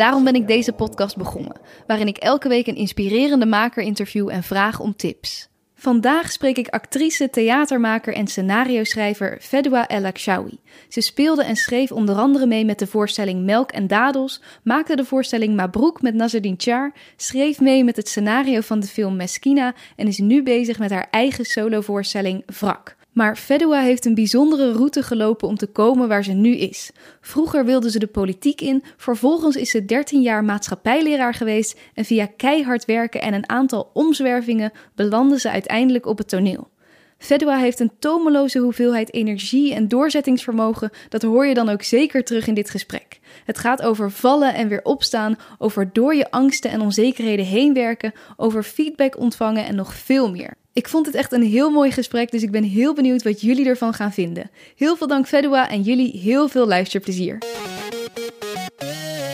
[0.00, 4.42] Daarom ben ik deze podcast begonnen, waarin ik elke week een inspirerende maker interview en
[4.42, 5.48] vraag om tips.
[5.74, 10.58] Vandaag spreek ik actrice, theatermaker en scenario-schrijver Fedwa El Akshawi.
[10.88, 15.04] Ze speelde en schreef onder andere mee met de voorstelling Melk en Dadels, maakte de
[15.04, 20.06] voorstelling Mabroek met Nazardin Char, schreef mee met het scenario van de film Meskina en
[20.06, 22.98] is nu bezig met haar eigen solovoorstelling Wrak.
[23.12, 26.90] Maar Fedua heeft een bijzondere route gelopen om te komen waar ze nu is.
[27.20, 32.26] Vroeger wilde ze de politiek in, vervolgens is ze 13 jaar maatschappijleraar geweest en via
[32.36, 36.70] keihard werken en een aantal omzwervingen belandde ze uiteindelijk op het toneel.
[37.20, 42.46] Fedua heeft een tomeloze hoeveelheid energie en doorzettingsvermogen, dat hoor je dan ook zeker terug
[42.46, 43.20] in dit gesprek.
[43.44, 48.12] Het gaat over vallen en weer opstaan, over door je angsten en onzekerheden heen werken,
[48.36, 50.54] over feedback ontvangen en nog veel meer.
[50.72, 53.66] Ik vond het echt een heel mooi gesprek, dus ik ben heel benieuwd wat jullie
[53.66, 54.50] ervan gaan vinden.
[54.76, 57.38] Heel veel dank Fedua en jullie heel veel luisterplezier.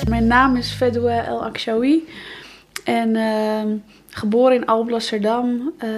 [0.09, 2.05] Mijn naam is Fedwa El Akshawi
[2.85, 3.77] en ehm,
[4.11, 5.73] geboren in Alblasserdam.
[5.85, 5.91] Uh,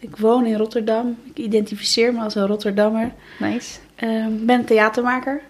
[0.00, 1.16] ik woon in Rotterdam.
[1.34, 3.10] Ik identificeer me als een Rotterdammer.
[3.38, 3.78] Nice.
[3.96, 5.40] Ik ben theatermaker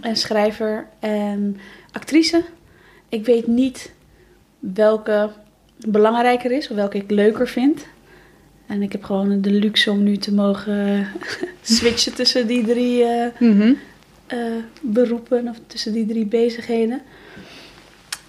[0.00, 1.56] en schrijver en
[1.92, 2.44] actrice.
[3.08, 3.92] Ik weet niet
[4.58, 5.30] welke
[5.88, 7.86] belangrijker is of welke ik leuker vind.
[8.66, 11.06] En ik heb gewoon de luxe om nu te mogen
[11.62, 13.72] switchen tussen die drie eh, Mhm.
[14.26, 14.38] eh,
[14.80, 17.02] beroepen of tussen die drie bezigheden.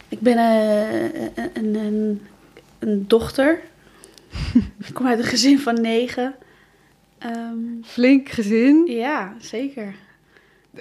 [0.10, 1.12] Ik ben eh,
[1.54, 2.22] een, een,
[2.80, 3.60] een dochter.
[4.88, 6.36] ik kom uit een gezin van negen.
[7.20, 8.86] Ehm, Flink gezin.
[8.86, 9.96] ja, zeker.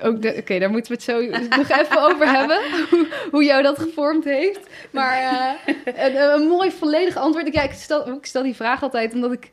[0.03, 1.21] Oké, daar moeten we het zo
[1.61, 2.61] nog even over hebben.
[2.91, 4.61] Hoe, hoe jou dat gevormd heeft.
[4.91, 5.75] Maar eh,
[6.05, 7.47] een, een mooi volledig antwoord.
[7.47, 9.51] Ik, ja, ik, stel, ik stel die vraag altijd omdat ik...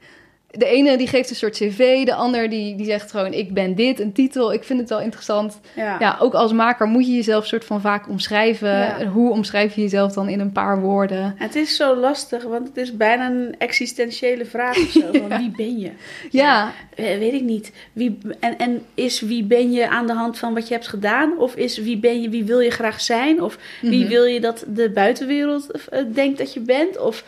[0.54, 3.76] De ene die geeft een soort cv, de ander die, die zegt gewoon ik ben
[3.76, 4.54] dit, een titel.
[4.54, 5.60] Ik vind het wel interessant.
[5.76, 5.96] Ja.
[6.00, 8.70] Ja, ook als maker moet je jezelf soort van vaak omschrijven.
[8.70, 9.06] Ja.
[9.06, 11.34] Hoe omschrijf je jezelf dan in een paar woorden?
[11.38, 15.12] Het is zo lastig, want het is bijna een existentiële vraag of zo.
[15.28, 15.92] Van wie ben je?
[16.30, 17.72] Ja, weet ik niet.
[17.94, 21.38] Wie, en, en is wie ben je aan de hand van wat je hebt gedaan?
[21.38, 23.42] Of is wie ben je, wie wil je graag zijn?
[23.42, 24.10] Of wie Mhm.
[24.10, 27.00] wil je dat de buitenwereld eh, denkt dat je bent?
[27.00, 27.24] Of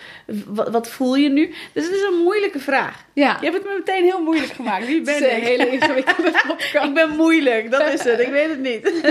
[0.46, 1.54] wat, wat voel je nu?
[1.74, 3.06] Dus het is een moeilijke vraag.
[3.14, 3.38] Ja.
[3.42, 4.86] Je hebt het me meteen heel moeilijk gemaakt.
[4.86, 5.44] Wie ben een ik?
[5.44, 6.86] hele ingewikkelde podcast.
[6.88, 8.20] ik ben moeilijk, dat is het.
[8.20, 9.02] Ik weet het niet.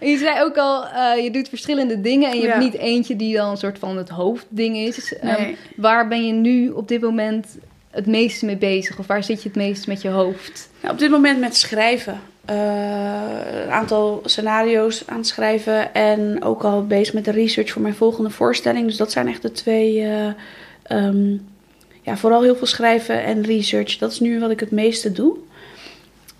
[0.00, 2.48] En je zei ook al, eh, je doet verschillende dingen en je Ja.
[2.48, 5.18] hebt niet eentje die dan een soort van het hoofdding is.
[5.18, 7.58] Ehm, waar ben je nu op dit moment
[7.90, 8.98] het meeste mee bezig?
[8.98, 10.68] Of waar zit je het meest met je hoofd?
[10.80, 12.20] Nou, op dit moment met schrijven.
[12.44, 12.56] Eh,
[13.64, 15.94] een aantal scenario's aan het schrijven.
[15.94, 18.86] En ook al bezig met de research voor mijn volgende voorstelling.
[18.86, 20.00] Dus dat zijn echt de twee.
[20.02, 20.26] eh,
[20.82, 21.36] ehm,
[22.02, 23.98] ja, vooral heel veel schrijven en research.
[23.98, 25.36] Dat is nu wat ik het meeste doe.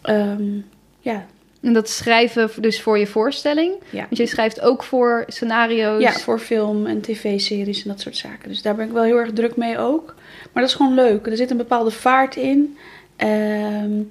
[0.02, 0.58] Ehm,
[1.00, 1.26] ja.
[1.60, 3.74] En dat schrijven dus voor je voorstelling.
[3.90, 4.00] Ja.
[4.00, 6.02] Want je schrijft ook voor scenario's.
[6.02, 8.48] ja, voor film en tv-series en dat soort zaken.
[8.48, 10.14] Dus daar ben ik wel heel erg druk mee ook.
[10.52, 11.26] Maar dat is gewoon leuk.
[11.26, 12.76] Er zit een bepaalde vaart in.
[13.16, 14.02] Ehm,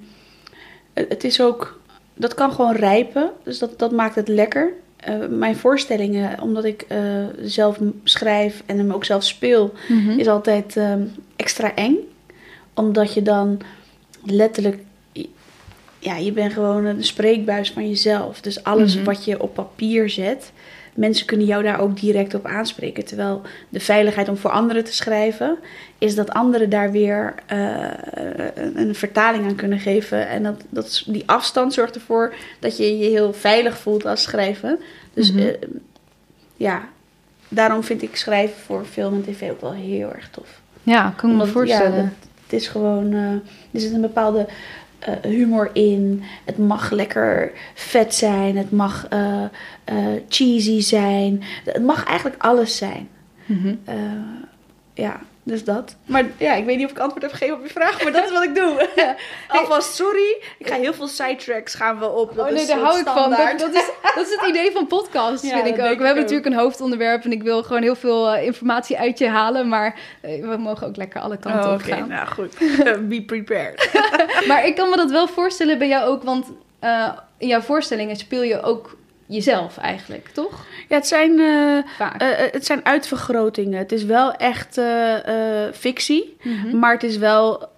[0.92, 1.80] het het is ook...
[2.14, 3.30] Dat kan gewoon rijpen.
[3.42, 4.72] Dus dat, dat maakt het lekker.
[5.00, 6.98] Eh, mijn voorstellingen, omdat ik eh,
[7.42, 9.72] zelf schrijf en hem ook zelf speel...
[9.88, 10.18] Mhm.
[10.18, 11.02] is altijd ehm,
[11.36, 11.96] extra eng.
[12.74, 13.60] Omdat je dan
[14.24, 14.78] letterlijk...
[15.98, 18.40] Ja, je bent gewoon een spreekbuis van jezelf.
[18.40, 19.04] Dus alles Mhm.
[19.04, 20.52] wat je op papier zet...
[21.00, 23.04] Mensen kunnen jou daar ook direct op aanspreken.
[23.04, 25.58] Terwijl de veiligheid om voor anderen te schrijven...
[25.98, 27.88] is dat anderen daar weer eh,
[28.74, 30.28] een, vertaling aan kunnen geven.
[30.28, 34.78] En dat, dat, die afstand zorgt ervoor dat je je heel veilig voelt als schrijven.
[35.14, 35.38] Dus Mhm.
[35.46, 35.54] eh,
[36.56, 36.88] ja,
[37.48, 40.60] daarom vind ik schrijven voor film en tv ook wel heel erg tof.
[40.82, 41.96] Ja, kan ik me Omdat, voorstellen.
[41.96, 43.20] Ja, dat- het is gewoon, eh,
[43.72, 44.46] er zit een bepaalde
[45.00, 46.22] eh, humor in.
[46.44, 48.56] Het mag lekker vet zijn.
[48.56, 49.44] Het mag eh,
[49.84, 51.42] eh, cheesy zijn.
[51.64, 53.08] Het mag eigenlijk alles zijn.
[53.46, 53.74] Mhm.
[54.94, 55.20] Ja,
[55.50, 55.96] dus dat.
[56.04, 58.24] Maar ja, ik weet niet of ik antwoord heb gegeven op je vraag, maar dat
[58.24, 58.88] is wat ik doe.
[59.48, 60.42] Alvast sorry.
[60.58, 62.34] Ik ga heel veel sidetracks gaan we op.
[62.34, 63.30] Dat Oh nee, daar hou ik van.
[63.30, 65.78] Dat, dat, is, dat is het idee van podcasts, Ja, vind ik ook.
[65.78, 66.14] We hebben ook.
[66.16, 69.68] natuurlijk een hoofdonderwerp en ik wil gewoon heel veel eh, informatie uit je halen.
[69.68, 72.08] Maar eh, we mogen ook lekker alle kanten Oh, op Oké, gaan.
[72.08, 72.58] nou goed.
[73.08, 73.90] Be prepared.
[74.48, 76.46] Maar ik kan me dat wel voorstellen bij jou ook, want
[76.78, 77.08] eh,
[77.38, 78.96] in jouw voorstellingen speel je ook
[79.30, 80.66] jezelf eigenlijk, toch?
[80.88, 82.20] Ja, het zijn, eh, Vaak.
[82.20, 83.78] eh, eh, het zijn uitvergrotingen.
[83.78, 84.80] Het is wel echt
[85.72, 86.78] fictie, Mhm.
[86.78, 87.68] maar het is wel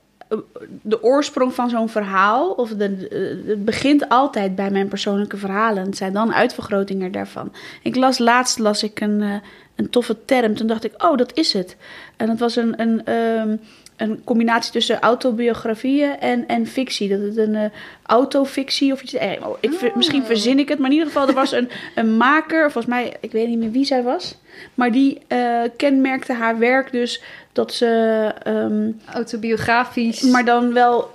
[0.83, 2.51] de oorsprong van zo'n verhaal.
[2.51, 3.07] Of de,
[3.47, 5.85] het begint altijd bij mijn persoonlijke verhalen.
[5.85, 7.53] Het zijn dan uitvergrotingen daarvan.
[7.83, 9.41] Ik las laatst las ik een,
[9.77, 10.55] een toffe term.
[10.55, 11.77] Toen dacht ik, oh, dat is het.
[12.17, 13.57] En dat was een, een, ehm,
[14.03, 17.09] een combinatie tussen autobiografieën en, en fictie.
[17.09, 17.71] Dat het een eh,
[18.03, 19.15] autofictie of iets.
[19.15, 19.97] Eh, oh, ik, Oh.
[19.97, 23.17] Misschien verzin ik het, maar in ieder geval, er was een, een maker, volgens mij,
[23.21, 24.37] ik weet niet meer wie zij was.
[24.75, 27.23] Maar die eh, kenmerkte haar werk dus
[27.53, 27.87] dat ze.
[28.43, 30.23] ehm, Autobiografisch.
[30.23, 31.11] maar dan wel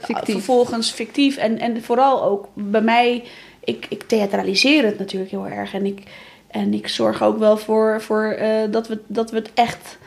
[0.00, 0.34] Fictief.
[0.34, 1.36] vervolgens fictief.
[1.36, 3.24] En, en vooral ook bij mij,
[3.64, 5.74] ik, ik theatraliseer het natuurlijk heel erg.
[5.74, 6.02] En ik,
[6.50, 8.38] en ik zorg ook wel voor, voor
[8.70, 9.98] dat, we, dat we het echt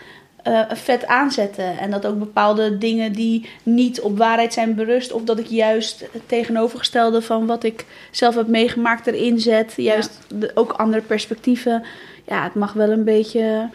[0.43, 1.77] eh, vet aanzetten.
[1.79, 5.11] En dat ook bepaalde dingen die niet op waarheid zijn berust.
[5.11, 9.73] Of dat ik juist het tegenovergestelde van wat ik zelf heb meegemaakt erin zet.
[9.77, 11.83] Juist de- ook andere perspectieven.
[12.27, 13.69] Ja, het mag wel een beetje...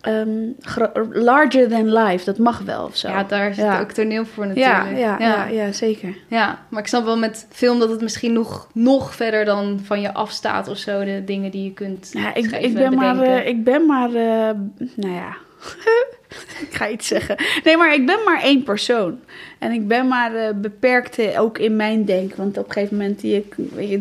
[0.00, 0.28] ehm,
[1.12, 3.08] larger than life, dat mag wel of zo.
[3.08, 3.80] ja, daar is Ja.
[3.80, 4.98] ook toneel voor natuurlijk.
[4.98, 5.46] ja, ja.
[5.46, 6.16] ja, zeker.
[6.28, 10.00] Ja, maar ik snap wel met film dat het misschien nog, nog verder dan van
[10.00, 11.04] je afstaat of zo.
[11.04, 13.86] De dingen die je kunt Ja, ik, schrijven ik, ben en maar, eh, ik ben
[13.86, 14.50] maar, eh,
[14.94, 15.36] nou ja,
[16.68, 17.36] ik ga iets zeggen.
[17.64, 19.20] Nee, maar ik ben maar één persoon.
[19.58, 22.34] En ik ben maar eh, beperkt ook in mijn denk.
[22.34, 23.54] Want op een gegeven moment, die ik,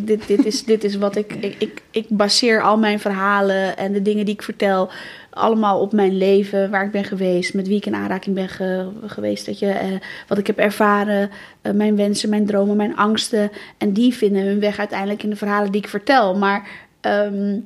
[0.08, 1.82] dit, dit, is, dit is wat ik, ik, ik...
[1.92, 4.90] Ik baseer al mijn verhalen en de dingen die ik vertel...
[5.30, 7.54] allemaal op mijn leven, waar ik ben geweest...
[7.54, 9.46] met wie ik in aanraking ben ge- geweest.
[9.46, 9.88] Dat je, eh,
[10.28, 11.30] wat ik heb ervaren,
[11.62, 13.52] eh, mijn wensen, mijn dromen, mijn angsten.
[13.78, 16.36] En die vinden hun weg uiteindelijk in de verhalen die ik vertel.
[16.38, 16.68] Maar...
[17.02, 17.60] ehm,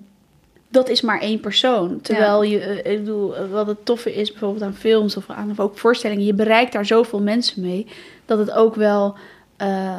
[0.76, 2.02] dat is maar één persoon.
[2.02, 5.52] Terwijl je, eh, ik bedoel, eh, wat het toffe is bijvoorbeeld aan films of aan
[5.52, 7.88] of ook voorstellingen, je bereikt daar zoveel mensen mee
[8.26, 9.16] dat het ook wel,
[9.58, 9.98] eh,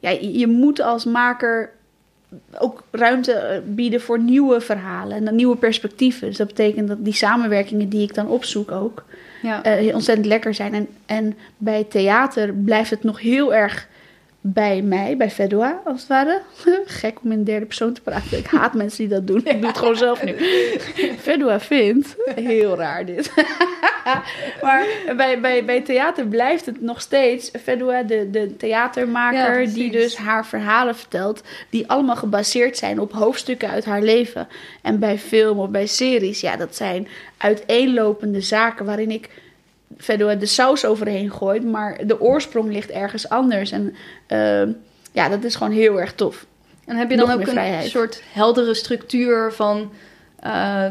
[0.00, 1.70] ja, je moet als maker
[2.58, 6.28] ook ruimte bieden voor nieuwe verhalen en nieuwe perspectieven.
[6.28, 9.04] Dus dat betekent dat die samenwerkingen die ik dan opzoek ook
[9.42, 9.62] ja.
[9.92, 10.74] ontzettend lekker zijn.
[10.74, 13.88] En, en bij theater blijft het nog heel erg
[14.52, 16.40] bij mij, bij Fedua als het ware.
[16.84, 18.38] Gek om in derde persoon te praten.
[18.38, 19.40] Ik haat mensen die dat doen.
[19.44, 20.36] Ik doe het gewoon zelf nu.
[21.26, 23.32] Fedua vindt, heel raar dit.
[24.62, 24.86] maar
[25.16, 30.46] bij, bij, bij theater blijft het nog steeds Fedua, de, de theatermaker, die dus haar
[30.46, 34.48] verhalen vertelt, die allemaal gebaseerd zijn op hoofdstukken uit haar leven.
[34.82, 39.28] En bij film of bij series, ja, dat zijn uiteenlopende zaken waarin ik
[39.98, 43.70] verder de saus overheen gooi, maar de oorsprong ligt ergens anders.
[43.70, 43.94] En
[44.26, 44.62] eh,
[45.12, 46.46] ja, dat is gewoon heel erg tof.
[46.84, 47.90] En heb je dan nog ook een vrijheid.
[47.90, 49.92] soort heldere structuur van...
[50.40, 50.84] eh,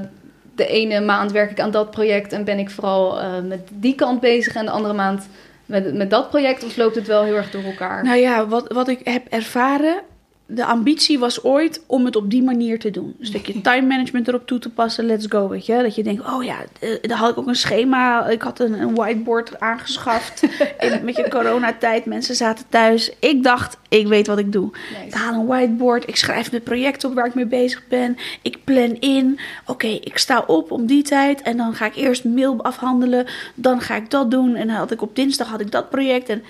[0.55, 3.95] de ene maand werk ik aan dat project en ben ik vooral eh, met die
[3.95, 4.55] kant bezig...
[4.55, 5.27] en de andere maand
[5.65, 6.63] met, met dat project?
[6.63, 8.03] Of loopt het wel heel erg door elkaar?
[8.03, 10.01] Nou ja, wat, wat ik heb ervaren.
[10.49, 13.15] De ambitie was ooit om het op die manier te doen.
[13.19, 15.05] Een stukje time management erop toe te passen.
[15.05, 15.81] Let's go, weet je.
[15.81, 18.27] Dat je denkt, oh ja, eh, daar had ik ook een schema.
[18.27, 20.41] Ik had een, een whiteboard aangeschaft.
[20.79, 22.05] in, met je coronatijd.
[22.05, 23.11] Mensen zaten thuis.
[23.19, 24.71] Ik dacht, ik weet wat ik doe.
[25.05, 26.07] Ik haal een whiteboard.
[26.07, 28.17] Ik schrijf mijn project op waar ik mee bezig ben.
[28.41, 29.39] Ik plan in.
[29.65, 31.41] Oké, ik sta op om die tijd.
[31.41, 33.25] En dan ga ik eerst mail afhandelen.
[33.55, 34.55] Dan ga ik dat doen.
[34.55, 36.29] En dan had ik op dinsdag had ik dat project.
[36.29, 36.43] En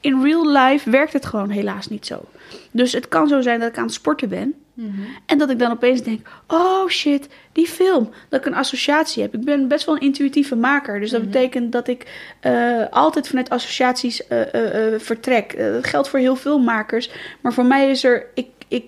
[0.00, 2.20] in real life werkt het gewoon helaas niet zo.
[2.70, 4.54] Dus het kan zo zijn dat ik aan het sporten ben.
[4.74, 4.90] Mhm.
[5.26, 8.10] En dat ik dan opeens denk: oh shit, die film.
[8.28, 9.34] Dat ik een associatie heb.
[9.34, 11.00] Ik ben best wel een intuïtieve maker.
[11.00, 11.30] Dus dat Mhm.
[11.30, 15.56] betekent dat ik eh, altijd vanuit associaties eh, eh, vertrek.
[15.58, 17.10] Dat geldt voor heel veel makers.
[17.40, 18.26] Maar voor mij is er.
[18.34, 18.84] Ik, ik,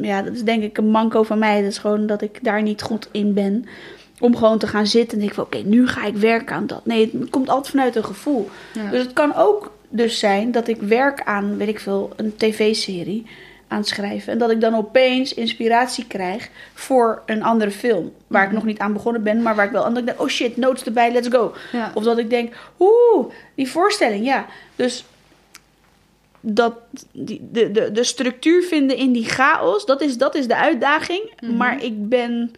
[0.00, 1.60] ja, dat is denk ik een manco van mij.
[1.62, 3.64] Dat is gewoon dat ik daar niet goed in ben.
[4.20, 6.86] Om gewoon te gaan zitten en denk van oké, nu ga ik werken aan dat.
[6.86, 8.48] Nee, het komt altijd vanuit een gevoel.
[8.72, 8.90] Ja.
[8.90, 13.26] Dus het kan ook dus zijn dat ik werk aan, weet ik veel, een tv-serie
[13.68, 14.32] aan het schrijven.
[14.32, 18.12] En dat ik dan opeens inspiratie krijg voor een andere film.
[18.26, 18.56] Waar ik Mhm.
[18.56, 19.96] nog niet aan begonnen ben, maar waar ik wel...
[19.96, 21.54] Ik denk, oh shit, notes erbij, let's go.
[21.72, 21.90] Ja.
[21.94, 24.46] Of dat ik denk, oeh, die voorstelling, ja.
[24.76, 25.04] Dus
[26.40, 26.74] dat,
[27.12, 31.32] die, de, de, de structuur vinden in die chaos, dat is, dat is de uitdaging.
[31.40, 31.56] Mhm.
[31.56, 32.52] Maar ik ben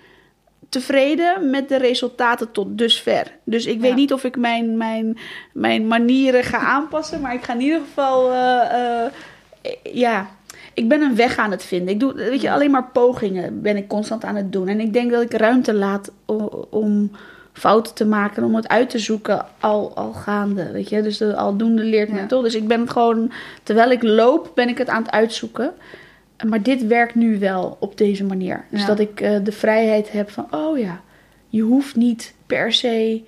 [0.68, 3.32] tevreden met de resultaten tot dusver.
[3.44, 3.80] Dus ik Ja.
[3.80, 5.18] weet niet of ik mijn, mijn,
[5.52, 9.12] mijn manieren ga aanpassen, maar ik ga in ieder geval, eh, eh,
[9.82, 10.26] ja,
[10.74, 11.94] ik ben een weg aan het vinden.
[11.94, 14.68] Ik doe, weet je, alleen maar pogingen ben ik constant aan het doen.
[14.68, 16.10] En ik denk dat ik ruimte laat
[16.70, 17.10] om
[17.52, 21.02] fouten te maken, om het uit te zoeken al, al gaande, weet je.
[21.02, 22.26] Dus de aldoende leert men Ja.
[22.26, 22.42] toch.
[22.42, 23.32] Dus ik ben het gewoon,
[23.62, 25.72] terwijl ik loop, ben ik het aan het uitzoeken.
[26.46, 28.64] Maar dit werkt nu wel op deze manier.
[28.70, 28.86] Dus Ja.
[28.86, 31.00] dat ik eh, de vrijheid heb van, oh ja,
[31.48, 33.22] je hoeft niet per se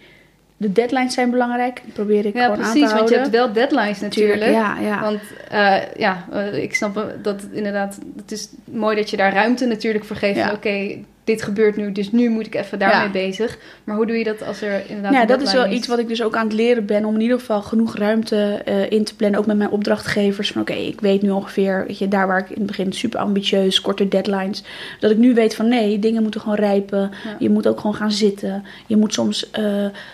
[0.57, 1.83] de deadlines zijn belangrijk.
[1.93, 3.19] Probeer ik Ja, gewoon aan te precies, want je houden.
[3.19, 4.41] hebt wel deadlines natuurlijk.
[4.41, 5.01] Tuurlijk, ja, ja.
[5.01, 9.67] Want eh, ja, eh, ik snap dat inderdaad, het is mooi dat je daar ruimte
[9.67, 10.37] natuurlijk voor geeft.
[10.39, 10.53] Ja.
[10.53, 13.11] Oké, dit gebeurt nu, dus nu moet ik even daarmee Ja.
[13.11, 13.59] bezig.
[13.85, 16.09] Maar hoe doe je dat als er inderdaad Ja, dat is wel iets wat ik
[16.09, 17.05] dus ook aan het leren ben.
[17.05, 19.41] Om in ieder geval genoeg ruimte eh, in te plannen.
[19.41, 20.51] Ook met mijn opdrachtgevers.
[20.53, 23.21] Van oké, ik weet nu ongeveer, weet je, daar waar ik in het begin super
[23.21, 24.63] ambitieus, korte deadlines.
[25.01, 27.11] Dat ik nu weet van nee, dingen moeten gewoon rijpen.
[27.25, 27.37] Ja.
[27.39, 28.65] Je moet ook gewoon gaan zitten.
[28.87, 29.65] Je moet soms eh,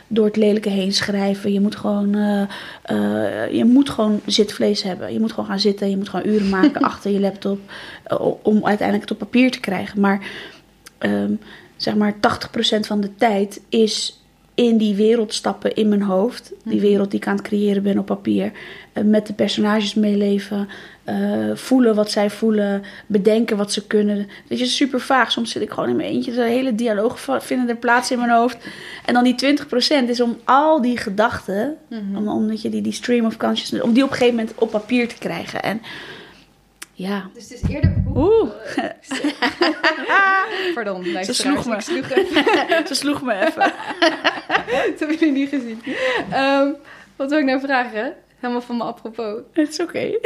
[0.07, 1.53] door het lelijke heen schrijven.
[1.53, 5.13] Je moet gewoon, eh, je moet gewoon zitvlees hebben.
[5.13, 5.91] Je moet gewoon gaan zitten.
[5.91, 7.59] Je moet gewoon uren maken achter je laptop.
[8.43, 10.01] om uiteindelijk het op papier te krijgen.
[10.01, 10.21] Maar
[10.99, 11.33] ehm,
[11.77, 14.21] zeg maar 80% van de tijd is
[14.55, 16.53] in die wereld stappen in mijn hoofd.
[16.65, 16.87] Die Mhm.
[16.87, 18.53] wereld die ik aan het creëren ben op papier.
[18.93, 20.69] eh, met de personages meeleven.
[21.05, 21.15] eh,
[21.55, 22.83] voelen wat zij voelen.
[23.07, 24.29] Bedenken wat ze kunnen.
[24.49, 25.33] Dat is super vaag.
[25.33, 26.33] Soms zit ik gewoon in mijn eentje.
[26.33, 28.57] De hele dialoog vinden er plaats in mijn hoofd.
[29.05, 31.77] En dan die 20% is om al die gedachten.
[31.91, 32.17] Mhm.
[32.17, 33.85] Om, om dat je die, die stream of consciousness.
[33.85, 35.63] Om die op een gegeven moment op papier te krijgen.
[35.63, 35.81] En
[36.97, 37.31] ja.
[37.35, 37.95] Dus het is eerder...
[38.15, 38.51] Oeh.
[40.75, 41.63] Pardon, luisteraars.
[41.63, 41.81] sloeg me.
[41.81, 42.07] Sloeg.
[42.89, 43.63] Ze sloeg me even.
[44.91, 45.83] Dat hebben jullie niet gezien.
[46.31, 46.69] Ehm,
[47.17, 48.15] wat wil ik nou vragen?
[48.39, 49.41] Helemaal van me apropos.
[49.53, 50.19] Het is oké.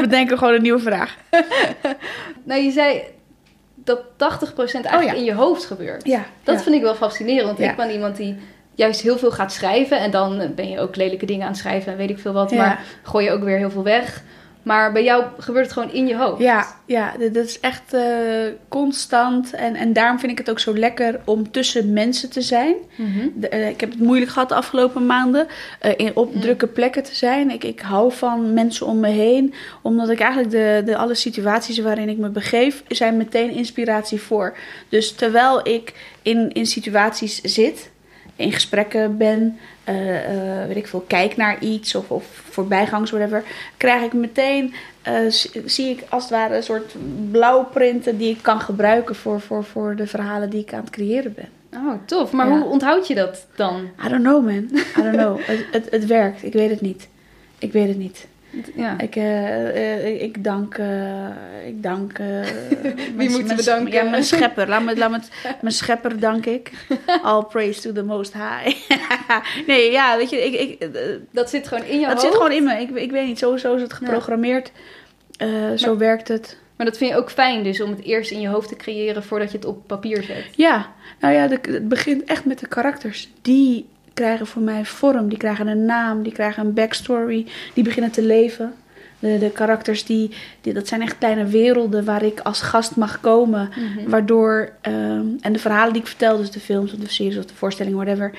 [0.00, 1.16] We denken gewoon een nieuwe vraag.
[2.44, 3.02] Nou, je zei
[3.74, 5.12] dat 80% eigenlijk Oh ja.
[5.12, 6.06] in je hoofd gebeurt.
[6.06, 6.24] Ja.
[6.42, 6.62] Dat ja.
[6.62, 7.46] vind ik wel fascinerend.
[7.46, 8.36] Want ik ben iemand die
[8.74, 9.98] juist heel veel gaat schrijven.
[9.98, 12.52] En dan ben je ook lelijke dingen aan het schrijven en weet ik veel wat.
[12.52, 14.22] Maar gooi je ook weer heel veel weg.
[14.62, 16.40] Maar bij jou gebeurt het gewoon in je hoofd.
[16.42, 18.02] Ja, ja, dat is echt eh,
[18.68, 19.52] constant.
[19.54, 22.74] En, en daarom vind ik het ook zo lekker om tussen mensen te zijn.
[22.96, 23.28] Mhm.
[23.34, 25.46] De- eh, ik heb het moeilijk gehad de afgelopen maanden.
[25.80, 26.40] eh, in, op Mm.
[26.40, 27.50] drukke plekken te zijn.
[27.50, 29.54] Ik, ik hou van mensen om me heen.
[29.82, 34.56] Omdat ik eigenlijk de, de alle situaties waarin ik me begeef, zijn meteen inspiratie voor.
[34.88, 37.90] Dus terwijl ik in, in situaties zit,
[38.40, 43.42] in gesprekken ben, eh, eh, weet ik veel, kijk naar iets of, of voorbijgangs, whatever,
[43.76, 45.14] krijg ik meteen, eh,
[45.64, 46.94] zie ik als het ware een soort
[47.30, 51.34] blauwprinten die ik kan gebruiken voor, voor, voor de verhalen die ik aan het creëren
[51.34, 51.48] ben.
[51.74, 52.32] Oh, tof.
[52.32, 52.58] Maar Ja.
[52.58, 53.90] hoe onthoud je dat dan?
[54.06, 54.68] I don't know, man.
[54.98, 55.38] I don't know.
[55.46, 56.42] het, het, het werkt.
[56.44, 57.08] Ik weet het niet.
[57.58, 58.26] Ik weet het niet.
[58.74, 58.98] Ja.
[58.98, 60.74] Ik, eh, eh, ik dank.
[60.78, 62.18] eh, ik dank.
[62.18, 62.26] eh,
[63.16, 63.92] mijn- moeten we danken?
[63.92, 64.68] Ja, mijn schepper.
[64.68, 65.30] Laat me, laat me het,
[65.62, 66.70] mijn schepper dank ik.
[67.22, 68.76] All praise to the most high.
[69.66, 72.24] nee, ja, weet je, ik, ik, eh, Dat zit gewoon in je dat hoofd.
[72.26, 72.80] zit gewoon in me.
[72.80, 74.72] Ik, ik weet niet, sowieso is het geprogrammeerd.
[75.36, 76.58] Eh, zo werkt het.
[76.76, 79.22] Maar dat vind je ook fijn dus om het eerst in je hoofd te creëren
[79.24, 80.44] voordat je het op papier zet.
[80.56, 83.28] Ja, nou ja, de, het begint echt met de karakters.
[83.42, 88.10] Die krijgen voor mij vorm, die krijgen een naam, die krijgen een backstory, die beginnen
[88.10, 88.72] te leven.
[89.18, 93.20] De, de karakters, die, die, dat zijn echt kleine werelden waar ik als gast mag
[93.20, 93.68] komen.
[93.68, 94.10] Mhm.
[94.10, 97.44] Waardoor, ehm, en de verhalen die ik vertel, dus de films of de series of
[97.44, 98.32] de voorstellingen, whatever.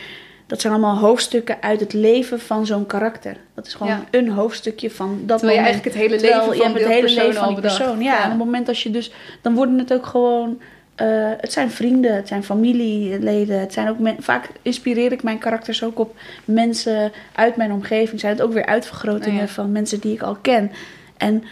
[0.47, 3.35] Dat zijn allemaal hoofdstukken uit het leven van zo'n karakter.
[3.55, 4.03] Dat is gewoon Ja.
[4.11, 5.83] een hoofdstukje van dat Terwijl je moment.
[5.83, 8.01] eigenlijk het hele leven je van hebt de het hele persoon leven van die persoon.
[8.01, 9.11] Ja, en op het moment als je dus,
[9.41, 10.61] dan worden het ook gewoon,
[11.01, 15.37] eh, het zijn vrienden, het zijn familieleden, het zijn ook men, vaak inspireer ik mijn
[15.37, 16.15] karakters ook op
[16.45, 18.19] mensen uit mijn omgeving.
[18.19, 19.53] Zijn het ook weer uitvergrotingen Oh ja.
[19.53, 20.71] van mensen die ik al ken.
[21.17, 21.43] En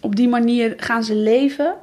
[0.00, 1.74] op die manier gaan ze leven.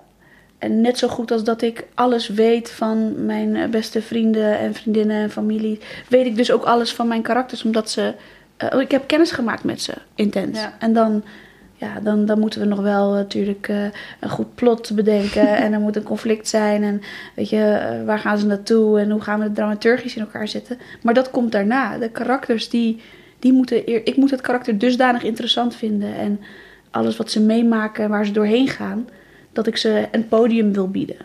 [0.58, 4.74] En net zo goed als dat ik alles weet van mijn eh, beste vrienden en
[4.74, 8.14] vriendinnen en familie, weet ik dus ook alles van mijn karakters, omdat ze.
[8.58, 10.60] eh, ik heb kennis gemaakt met ze, intens.
[10.60, 10.76] Ja.
[10.80, 11.24] En dan,
[11.80, 13.84] ja, dan, dan moeten we nog wel eh, natuurlijk eh,
[14.20, 15.58] een goed plot bedenken.
[15.64, 16.84] en er moet een conflict zijn.
[16.84, 17.02] En
[17.36, 20.48] weet je, eh, waar gaan ze naartoe en hoe gaan we het dramaturgisch in elkaar
[20.48, 20.78] zetten.
[21.02, 21.98] Maar dat komt daarna.
[21.98, 23.02] De karakters die,
[23.40, 23.90] die moeten.
[23.90, 26.16] eer- ik moet het karakter dusdanig interessant vinden.
[26.16, 26.40] En
[26.92, 29.10] alles wat ze meemaken en waar ze doorheen gaan,
[29.54, 31.18] dat ik ze een podium wil bieden.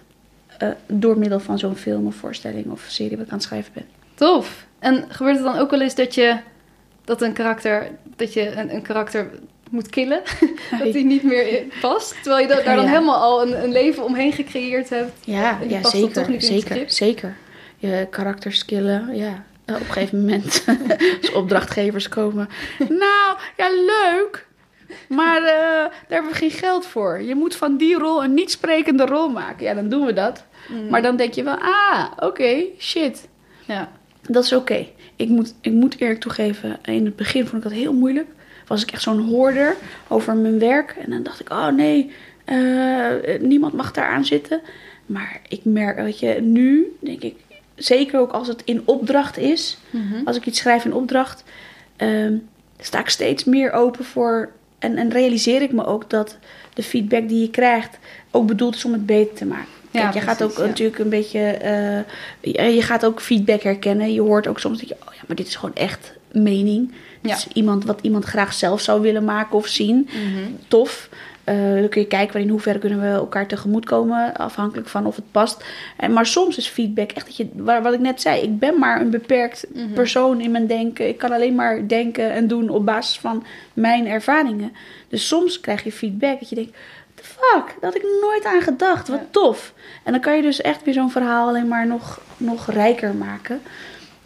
[0.87, 3.85] Door middel van zo'n film of voorstelling of serie wat ik aan het schrijven ben.
[4.15, 4.67] Tof.
[4.79, 6.37] En gebeurt het dan ook wel eens dat je
[7.05, 9.31] dat een karakter dat je een, een karakter
[9.73, 10.23] moet killen,
[10.79, 12.91] dat die niet meer in- past, terwijl je da- daar dan Ja.
[12.91, 15.13] helemaal al een, een leven omheen gecreëerd hebt.
[15.25, 16.31] Ja, past dan toch zeker.
[16.31, 17.37] niet Zeker, zeker.
[17.77, 19.45] Je karakters killen, ja.
[19.65, 20.65] Eh, Op een gegeven moment,
[21.21, 22.49] als opdrachtgevers komen.
[22.79, 24.47] Nou, ja, leuk.
[25.09, 27.23] Maar eh, daar hebben we geen geld voor.
[27.23, 29.65] Je moet van die rol een niet sprekende rol maken.
[29.67, 30.45] Ja, dan doen we dat.
[30.69, 30.89] Mm.
[30.89, 33.29] Maar dan denk je wel, ah, oké, shit.
[33.67, 33.91] Ja.
[34.29, 34.87] Dat is oké.
[35.17, 38.27] Ik, moet, ik moet eerlijk toegeven, in het begin vond ik dat heel moeilijk.
[38.73, 39.77] Was ik echt zo'n hoorder
[40.09, 40.97] over mijn werk.
[41.05, 42.11] En dan dacht ik, oh nee,
[42.45, 44.61] eh, niemand mag daar aan zitten.
[45.07, 47.35] Maar ik merk, weet je, nu denk ik,
[47.75, 49.79] zeker ook als het in opdracht is.
[49.91, 50.15] Mhm.
[50.25, 51.45] Als ik iets schrijf in opdracht,
[51.97, 52.35] ehm,
[52.81, 54.51] sta ik steeds meer open voor.
[54.79, 56.39] En, en realiseer ik me ook dat
[56.75, 57.99] de feedback die je krijgt
[58.31, 59.69] ook bedoeld is om het beter te maken.
[59.91, 60.67] Kijk, Ja, je gaat ook ja.
[60.67, 61.41] natuurlijk een beetje.
[61.41, 61.99] eh,
[62.41, 64.13] je, je gaat ook feedback herkennen.
[64.13, 64.95] Je hoort ook soms dat je.
[65.09, 66.93] Oh ja, maar dit is gewoon echt mening.
[67.23, 67.35] Ja.
[67.35, 70.09] is iemand wat iemand graag zelf zou willen maken of zien.
[70.13, 70.51] Mhm.
[70.69, 71.09] Tof.
[71.45, 74.37] Eh, dan kun je kijken in hoeverre kunnen we elkaar tegemoet komen.
[74.37, 75.65] Afhankelijk van of het past.
[75.97, 77.49] En, maar soms is feedback echt dat je.
[77.55, 78.43] waar- Wat ik net zei.
[78.43, 79.93] Ik ben maar een beperkt Mhm.
[79.93, 81.09] persoon in mijn denken.
[81.09, 84.73] Ik kan alleen maar denken en doen op basis van mijn ervaringen.
[85.09, 86.77] Dus soms krijg je feedback dat je denkt.
[87.15, 89.09] The fuck, daar had ik nooit aan gedacht.
[89.09, 89.27] Wat Ja.
[89.31, 89.73] tof.
[90.05, 93.61] En dan kan je dus echt weer zo'n verhaal alleen maar nog, nog rijker maken.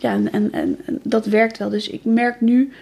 [0.07, 1.69] Ja, en, en, dat werkt wel.
[1.69, 2.73] Dus ik merk nu,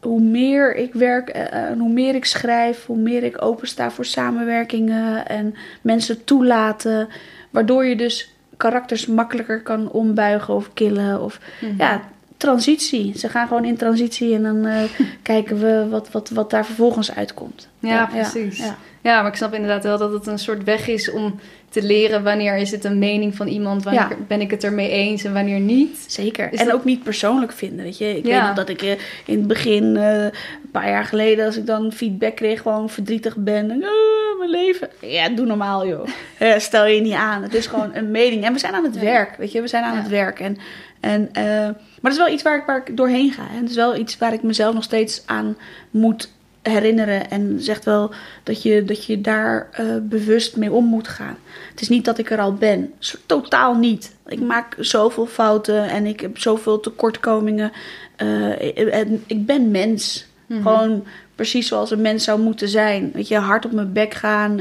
[0.00, 3.90] hoe meer ik werk eh, eh, en hoe meer ik schrijf, hoe meer ik opensta
[3.90, 7.08] voor samenwerkingen en mensen toelaten.
[7.50, 11.22] Waardoor je dus karakters makkelijker kan ombuigen of killen.
[11.22, 11.74] Of Mhm.
[11.78, 12.02] ja,
[12.38, 13.18] transitie.
[13.18, 14.82] Ze gaan gewoon in transitie en dan eh,
[15.22, 17.68] kijken we wat, wat, wat daar vervolgens uitkomt.
[17.78, 18.58] Ja, precies.
[18.58, 21.82] Ja, Ja, maar ik snap inderdaad wel dat het een soort weg is om te
[21.82, 24.16] leren wanneer is het een mening van iemand, wanneer Ja.
[24.28, 26.04] ben ik het ermee eens en wanneer niet.
[26.08, 26.52] Zeker.
[26.52, 28.16] Is en dat- ook niet persoonlijk vinden, weet je.
[28.16, 28.30] Ik Ja.
[28.38, 28.90] weet nog dat ik eh,
[29.26, 33.36] in het begin, eh, een paar jaar geleden, als ik dan feedback kreeg, gewoon verdrietig
[33.36, 33.70] ben.
[33.70, 34.88] En, "Ah, mijn leven.
[35.00, 36.06] Ja, doe normaal, joh.
[36.58, 37.42] Stel je niet aan.
[37.42, 38.44] Het is gewoon een mening.
[38.44, 39.60] En we zijn aan het werk, weet je.
[39.60, 40.40] We zijn aan het werk.
[40.40, 40.56] En,
[41.00, 43.42] en, eh, maar het is wel iets waar ik, waar ik doorheen ga.
[43.48, 45.56] Het is wel iets waar ik mezelf nog steeds aan
[45.90, 47.30] moet herinneren.
[47.30, 48.10] En zegt wel
[48.42, 51.36] dat je, dat je daar eh, bewust mee om moet gaan.
[51.70, 52.92] Het is niet dat ik er al ben.
[53.26, 54.16] Totaal niet.
[54.26, 57.72] Ik maak zoveel fouten en ik heb zoveel tekortkomingen.
[58.16, 60.26] Eh, en ik ben mens.
[60.46, 60.62] Mhm.
[60.62, 63.10] Gewoon precies zoals een mens zou moeten zijn.
[63.14, 64.60] Weet je, hard op mijn bek gaan,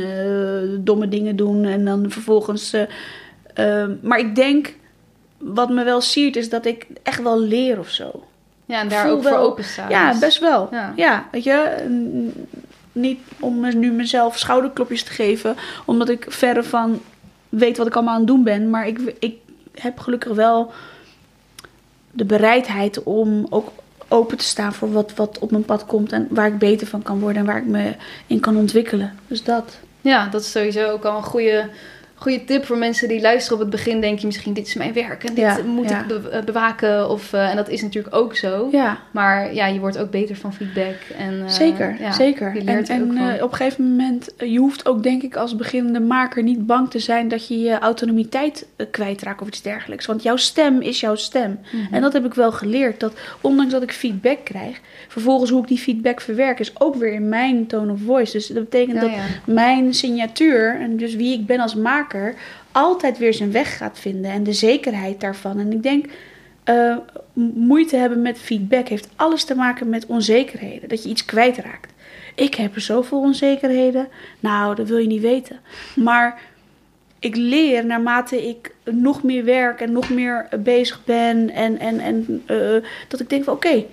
[0.80, 2.76] domme dingen doen en dan vervolgens.
[4.02, 4.76] maar ik denk,
[5.38, 8.24] wat me wel siert, is dat ik echt wel leer of zo.
[8.66, 9.90] Ja, en daar voel ook voor wel- openstaan.
[9.90, 10.68] Ja, best wel.
[10.72, 10.94] Ja.
[10.96, 11.86] Ja, weet je.
[12.92, 17.02] Niet om nu mezelf schouderklopjes te geven, omdat ik verre van
[17.50, 18.70] weet wat ik allemaal aan het doen ben.
[18.70, 19.36] Maar ik, ik
[19.74, 20.72] heb gelukkig wel
[22.12, 23.70] de bereidheid om ook
[24.08, 27.02] open te staan voor wat, wat op mijn pad komt en waar ik beter van
[27.02, 27.96] kan worden en waar ik me
[28.28, 29.20] in kan ontwikkelen.
[29.28, 29.78] Dus dat.
[30.02, 31.70] Ja, dat is sowieso ook al een goede,
[32.20, 33.54] goede tip voor mensen die luisteren.
[33.58, 36.02] Op het begin denk je misschien, dit is mijn werk en dit Ja, moet ja.
[36.02, 37.10] ik be- eh, bewaken.
[37.10, 38.68] Of, eh, en dat is natuurlijk ook zo.
[38.72, 40.96] Ja, Maar ja, je wordt ook beter van feedback.
[41.18, 41.98] En, eh, zeker.
[42.12, 42.54] zeker.
[42.54, 43.02] Je En, leert en
[43.42, 47.00] op een gegeven moment, je hoeft ook denk ik als beginnende maker niet bang te
[47.00, 50.06] zijn dat je je autonomiteit kwijtraakt of iets dergelijks.
[50.06, 51.60] Want jouw stem is jouw stem.
[51.72, 51.94] Mhm.
[51.94, 53.00] En dat heb ik wel geleerd.
[53.00, 57.14] Dat ondanks dat ik feedback krijg, vervolgens hoe ik die feedback verwerk, is ook weer
[57.14, 58.32] in mijn tone of voice.
[58.32, 59.12] Dus dat betekent dat
[59.46, 62.06] mijn signatuur, en dus wie ik ben als maker,
[62.72, 64.32] altijd weer zijn weg gaat vinden.
[64.32, 65.60] En de zekerheid daarvan.
[65.60, 66.06] En ik denk,
[66.64, 66.98] eh,
[67.54, 70.90] moeite hebben met feedback heeft alles te maken met onzekerheden.
[70.90, 71.94] Dat je iets kwijtraakt.
[72.36, 74.08] Ik heb er zoveel onzekerheden.
[74.40, 75.60] Nou, dat wil je niet weten.
[75.96, 76.42] Maar
[77.20, 81.50] ik leer naarmate ik nog meer werk en nog meer bezig ben.
[81.50, 83.86] En, en, en eh, dat ik denk van oké,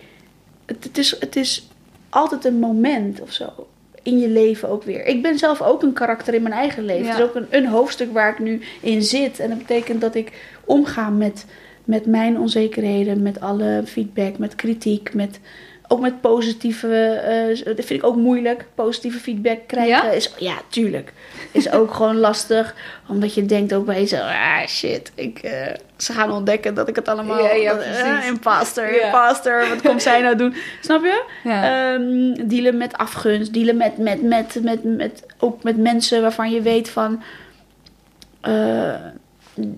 [0.66, 1.68] het, het, is, het is
[2.08, 3.66] altijd een moment of zo.
[4.04, 5.06] In je leven ook weer.
[5.06, 7.04] Ik ben zelf ook een karakter in mijn eigen leven.
[7.04, 7.10] Ja.
[7.10, 9.38] Het is ook een, een hoofdstuk waar ik nu in zit.
[9.38, 10.32] En dat betekent dat ik
[10.64, 11.46] omga met,
[11.84, 15.40] met mijn onzekerheden, met alle feedback, met kritiek, met
[15.88, 17.04] ook met positieve.
[17.06, 18.64] eh, dat vind ik ook moeilijk.
[18.74, 20.10] Positieve feedback krijgen Ja?
[20.10, 21.12] is ja, tuurlijk.
[21.52, 22.74] Is ook gewoon lastig,
[23.08, 26.96] omdat je denkt ook bij jezelf, ah shit, ik, eh, ze gaan ontdekken dat ik
[26.96, 27.42] het allemaal.
[27.44, 29.04] Ja, ja, dat- eh, imposter, Ja.
[29.06, 30.54] imposter, wat komt zij nou doen?
[30.80, 31.22] Snap je?
[31.44, 31.92] Ja.
[31.94, 36.62] Ehm, dealen met afgunst, dealen met, met, met, met, met, ook met mensen waarvan je
[36.62, 37.22] weet van.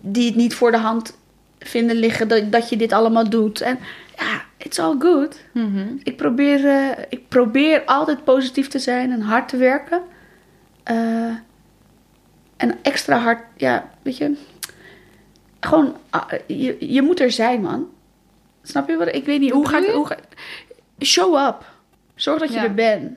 [0.02, 1.16] die het niet voor de hand
[1.58, 3.60] vinden liggen dat, dat je dit allemaal doet.
[3.60, 3.78] En
[4.16, 5.40] ja, it's all good.
[5.52, 5.86] Mhm.
[6.02, 10.02] Ik probeer, eh, ik probeer altijd positief te zijn en hard te werken.
[10.82, 11.34] Eh,
[12.56, 14.36] en extra hard, ja, weet je.
[15.60, 17.88] Gewoon, ah, je, je moet er zijn, man.
[18.62, 19.14] Snap je wat?
[19.14, 19.90] Ik weet niet, hoe ga ik.
[19.90, 20.16] Hoe ga,
[21.00, 21.64] show up.
[22.14, 22.62] Zorg dat je Ja.
[22.64, 23.12] er bent.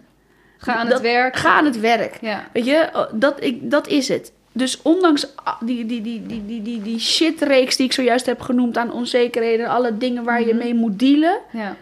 [0.57, 1.35] Ga aan Dat- het werk.
[1.35, 2.17] Ga aan het werk.
[2.21, 2.47] Ja.
[2.53, 4.31] Weet je, oh, dat, ik, dat is het.
[4.51, 5.27] Dus ondanks
[5.65, 9.67] die, die, die, die, die, die, die shitreeks die ik zojuist heb genoemd aan onzekerheden,
[9.67, 10.57] alle dingen waar je Mhm.
[10.57, 11.75] mee moet dealen, Ja.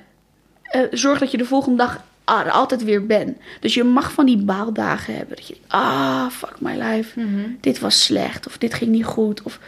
[0.63, 3.38] eh, zorg dat je de volgende dag er altijd weer bent.
[3.60, 5.36] Dus je mag van die baaldagen hebben.
[5.36, 7.19] Dat je ah, fuck my life.
[7.19, 7.39] Mhm.
[7.62, 9.41] Dit was slecht of dit ging niet goed.
[9.43, 9.60] Of...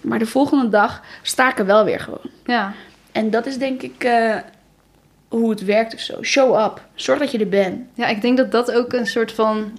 [0.00, 2.30] Maar de volgende dag sta ik er wel weer gewoon.
[2.44, 2.72] Ja.
[3.12, 4.36] En dat is denk ik eh,
[5.28, 6.22] hoe het werkt of zo.
[6.22, 6.84] Show up.
[6.94, 7.80] Zorg dat je er bent.
[7.94, 9.72] Ja, ik denk dat dat ook een soort van.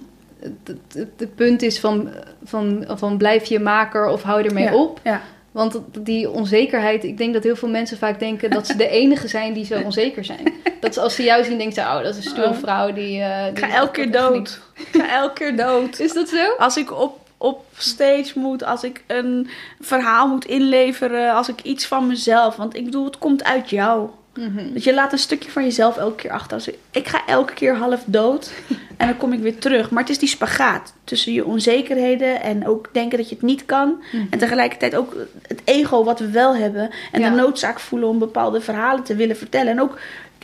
[1.16, 2.10] Het, punt is van,
[2.44, 5.00] van, van blijf je maker of hou ermee Ja, op.
[5.04, 5.20] Ja.
[5.50, 9.28] Want die onzekerheid, ik denk dat heel veel mensen vaak denken dat ze de enige
[9.28, 10.52] zijn die zo onzeker zijn.
[10.80, 12.56] Dat ze als ze jou zien, denken ze, oh, dat is een stoere Oh.
[12.56, 13.20] vrouw die...
[13.20, 14.60] Ik die ga elke keer dood.
[14.92, 15.98] Ga elke keer dood.
[15.98, 16.54] Is dat zo?
[16.58, 19.48] Als ik op, op stage moet, als ik een
[19.80, 22.56] verhaal moet inleveren, als ik iets van mezelf.
[22.56, 24.08] Want ik bedoel, het komt uit jou.
[24.36, 24.72] Mhm.
[24.72, 26.52] Dat je laat een stukje van jezelf elke keer achter.
[26.56, 28.52] Als ik, ga elke keer half dood
[28.96, 29.90] en dan kom ik weer terug.
[29.90, 33.64] Maar het is die spagaat tussen je onzekerheden en ook denken dat je het niet
[33.66, 34.02] kan.
[34.30, 36.90] En tegelijkertijd ook het ego wat we wel hebben.
[37.12, 37.30] En Ja.
[37.30, 39.72] de noodzaak voelen om bepaalde verhalen te willen vertellen.
[39.72, 39.98] En ook,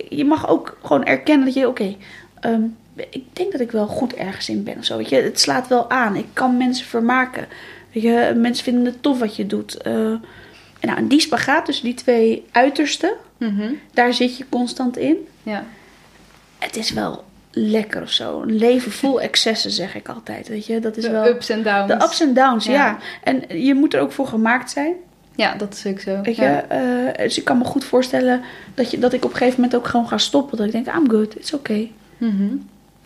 [0.09, 1.96] je mag ook gewoon erkennen dat je, oké,
[2.40, 2.62] ehm,
[3.11, 4.96] ik denk dat ik wel goed ergens in ben of zo.
[4.96, 5.16] Weet je?
[5.16, 6.16] Het slaat wel aan.
[6.16, 7.46] Ik kan mensen vermaken.
[7.92, 8.33] Weet je?
[8.37, 9.76] Mensen vinden het tof wat je doet.
[9.76, 10.12] Eh,
[10.82, 13.72] en nou, die spagaat tussen die twee uitersten, Mhm.
[13.94, 15.16] daar zit je constant in.
[15.42, 15.64] Ja.
[16.58, 18.40] Het is wel lekker of zo.
[18.42, 20.48] Een leven vol excessen, zeg ik altijd.
[20.48, 21.26] Weet je, dat is De wel.
[21.26, 21.86] ups en downs.
[21.86, 22.72] de ups en downs, ja.
[22.72, 22.98] Ja.
[23.24, 24.94] En je moet er ook voor gemaakt zijn.
[25.36, 26.20] Ja, dat is ook zo.
[26.22, 26.64] Weet je, Ja.
[26.68, 28.40] eh, dus ik kan me goed voorstellen
[28.74, 30.56] dat, je, dat ik op een gegeven moment ook gewoon ga stoppen.
[30.56, 31.92] Dat ik denk, I'm good, it's okay.
[32.18, 32.54] Mhm.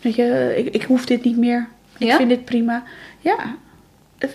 [0.01, 1.69] Weet je, ik, ik hoef dit niet meer.
[1.99, 2.17] Ik Ja?
[2.17, 2.83] vind dit prima.
[3.21, 3.37] Ja,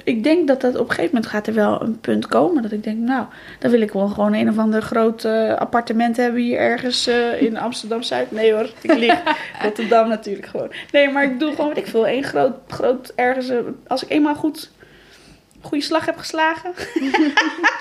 [0.04, 2.62] ik denk dat dat op een gegeven moment gaat er wel een punt komen.
[2.62, 3.26] Dat ik denk, nou,
[3.60, 7.41] dan wil ik wel gewoon een of ander groot eh, appartement hebben hier ergens eh,
[7.41, 8.32] in Amsterdam-Zuid.
[8.32, 9.22] Nee hoor, ik lieg.
[9.63, 10.72] Rotterdam natuurlijk gewoon.
[10.91, 13.50] Nee, maar ik doe gewoon, wat ik veel, één groot, groot ergens.
[13.50, 14.72] eh, als ik eenmaal goed,
[15.62, 16.71] goede slag heb geslagen.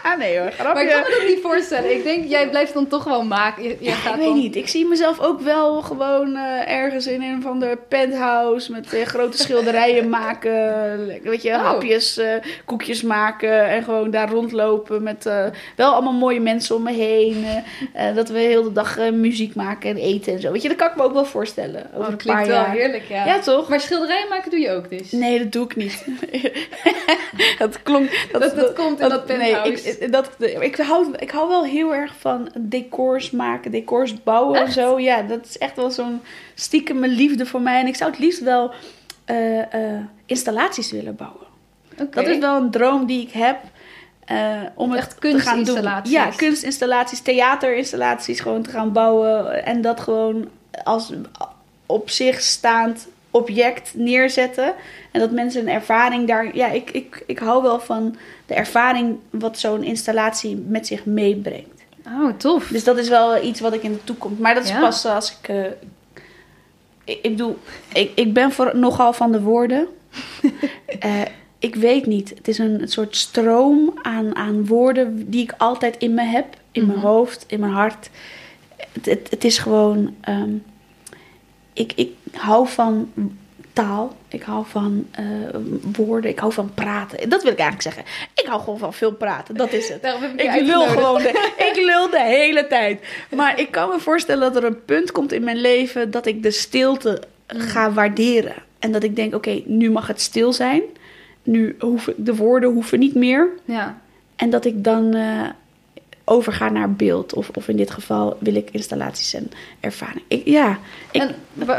[0.02, 0.72] ah nee hoor, grapje.
[0.74, 1.94] Maar ik kan me dat niet voorstellen.
[1.94, 3.62] Ik denk, jij blijft dan toch wel maken.
[3.62, 4.56] Je, je Ja, gaat ik weet dan- niet.
[4.56, 9.02] Ik zie mezelf ook wel gewoon eh, ergens in een van de penthouse met eh,
[9.06, 11.06] grote schilderijen maken.
[11.06, 11.62] Lekker, Weet je, Oh.
[11.62, 12.32] hapjes, eh,
[12.64, 15.44] koekjes maken en gewoon daar rondlopen met eh,
[15.76, 17.44] wel allemaal mooie mensen om me heen.
[18.14, 20.52] dat we heel de dag eh, muziek maken en eten en zo.
[20.52, 21.84] Weet je, dat kan ik me ook wel voorstellen.
[21.86, 22.70] Over Oh, een dat klinkt paar wel jaar.
[22.70, 23.24] heerlijk, ja.
[23.26, 23.68] Ja, toch?
[23.68, 25.10] Maar schilderijen maken doe je ook dus?
[25.12, 26.04] Nee, dat doe ik niet.
[27.58, 28.10] dat klonk...
[28.32, 29.98] Dat- dat komt in dat Nee, penthouse.
[29.98, 30.30] ik, dat,
[30.60, 34.98] ik, hou, ik hou wel heel erg van decors maken, decors bouwen en zo.
[35.00, 36.20] Ja, dat is echt wel zo'n
[36.54, 37.80] stiekeme liefde voor mij.
[37.80, 38.70] En ik zou het liefst wel
[39.24, 41.46] eh, eh, installaties willen bouwen.
[42.00, 42.10] Oké.
[42.22, 43.56] Dat is wel een droom die ik heb.
[44.24, 45.40] eh, om het Echt te gaan doen.
[45.64, 46.12] kunstinstallaties.
[46.12, 49.64] Ja, kunstinstallaties, theaterinstallaties gewoon te gaan bouwen.
[49.64, 50.48] En dat gewoon
[50.84, 51.12] als
[51.86, 54.74] op zich staand object neerzetten.
[55.10, 56.56] En dat mensen een ervaring daar...
[56.56, 58.16] Ja, ik, ik, ik hou wel van
[58.46, 61.82] de ervaring wat zo'n installatie met zich meebrengt.
[62.06, 62.66] Oh, tof.
[62.68, 64.38] Dus dat is wel iets wat ik in de toekomst...
[64.40, 64.80] Maar dat is Ja.
[64.80, 65.48] pas als ik...
[65.48, 65.64] eh,
[67.04, 67.58] ik, ik bedoel,
[67.92, 69.86] ik, ik ben voor, nogal van de woorden.
[71.00, 71.20] Eh,
[71.58, 72.28] ik weet niet.
[72.28, 76.46] Het is een, soort stroom aan, aan woorden die ik altijd in me heb.
[76.72, 77.06] In mijn Mhm.
[77.06, 78.10] hoofd, in mijn hart.
[78.92, 80.14] Het, het, het is gewoon...
[80.20, 80.50] ehm,
[81.72, 83.12] ik, ik hou van
[83.72, 84.16] taal.
[84.28, 85.24] Ik hou van eh,
[85.92, 86.30] woorden.
[86.30, 87.28] Ik hou van praten.
[87.28, 88.04] Dat wil ik eigenlijk zeggen.
[88.34, 89.54] Ik hou gewoon van veel praten.
[89.54, 90.16] Dat is het.
[90.36, 91.28] Ik lul gewoon de,
[91.70, 93.00] ik lul de hele tijd.
[93.34, 96.42] Maar ik kan me voorstellen dat er een punt komt in mijn leven dat ik
[96.42, 98.54] de stilte ga waarderen.
[98.78, 100.82] En dat ik denk, oké, nu mag het stil zijn.
[101.42, 103.48] Nu hoeven de woorden hoeven niet meer.
[103.64, 104.00] Ja.
[104.36, 105.48] En dat ik dan eh,
[106.30, 107.34] overga naar beeld.
[107.34, 110.22] Of, of in dit geval wil ik installaties en ervaring.
[110.28, 110.78] Ik, ja,
[111.10, 111.34] ik, En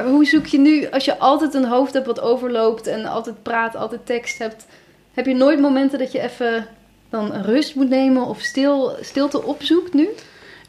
[0.06, 3.76] hoe zoek je nu, als je altijd een hoofd hebt wat overloopt en altijd praat,
[3.76, 4.66] altijd tekst hebt,
[5.14, 6.68] heb je nooit momenten dat je even
[7.10, 10.10] dan rust moet nemen of stil, stilte opzoekt nu?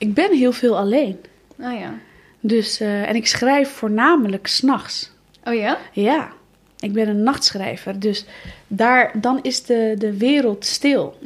[0.03, 1.19] ik ben heel veel alleen.
[1.59, 1.95] Oh ja.
[2.41, 5.11] Dus, eh, en ik schrijf voornamelijk s'nachts.
[5.45, 5.79] Oh ja?
[5.93, 6.33] Ja,
[6.79, 8.01] ik ben een nachtschrijver.
[8.01, 8.25] Dus
[8.67, 11.19] daar, dan is de, de wereld stil.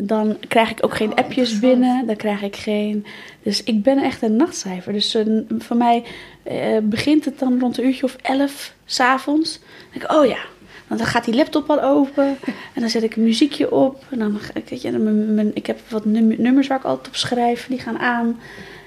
[0.00, 2.06] Dan krijg ik ook geen Oh, appjes binnen.
[2.06, 3.06] Dan krijg ik geen.
[3.42, 4.92] Dus ik ben echt een nachtcijfer.
[4.92, 6.04] Dus een- voor mij
[6.42, 9.58] eh, begint het dan rond een uurtje of elf s'avonds.
[9.58, 10.38] Dan denk ik, oh ja.
[10.86, 12.36] Want dan gaat die laptop al open.
[12.74, 14.04] En dan zet ik een muziekje op.
[14.10, 17.16] En dan, weet je, mijn, mijn- ik heb wat num- nummers waar ik altijd op
[17.16, 17.66] schrijf.
[17.66, 18.40] Die gaan aan.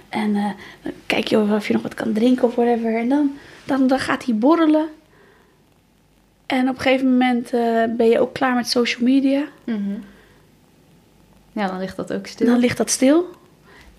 [0.09, 0.45] En eh,
[0.81, 2.97] dan kijk je of je nog wat kan drinken of whatever.
[2.97, 3.31] En dan,
[3.65, 4.85] dan, dan gaat hij borrelen.
[6.45, 9.43] En op een gegeven moment eh, ben je ook klaar met social media.
[9.63, 9.79] Mhm.
[11.51, 12.47] Ja, dan ligt dat ook stil.
[12.47, 13.25] Dan ligt dat stil.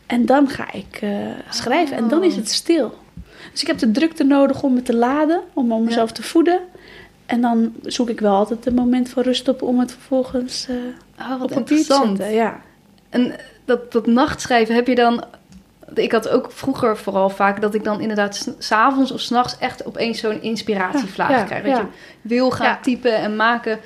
[0.07, 1.11] En dan ga ik eh,
[1.51, 1.97] schrijven.
[1.97, 2.95] En dan is het stil.
[3.53, 5.41] Dus ik heb de drukte nodig om me te laden.
[5.53, 6.61] Om, om mezelf te voeden.
[7.27, 10.67] En dan zoek ik wel altijd een moment van rust op om het vervolgens
[11.21, 12.33] oh, wat op papier te zetten.
[12.33, 12.61] Ja.
[13.11, 13.35] En
[13.65, 15.25] dat, dat nachtschrijven, heb je dan...
[15.95, 19.87] Ik had ook vroeger vooral vaak dat ik dan inderdaad s- s'avonds of s'nachts echt
[19.87, 21.63] opeens zo'n inspiratievlaag Ja, ja, krijg.
[21.65, 21.85] Dat je
[22.21, 23.79] wil gaan typen en maken.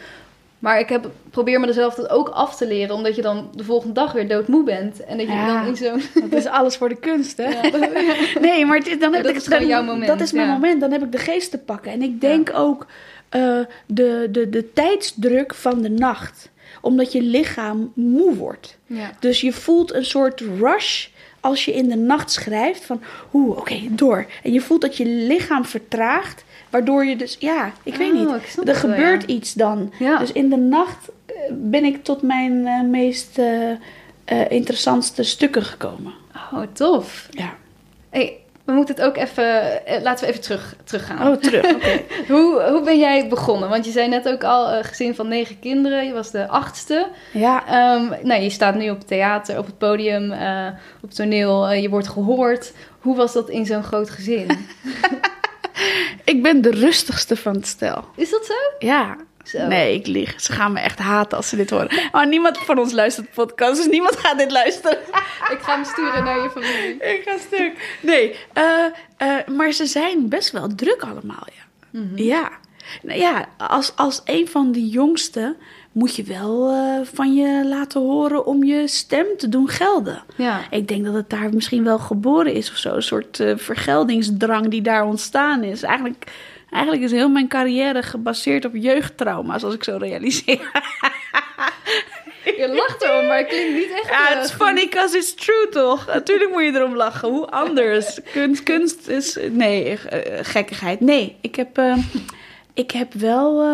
[0.67, 3.95] Maar ik heb, probeer mezelf dat ook af te leren, omdat je dan de volgende
[3.95, 5.05] dag weer doodmoe bent.
[5.05, 5.59] En dat je Ja.
[5.63, 6.03] dan in zo'n...
[6.31, 7.49] Dat is alles voor de kunst, hè?
[7.49, 7.61] Ja.
[8.41, 10.53] Nee, maar dit- dan heb dat ik is dan- jouw moment, Dat is mijn ja.
[10.53, 10.81] moment.
[10.81, 11.93] Dan heb ik de geest te pakken.
[11.93, 12.87] En ik denk ook
[13.29, 16.51] eh, de, de, de tijdsdruk van de nacht.
[16.81, 18.79] Omdat je lichaam moe wordt.
[18.87, 19.11] Ja.
[19.21, 21.07] Dus je voelt een soort rush
[21.41, 23.03] als je in de nacht schrijft van,
[23.33, 24.27] oeh, oké, door.
[24.43, 28.29] En je voelt dat je lichaam vertraagt, waardoor je dus, ja, ik weet Oh, niet.
[28.29, 29.35] ik Er wel, gebeurt ja.
[29.35, 29.93] iets dan.
[29.99, 30.19] Ja.
[30.19, 33.39] Dus in de nacht eh, ben ik tot mijn eh, meest
[34.25, 36.13] eh, interessantste stukken gekomen.
[36.53, 37.29] Oh, tof.
[37.31, 37.55] Ja.
[38.11, 39.81] Hey, we moeten het ook even...
[40.03, 41.29] laten we even terug, teruggaan.
[41.29, 41.65] Oh, terug.
[41.75, 42.01] Oké.
[42.29, 43.69] Hoe, hoe ben jij begonnen?
[43.69, 46.07] Want je zei net ook al, gezin van negen kinderen.
[46.07, 47.09] Je was de achtste.
[47.33, 47.67] Ja.
[47.67, 50.35] Ehm, nou, je staat nu op theater, op het podium,
[51.03, 51.73] op toneel.
[51.73, 52.73] je wordt gehoord.
[53.01, 54.47] Hoe was dat in zo'n groot gezin?
[56.25, 58.05] Ik ben de rustigste van het stel.
[58.17, 58.87] Is dat zo?
[58.87, 59.17] Ja.
[59.45, 59.67] Zo.
[59.67, 60.41] Nee, ik lieg.
[60.41, 62.09] Ze gaan me echt haten als ze dit horen.
[62.13, 64.99] Maar niemand van ons luistert podcast, dus niemand gaat dit luisteren.
[65.53, 66.97] Ik ga hem sturen naar je familie.
[66.97, 67.99] ik ga stuk.
[68.03, 68.85] Nee, eh,
[69.17, 71.65] eh, maar ze zijn best wel druk allemaal, ja.
[72.15, 72.51] Ja.
[73.03, 75.57] Nou ja, als, als een van de jongsten
[75.97, 80.23] moet je wel eh, van je laten horen om je stem te doen gelden.
[80.37, 80.61] Ja.
[80.71, 82.95] Ik denk dat het daar misschien wel geboren is of zo.
[82.95, 85.83] Een soort eh, vergeldingsdrang die daar ontstaan is.
[85.83, 86.25] Eigenlijk,
[86.71, 90.71] eigenlijk is heel mijn carrière gebaseerd op jeugdtrauma's, als ik zo realiseer.
[92.45, 94.09] Je lacht erom, maar het klinkt niet echt...
[94.09, 96.07] Ja, eh, het is funny because it's true, toch?
[96.07, 97.29] Natuurlijk moet je erom lachen.
[97.29, 98.19] Hoe anders?
[98.33, 99.39] Kunst, kunst is...
[99.51, 99.99] Nee,
[100.43, 101.01] gekkigheid.
[101.01, 101.81] Nee, ik heb,
[102.75, 103.65] ik heb wel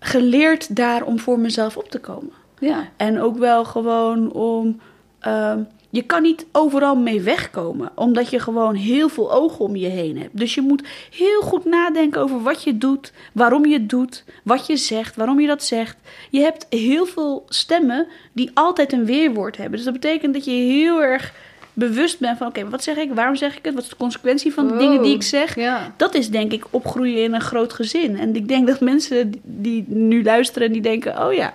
[0.00, 2.32] geleerd daar om voor mezelf op te komen.
[2.58, 2.88] Ja.
[2.96, 4.80] En ook wel gewoon om.
[5.20, 9.86] ehm, je kan niet overal mee wegkomen, omdat je gewoon heel veel ogen om je
[9.86, 10.38] heen hebt.
[10.38, 14.66] Dus je moet heel goed nadenken over wat je doet, waarom je het doet, wat
[14.66, 15.96] je zegt, waarom je dat zegt.
[16.30, 19.76] Je hebt heel veel stemmen die altijd een weerwoord hebben.
[19.76, 21.34] Dus dat betekent dat je heel erg
[21.72, 24.52] bewust bent van: oké, wat zeg ik, waarom zeg ik het, wat is de consequentie
[24.52, 24.82] van de Wow.
[24.82, 25.54] dingen die ik zeg.
[25.54, 25.92] Ja.
[25.96, 28.18] Dat is denk ik opgroeien in een groot gezin.
[28.18, 31.52] En ik denk dat mensen die nu luisteren, die denken: oh ja,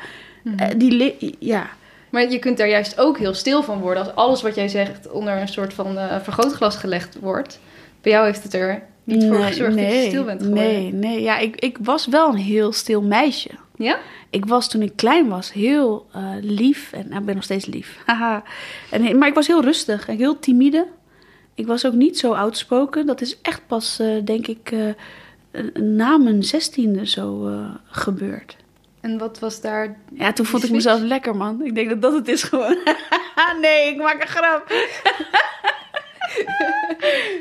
[0.58, 1.70] eh, die ja.
[2.10, 5.12] Maar je kunt daar juist ook heel stil van worden als alles wat jij zegt
[5.12, 7.60] onder een soort van eh, vergrootglas gelegd wordt.
[8.02, 10.72] Bij jou heeft het er niet voor gezorgd dat je stil bent geworden.
[10.72, 11.22] Nee, nee.
[11.22, 13.50] Ja, ik, ik was wel een heel stil meisje.
[13.78, 14.00] Ja?
[14.30, 16.92] Ik was toen ik klein was heel eh, lief.
[16.94, 18.00] En nou, ik ben nog steeds lief.
[18.06, 18.44] Haha.
[18.92, 20.88] en, maar ik was heel rustig en heel timide.
[21.54, 23.06] Ik was ook niet zo outspoken.
[23.06, 27.52] Dat is echt pas, eh, denk ik, eh, na mijn zestiende zo
[27.86, 28.58] gebeurd.
[29.02, 29.98] En wat was daar...
[30.14, 31.62] Ja, toen vond ik mezelf lekker, man.
[31.64, 32.78] Ik denk dat dat het is gewoon.
[33.62, 34.74] nee, ik maak een grap.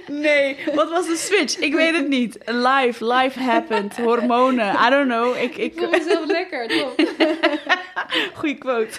[0.06, 1.58] Nee, wat was de switch?
[1.58, 2.38] Ik weet het niet.
[2.44, 3.96] Life, life happened.
[3.96, 5.36] Hormonen, I don't know.
[5.36, 7.06] Ik, Ik voel ik, mezelf lekker, top.
[8.34, 8.98] goeie quote.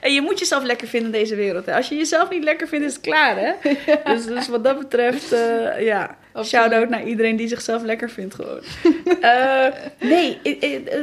[0.00, 1.66] en je moet jezelf lekker vinden in deze wereld.
[1.66, 1.74] Hè.
[1.74, 3.52] Als je jezelf niet lekker vindt, is het klaar, hè?
[4.04, 6.18] Dus, dus wat dat betreft, eh, ja.
[6.44, 8.60] Shout-out naar iedereen die zichzelf lekker vindt, gewoon.
[9.20, 9.66] Eh,
[9.98, 11.00] nee, eh,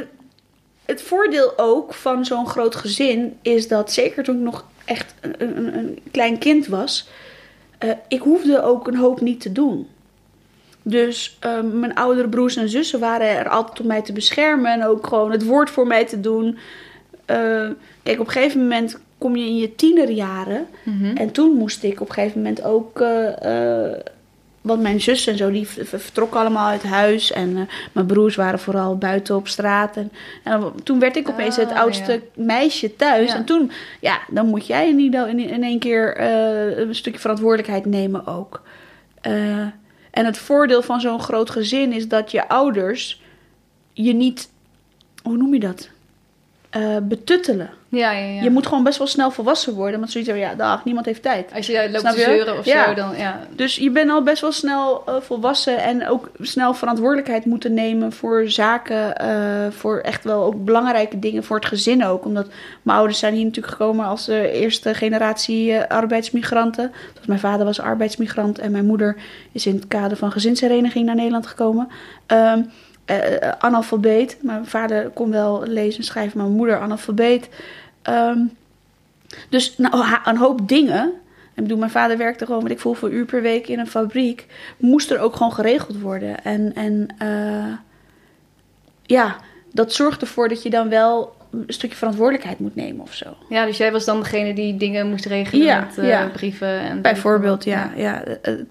[0.84, 5.34] het voordeel ook van zo'n groot gezin is dat, zeker toen ik nog echt een,
[5.38, 7.08] een, een klein kind was,
[7.78, 9.86] eh, ik hoefde ook een hoop niet te doen.
[10.82, 14.84] Dus eh, mijn oudere broers en zussen waren er altijd om mij te beschermen en
[14.86, 16.58] ook gewoon het woord voor mij te doen.
[17.24, 17.36] Eh,
[18.02, 21.16] kijk, op een gegeven moment kom je in je tienerjaren Mhm.
[21.16, 23.02] en toen moest ik op een gegeven moment ook.
[24.68, 27.32] Want mijn zus en zo, die vertrokken allemaal uit huis.
[27.32, 29.96] En eh, mijn broers waren vooral buiten op straat.
[29.96, 30.10] En,
[30.82, 33.30] toen werd ik opeens het Ah, oudste meisje thuis.
[33.30, 33.36] Ja.
[33.36, 37.20] En toen, ja, dan moet jij in, ieder- in, in één keer eh, een stukje
[37.20, 38.62] verantwoordelijkheid nemen ook.
[39.20, 39.32] Eh,
[40.10, 43.22] en het voordeel van zo'n groot gezin is dat je ouders
[43.92, 44.50] je niet,
[45.22, 45.88] hoe noem je dat?
[46.70, 47.70] Eh, betuttelen.
[47.90, 48.42] Ja, ja, ja.
[48.42, 49.98] Je moet gewoon best wel snel volwassen worden.
[49.98, 51.52] Want zoiets van, ja, dag, niemand heeft tijd.
[51.54, 52.88] Als je loopt Snap te zeuren of Ja.
[52.88, 53.40] zo, dan ja.
[53.56, 58.12] Dus je bent al best wel snel eh, volwassen en ook snel verantwoordelijkheid moeten nemen
[58.12, 62.24] voor zaken, eh, voor echt wel ook belangrijke dingen voor het gezin ook.
[62.24, 62.46] Omdat
[62.82, 66.92] mijn ouders zijn hier natuurlijk gekomen als de eerste generatie eh, arbeidsmigranten.
[67.14, 69.16] Dus mijn vader was arbeidsmigrant en mijn moeder
[69.52, 71.88] is in het kader van gezinshereniging naar Nederland gekomen.
[72.26, 72.62] Ehm,
[73.08, 74.38] eh, analfabeet.
[74.42, 77.48] Mijn vader kon wel lezen en schrijven, maar mijn moeder analfabeet.
[78.02, 78.38] Ehm,
[79.48, 81.12] dus nou, ha- een hoop dingen.
[81.54, 83.86] Ik bedoel, mijn vader werkte gewoon, weet ik veel, voor uur per week in een
[83.86, 84.46] fabriek.
[84.76, 86.44] Moest er ook gewoon geregeld worden.
[86.44, 87.74] En, en eh,
[89.02, 89.36] ja,
[89.72, 93.36] dat zorgt ervoor dat je dan wel een stukje verantwoordelijkheid moet nemen of zo.
[93.48, 96.26] Ja, dus jij was dan degene die dingen moest regelen Ja, met ja.
[96.28, 97.02] brieven en...
[97.02, 98.22] Bijvoorbeeld, ja, ja,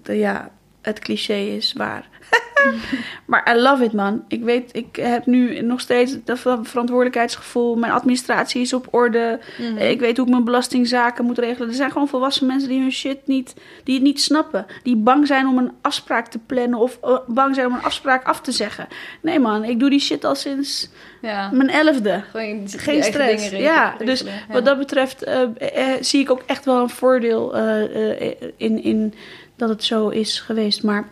[0.04, 0.50] ja,
[0.88, 2.08] het cliché is waar.
[3.26, 4.24] maar I love it, man.
[4.28, 7.76] Ik weet, ik heb nu nog steeds dat verantwoordelijkheidsgevoel.
[7.76, 9.38] Mijn administratie is op orde.
[9.58, 9.76] Mhm.
[9.76, 11.68] Ik weet hoe ik mijn belastingzaken moet regelen.
[11.68, 14.66] Er zijn gewoon volwassen mensen die hun shit niet, die het niet snappen.
[14.82, 18.24] Die bang zijn om een afspraak te plannen of eh, bang zijn om een afspraak
[18.24, 18.86] af te zeggen.
[19.22, 20.88] Nee, man, ik doe die shit al sinds
[21.22, 21.50] Ja.
[21.52, 22.22] mijn elfde.
[22.30, 23.16] Gewoon Geen stress.
[23.16, 24.30] regelen- ja, dus ja.
[24.48, 28.82] wat dat betreft eh, eh, zie ik ook echt wel een voordeel eh, eh, in,
[28.82, 29.14] in
[29.58, 30.82] dat het zo is geweest.
[30.82, 31.08] Maar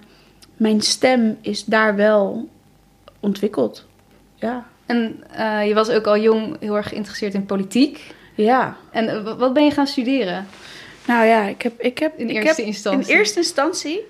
[0.56, 2.48] mijn stem is daar wel
[3.20, 3.84] ontwikkeld.
[4.34, 4.66] Ja.
[4.86, 8.14] En eh, je was ook al jong heel erg geïnteresseerd in politiek.
[8.34, 8.76] Ja.
[8.90, 10.46] En eh, wa- wat ben je gaan studeren
[11.06, 11.80] Nou ja, ik heb.
[11.80, 13.10] Ik heb in ik eerste heb, instantie?
[13.12, 14.00] In eerste instantie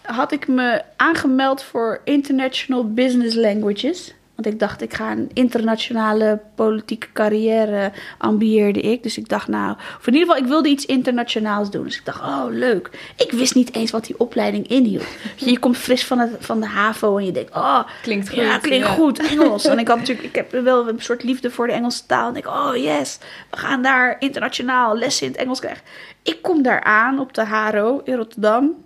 [0.00, 4.14] had ik me aangemeld voor International Business Languages.
[4.34, 9.02] Want ik dacht, ik ga een internationale politieke carrière ambieerde ik.
[9.02, 11.84] Dus ik dacht, nou, of in ieder geval, ik wilde iets internationaals doen.
[11.84, 12.90] Dus ik dacht, oh, leuk.
[13.16, 15.06] Ik wist niet eens wat die opleiding inhield.
[15.36, 18.38] Je, je komt fris van, het, van de HAVO en je denkt, oh, Klinkt goed.
[18.38, 18.92] ja, klinkt ja.
[18.92, 19.64] goed, Engels.
[19.74, 22.28] En ik had natuurlijk, ik heb wel een soort liefde voor de Engelse taal.
[22.28, 23.18] En ik, oh yes,
[23.50, 25.82] we gaan daar internationaal lessen in het Engels krijgen.
[26.22, 28.84] Ik kom daar aan op de HARO in Rotterdam.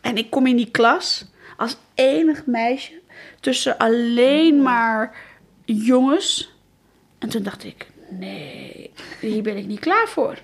[0.00, 1.24] En ik kom in die klas
[1.56, 2.92] als enig meisje
[3.40, 5.16] tussen alleen maar
[5.64, 6.54] jongens.
[7.18, 10.38] En toen dacht ik, nee, hier ben ik niet klaar voor.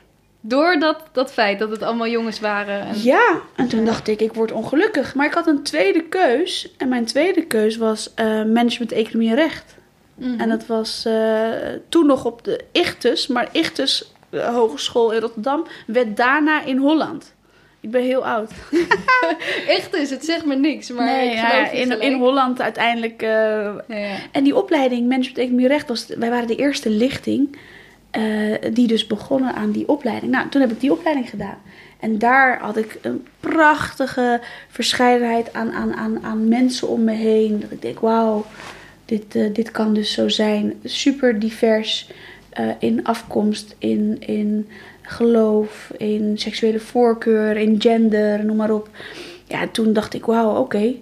[0.45, 2.81] Door dat, dat feit dat het allemaal jongens waren.
[2.81, 3.03] En...
[3.03, 5.15] Ja, en toen dacht ik, ik word ongelukkig.
[5.15, 6.75] Maar ik had een tweede keus.
[6.77, 9.77] En mijn tweede keus was eh, management, economie en recht.
[10.15, 10.41] Mhm.
[10.41, 11.51] En dat was eh,
[11.89, 13.27] toen nog op de Ichtus.
[13.27, 17.35] Maar Ichtus eh, Hogeschool in Rotterdam werd daarna in Holland.
[17.83, 18.51] Ik ben heel oud.
[19.77, 20.91] Echt is, het zegt me niks.
[20.91, 23.23] Maar nee, ik ja, in, in Holland uiteindelijk.
[23.23, 24.17] eh, Ja, ja.
[24.33, 26.07] en die opleiding management, economie recht was.
[26.19, 27.59] Wij waren de eerste lichting.
[28.11, 28.23] eh,
[28.73, 30.33] die dus begonnen aan die opleiding.
[30.33, 31.59] Nou, toen heb ik die opleiding gedaan.
[32.01, 37.61] En daar had ik een prachtige verscheidenheid aan, aan, aan, aan mensen om me heen.
[37.61, 38.45] Dat ik denk, wauw,
[39.05, 40.81] dit, eh, dit kan dus zo zijn.
[40.85, 42.11] Super divers
[42.79, 44.69] in afkomst, in, in
[45.13, 48.89] geloof, in seksuele voorkeur, in gender, noem maar op.
[49.47, 50.95] Ja, toen dacht ik, wauw, oké,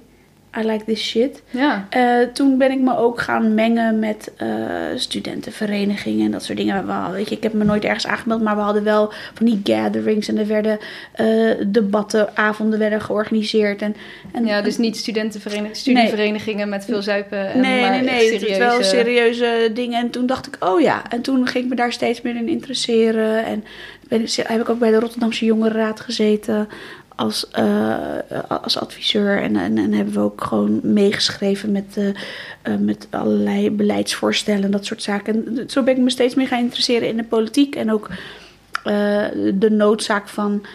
[0.59, 1.43] I like this shit.
[1.51, 1.87] Ja.
[1.91, 4.49] Eh, toen ben ik me ook gaan mengen met eh,
[4.95, 6.87] studentenverenigingen en dat soort dingen.
[6.87, 9.47] We hadden- weet je, ik heb me nooit ergens aangemeld, maar we hadden wel van
[9.47, 10.79] die gatherings en er werden
[11.13, 11.27] eh,
[11.67, 13.83] debatten, avonden werden georganiseerd.
[13.83, 13.97] En,
[14.33, 17.53] en, ja, dus niet studentenverenigingen, studieverenigingen met veel zuipen.
[17.53, 18.33] En Nee, maar nee, nee.
[18.33, 18.59] Het serieuze...
[18.61, 20.01] wel serieuze dingen.
[20.01, 21.03] En toen dacht ik, oh ja.
[21.11, 23.45] En toen ging ik me daar steeds meer in interesseren.
[23.45, 23.65] En
[24.09, 26.69] ben, heb ik ook bij de Rotterdamse Jongerenraad gezeten
[27.21, 28.19] als, eh,
[28.63, 29.43] als adviseur.
[29.43, 32.09] En, en, en hebben we ook gewoon meegeschreven met, eh,
[32.63, 35.47] eh, met allerlei beleidsvoorstellen en dat soort zaken.
[35.47, 37.75] En zo ben ik me steeds meer gaan interesseren in de politiek.
[37.75, 38.09] En ook
[39.55, 40.67] de noodzaak van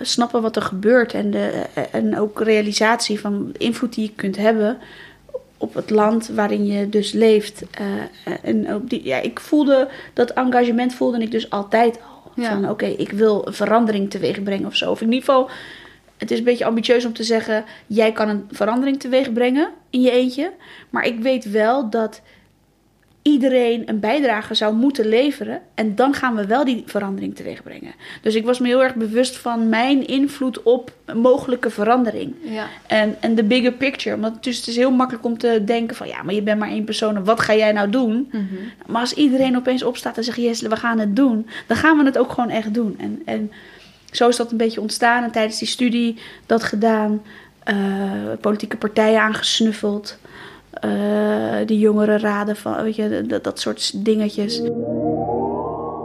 [0.00, 1.14] snappen wat er gebeurt.
[1.14, 4.78] En, de, en ook realisatie van invloed die je kunt hebben
[5.56, 7.62] op het land waarin je dus leeft.
[8.42, 12.17] En op die, ja, ik voelde dat engagement voelde ik dus altijd al.
[12.42, 12.50] Ja.
[12.50, 14.90] Van oké, ik wil verandering teweeg brengen of zo.
[14.90, 15.50] Of in ieder geval,
[16.16, 20.00] het is een beetje ambitieus om te zeggen: jij kan een verandering teweeg brengen in
[20.00, 20.52] je eentje.
[20.90, 22.20] Maar ik weet wel dat
[23.28, 25.60] iedereen een bijdrage zou moeten leveren.
[25.74, 27.94] En dan gaan we wel die verandering teweeg brengen.
[28.22, 32.34] Dus ik was me heel erg bewust van mijn invloed op mogelijke verandering.
[32.42, 32.66] Ja.
[32.86, 34.18] En, en de bigger picture.
[34.20, 36.08] Want het is, het is heel makkelijk om te denken van...
[36.08, 38.28] ja, maar je bent maar één persoon en wat ga jij nou doen?
[38.32, 38.44] Mhm.
[38.86, 40.36] Maar als iedereen opeens opstaat en zegt...
[40.36, 41.46] yes, we gaan het doen.
[41.66, 42.94] Dan gaan we het ook gewoon echt doen.
[42.98, 43.50] En, en
[44.10, 45.24] zo is dat een beetje ontstaan.
[45.24, 47.22] En tijdens die studie dat gedaan.
[47.64, 47.76] eh,
[48.40, 50.18] politieke partijen aangesnuffeld.
[50.70, 52.82] Eh die jongere raden van...
[52.82, 54.62] Weet je, dat, dat soort dingetjes.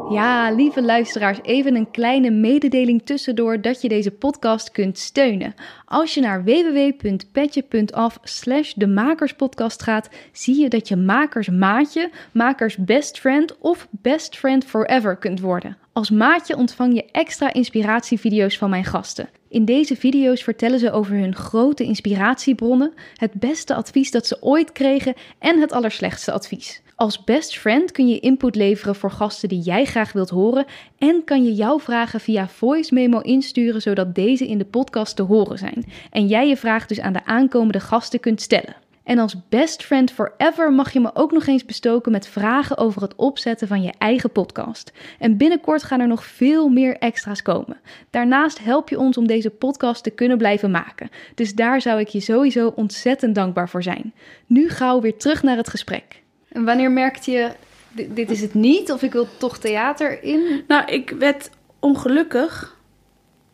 [0.09, 5.53] Ja, lieve luisteraars, even een kleine mededeling tussendoor dat je deze podcast kunt steunen.
[5.85, 12.77] Als je naar www.petje.af slash de Makerspodcast gaat, zie je dat je makers maatje, makers
[12.77, 15.77] best friend of best friend forever kunt worden.
[15.93, 19.29] Als maatje ontvang je extra inspiratievideo's van mijn gasten.
[19.53, 24.71] In deze video's vertellen ze over hun grote inspiratiebronnen, het beste advies dat ze ooit
[24.71, 26.81] kregen en het allerslechtste advies.
[26.95, 30.65] Als best friend kun je input leveren voor gasten die jij graag wilt horen
[30.97, 35.23] en kan je jouw vragen via voice memo insturen zodat deze in de podcast te
[35.23, 38.75] horen zijn en jij je vraag dus aan de aankomende gasten kunt stellen.
[39.03, 43.01] En als best friend forever mag je me ook nog eens bestoken met vragen over
[43.01, 44.91] het opzetten van je eigen podcast.
[45.19, 47.77] En binnenkort gaan er nog veel meer extra's komen.
[48.09, 51.09] Daarnaast help je ons om deze podcast te kunnen blijven maken.
[51.35, 54.13] Dus daar zou ik je sowieso ontzettend dankbaar voor zijn.
[54.45, 56.21] Nu gauw weer terug naar het gesprek.
[56.47, 57.51] En wanneer merkte je,
[57.91, 60.63] dit, dit is het niet of ik wil toch theater in?
[60.67, 62.77] Nou, ik werd ongelukkig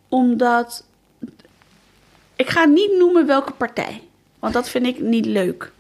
[0.10, 0.88] omdat.
[2.36, 4.09] Ik ga niet noemen welke partij.
[4.40, 5.72] Want dat vind ik niet leuk.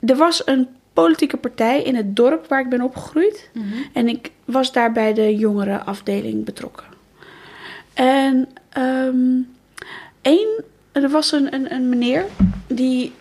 [0.00, 3.50] Er was een politieke partij in het dorp waar ik ben opgegroeid.
[3.92, 6.86] En ik was daar bij de jongerenafdeling betrokken.
[7.94, 9.40] En ehm
[10.22, 12.24] één, er was een, een, een meneer
[12.66, 13.12] die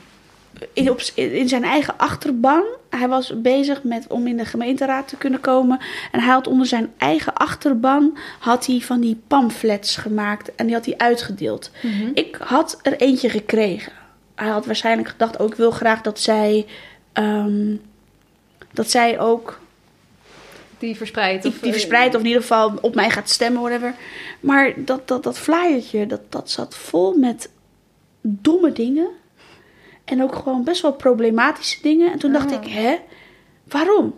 [0.73, 5.17] in, op, in zijn eigen achterban, hij was bezig met om in de gemeenteraad te
[5.17, 5.79] kunnen komen.
[6.11, 10.75] En hij had onder zijn eigen achterban had hij van die pamphlets gemaakt en die
[10.75, 11.71] had hij uitgedeeld.
[12.13, 13.93] Ik had er eentje gekregen.
[14.35, 16.65] Hij had waarschijnlijk gedacht, ook ik wil graag dat zij,
[17.13, 17.75] ehm,
[18.73, 19.59] dat zij ook
[20.77, 21.45] Die verspreidt.
[21.45, 23.93] of, die eh, verspreidt of in ieder geval op mij gaat stemmen, whatever.
[24.39, 27.49] Maar dat, dat, dat flyertje, dat, dat zat vol met
[28.21, 29.07] domme dingen.
[30.07, 32.11] En ook gewoon best wel problematische dingen.
[32.11, 32.63] En toen dacht Oh.
[32.63, 32.95] ik, hè,
[33.63, 34.15] waarom?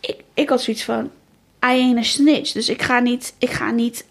[0.00, 1.10] Ik, ik had zoiets van, I
[1.66, 2.52] ain't a snitch.
[2.52, 4.06] Dus ik ga niet, ik ga niet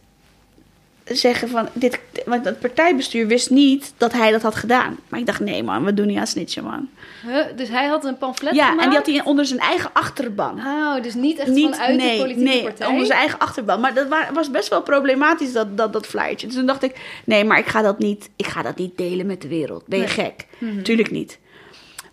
[1.10, 4.98] zeggen van, dit, want het partijbestuur wist niet dat hij dat had gedaan.
[5.10, 6.90] Maar ik dacht, nee man, we doen niet aan snitchen man.
[7.26, 7.46] Huh?
[7.56, 8.84] Dus hij had een pamflet Ja, gemaakt?
[8.84, 12.12] en die had hij onder zijn eigen achterban Oh, dus niet echt niet, vanuit nee,
[12.18, 12.88] de politieke nee, partij?
[12.88, 13.80] onder zijn eigen achterban.
[13.80, 16.48] Maar dat wa- was best wel problematisch, dat, dat, dat flyertje.
[16.48, 19.26] Dus toen dacht ik, nee, maar ik ga dat niet, ik ga dat niet delen
[19.26, 19.84] met de wereld.
[19.88, 20.14] Ben je Nee.
[20.14, 20.46] gek?
[20.58, 20.82] Mhm.
[20.82, 21.40] Tuurlijk niet.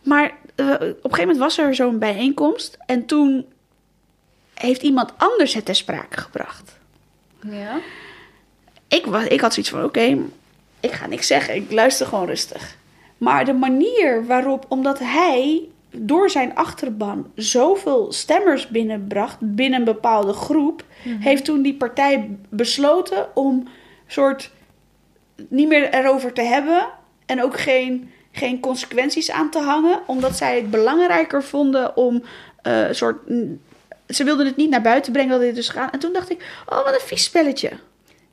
[0.03, 2.77] Maar eh, op een gegeven moment was er zo'n bijeenkomst.
[2.87, 3.47] En toen
[4.55, 6.79] heeft iemand anders het ter sprake gebracht.
[7.51, 7.79] Ja.
[8.89, 10.19] Ik, was, ik had zoiets van, oké,
[10.81, 11.55] ik ga niks zeggen.
[11.55, 12.77] Ik luister gewoon rustig.
[13.19, 20.33] Maar de manier waarop, omdat hij door zijn achterban zoveel stemmers binnenbracht binnen een bepaalde
[20.33, 23.69] groep, heeft toen die partij besloten om
[24.07, 24.51] soort
[25.49, 26.87] niet meer erover te hebben
[27.27, 32.23] en ook geen, geen consequenties aan te hangen, omdat zij het belangrijker vonden om
[32.63, 33.17] eh soort.
[34.09, 35.93] Ze wilden het niet naar buiten brengen dat dit dus gaat.
[35.93, 37.71] En toen dacht ik, oh, wat een vies spelletje.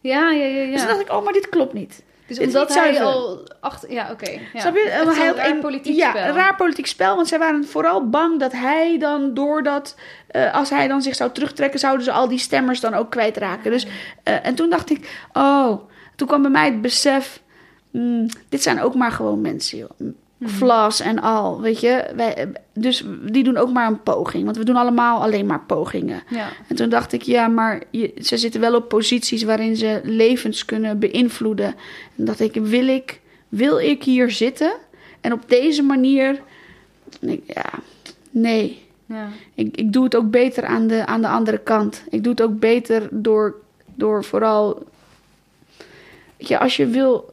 [0.04, 0.62] Ja, ja, ja.
[0.62, 0.72] ja.
[0.72, 2.04] Dus dacht ik, oh, maar dit klopt niet.
[2.28, 3.06] Dus dit is omdat hij zuiver.
[3.06, 3.48] al.
[3.88, 4.30] Ja, oké.
[4.30, 4.60] ja.
[4.60, 4.82] Snap je?
[4.82, 6.28] Echt hij zo'n had raar een politiek ja, spel.
[6.28, 7.16] een raar politiek spel.
[7.16, 9.96] Want zij waren vooral bang dat hij dan doordat...
[10.28, 11.80] eh als hij dan zich zou terugtrekken...
[11.80, 13.72] zouden ze al die stemmers dan ook kwijtraken.
[13.72, 13.88] Dus,
[14.24, 15.28] eh, en toen dacht ik...
[15.34, 17.42] Oh, toen kwam bij mij het besef...
[17.92, 19.90] hmm, dit zijn ook maar gewoon mensen, joh.
[20.50, 22.12] Flaws en al, weet je.
[22.16, 24.44] Wij, dus die doen ook maar een poging.
[24.44, 26.24] Want we doen allemaal alleen maar pogingen.
[26.30, 26.50] Ja.
[26.68, 30.66] En toen dacht ik, ja, maar je, ze zitten wel op posities waarin ze levens
[30.66, 31.76] kunnen beïnvloeden.
[32.18, 33.20] En dacht ik, wil ik,
[33.50, 34.74] wil ik hier zitten?
[35.22, 36.42] En op deze manier,
[37.20, 37.70] ik, ja,
[38.30, 38.86] nee.
[39.06, 39.28] ja.
[39.54, 42.04] Ik, ik doe het ook beter aan de, aan de andere kant.
[42.10, 43.56] Ik doe het ook beter door,
[43.96, 44.84] door vooral,
[46.38, 47.33] weet je, als je wil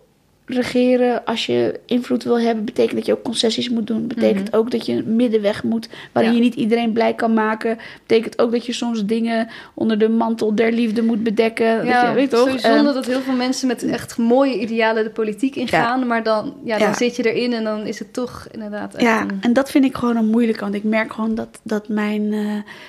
[0.54, 4.06] regeren, als je invloed wil hebben, betekent dat je ook concessies moet doen.
[4.06, 6.38] Betekent ook dat je een middenweg moet, waarin Ja.
[6.38, 7.78] je niet iedereen blij kan maken.
[8.06, 11.76] Betekent ook dat je soms dingen onder de mantel der liefde moet bedekken.
[11.76, 12.40] dat Ja, je, weet toch?
[12.40, 16.06] sowieso zonde Eh, dat heel veel mensen met echt mooie idealen de politiek ingaan.
[16.06, 16.94] Maar dan, ja, dan Ja.
[16.94, 19.84] zit je erin en dan is het toch inderdaad echt ja, een- en dat vind
[19.84, 20.60] ik gewoon een moeilijke.
[20.60, 22.40] Want ik merk gewoon dat, dat mijn, eh,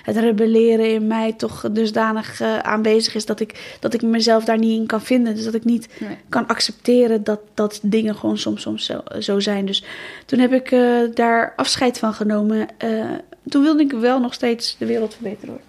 [0.04, 3.26] het rebelleren in mij toch dusdanig eh, aanwezig is...
[3.26, 5.36] Dat ik, dat ik mezelf daar niet in kan vinden.
[5.36, 6.18] Dus dat ik niet Nee.
[6.30, 9.66] kan accepteren dat, dat dingen gewoon soms, soms zo, zo zijn.
[9.66, 9.84] Dus
[10.26, 12.68] toen heb ik eh, daar afscheid van genomen.
[12.78, 13.06] Eh,
[13.50, 15.62] toen wilde ik wel nog steeds de wereld verbeteren hoor.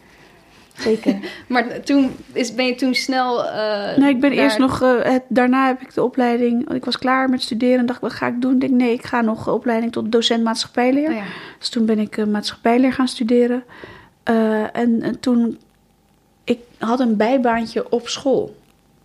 [0.79, 1.19] Zeker.
[1.49, 3.45] Maar toen is, ben je toen snel...
[3.45, 4.79] eh, Nee, ik ben eerst nog.
[5.03, 6.73] het, daarna heb ik de opleiding.
[6.73, 8.55] Ik was klaar met studeren en dacht, wat ga ik doen?
[8.55, 11.09] Ik denk, nee, ik ga nog opleiding tot docent maatschappijleer.
[11.09, 11.25] Oh ja.
[11.59, 13.65] Dus toen ben ik eh, maatschappijleer gaan studeren.
[14.23, 15.59] En, en toen.
[16.45, 18.57] Ik had een bijbaantje op school.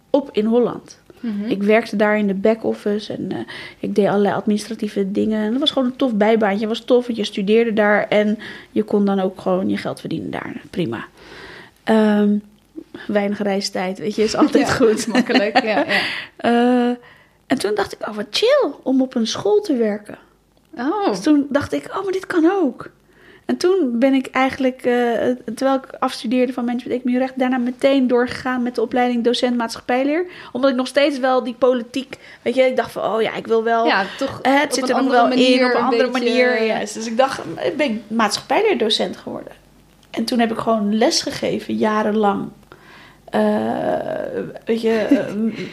[0.10, 1.00] Op in Holland.
[1.20, 1.46] Mhm.
[1.46, 3.38] Ik werkte daar in de back-office en eh,
[3.80, 5.44] ik deed allerlei administratieve dingen.
[5.44, 6.68] En dat was gewoon een tof bijbaantje.
[6.68, 8.40] Het was tof, want je studeerde daar en
[8.72, 10.62] je kon dan ook gewoon je geld verdienen daar.
[10.70, 11.06] Prima.
[11.84, 12.38] Ehm,
[13.08, 15.08] weinig reistijd, weet je, is altijd Ja, goed.
[15.08, 15.86] Makkelijk, ja.
[15.86, 15.86] ja.
[16.38, 16.96] Eh,
[17.48, 20.18] en toen dacht ik, oh wat chill om op een school te werken.
[20.78, 22.90] Oh, Dus toen dacht ik, oh maar dit kan ook.
[23.48, 24.94] En toen ben ik eigenlijk, eh,
[25.56, 30.26] terwijl ik afstudeerde van management economie recht, daarna meteen doorgegaan met de opleiding docent maatschappijleer.
[30.52, 33.48] Omdat ik nog steeds wel die politiek, weet je, ik dacht van, oh ja, ik
[33.48, 36.10] wil wel, ja, toch eh, het zit er nog wel manier in op een andere
[36.10, 36.64] beetje- manier.
[36.66, 36.94] Juist.
[36.94, 39.52] Dus ik dacht, eh, ben ik maatschappijleerdocent geworden.
[40.12, 42.50] En toen heb ik gewoon les gegeven, jarenlang.
[43.30, 44.92] Eh, weet je,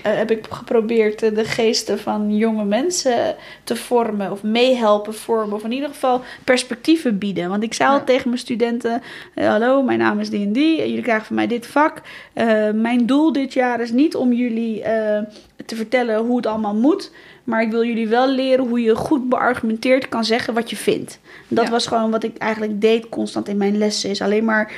[0.02, 3.34] eh, heb ik geprobeerd eh, de geesten van jonge mensen
[3.64, 5.54] te vormen of meehelpen vormen.
[5.54, 7.48] Of in ieder geval perspectieven bieden.
[7.48, 8.04] Want ik zei al Ja.
[8.04, 9.02] tegen mijn studenten:
[9.34, 10.76] eh, Hallo, mijn naam is die en die.
[10.76, 12.00] Jullie krijgen van mij dit vak.
[12.32, 15.22] Eh, mijn doel dit jaar is niet om jullie eh,
[15.66, 17.10] te vertellen hoe het allemaal moet.
[17.44, 21.18] Maar ik wil jullie wel leren hoe je goed beargumenteerd kan zeggen wat je vindt.
[21.48, 21.70] Dat Ja.
[21.70, 24.10] was gewoon wat ik eigenlijk deed constant in mijn lessen.
[24.10, 24.72] Is alleen maar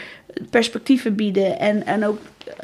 [0.51, 2.19] perspectieven bieden en, en ook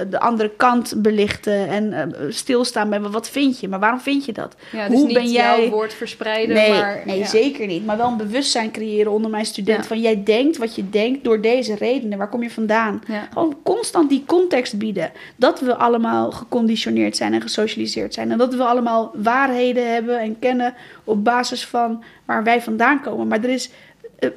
[0.08, 4.32] de andere kant belichten en eh, stilstaan bij wat vind je, maar waarom vind je
[4.32, 4.56] dat?
[4.72, 7.02] Ja, dus Hoe niet ben jij- jouw woord verspreiden, Nee, maar...
[7.06, 7.26] nee ja.
[7.26, 7.86] zeker niet.
[7.86, 9.82] Maar wel een bewustzijn creëren onder mijn studenten.
[9.82, 9.88] Ja.
[9.88, 12.18] Van jij denkt wat je denkt door deze redenen.
[12.18, 13.02] Waar kom je vandaan?
[13.32, 15.10] Gewoon constant die context bieden.
[15.36, 18.30] Dat we allemaal geconditioneerd zijn en gesocialiseerd zijn.
[18.30, 23.28] En dat we allemaal waarheden hebben en kennen op basis van waar wij vandaan komen.
[23.28, 23.70] Maar er is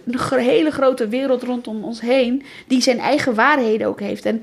[0.05, 4.25] een hele grote wereld rondom ons heen die zijn eigen waarheden ook heeft.
[4.25, 4.35] En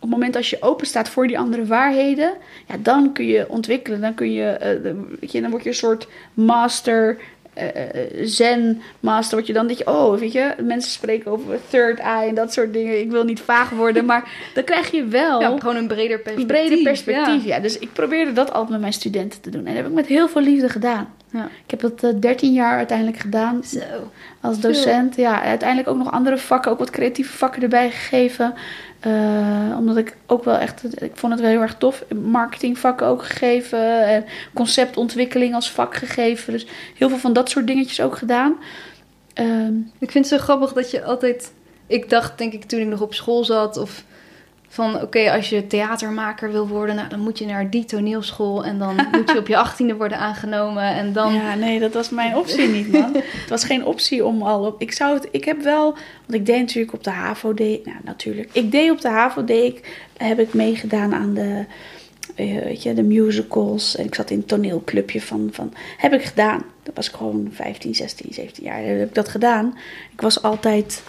[0.00, 2.32] het moment als je open staat voor die andere waarheden,
[2.68, 4.00] ja, dan kun je ontwikkelen.
[4.00, 7.18] Dan, kun je, eh, weet je, dan word je een soort master,
[7.52, 9.36] eh, eh, zen master.
[9.36, 12.52] Word je dan dat je, oh, weet je, mensen spreken over third eye en dat
[12.52, 13.00] soort dingen.
[13.00, 16.22] Ik wil niet vaag worden, maar dan krijg je wel Ja, gewoon een breder een
[16.22, 16.46] perspectief.
[16.46, 17.44] breder perspectief.
[17.44, 17.54] Ja.
[17.54, 17.60] Ja.
[17.60, 19.60] Dus ik probeerde dat altijd met mijn studenten te doen.
[19.60, 21.14] En dat heb ik met heel veel liefde gedaan.
[21.32, 21.44] Ja.
[21.64, 23.78] Ik heb dat eh, 13 jaar uiteindelijk gedaan Zo.
[24.40, 25.16] als docent.
[25.16, 28.54] Ja, uiteindelijk ook nog andere vakken, ook wat creatieve vakken erbij gegeven.
[29.00, 32.04] Eh, omdat ik ook wel echt, ik vond het wel heel erg tof.
[32.22, 34.06] Marketingvakken ook gegeven.
[34.06, 34.24] En
[34.54, 36.52] conceptontwikkeling als vak gegeven.
[36.52, 38.56] Dus heel veel van dat soort dingetjes ook gedaan.
[39.34, 41.52] Ehm, Ik vind het zo grappig dat je altijd...
[41.86, 43.76] Ik dacht, denk ik, toen ik nog op school zat...
[43.76, 44.04] of
[44.72, 46.94] van, oké, als je theatermaker wil worden...
[46.94, 48.64] Nou, dan moet je naar die toneelschool...
[48.64, 50.82] en dan moet je op je achttiende worden aangenomen...
[50.82, 51.34] en dan...
[51.34, 53.14] Ja, nee, dat was mijn optie niet, man.
[53.42, 54.80] het was geen optie om al op.
[54.80, 55.84] Ik zou het, ik heb wel,
[56.26, 58.48] want ik deed natuurlijk op de HAVO, deed, nou natuurlijk.
[58.52, 61.64] Ik deed op de HAVO, deed ik, heb ik meegedaan aan de,
[62.34, 63.96] eh, weet je, de musicals.
[63.96, 66.62] En ik zat in een toneelclubje van, van, heb ik gedaan.
[66.82, 69.78] Dat was ik gewoon 15, 16, 17 jaar, heb ik dat gedaan.
[70.12, 71.02] Ik was altijd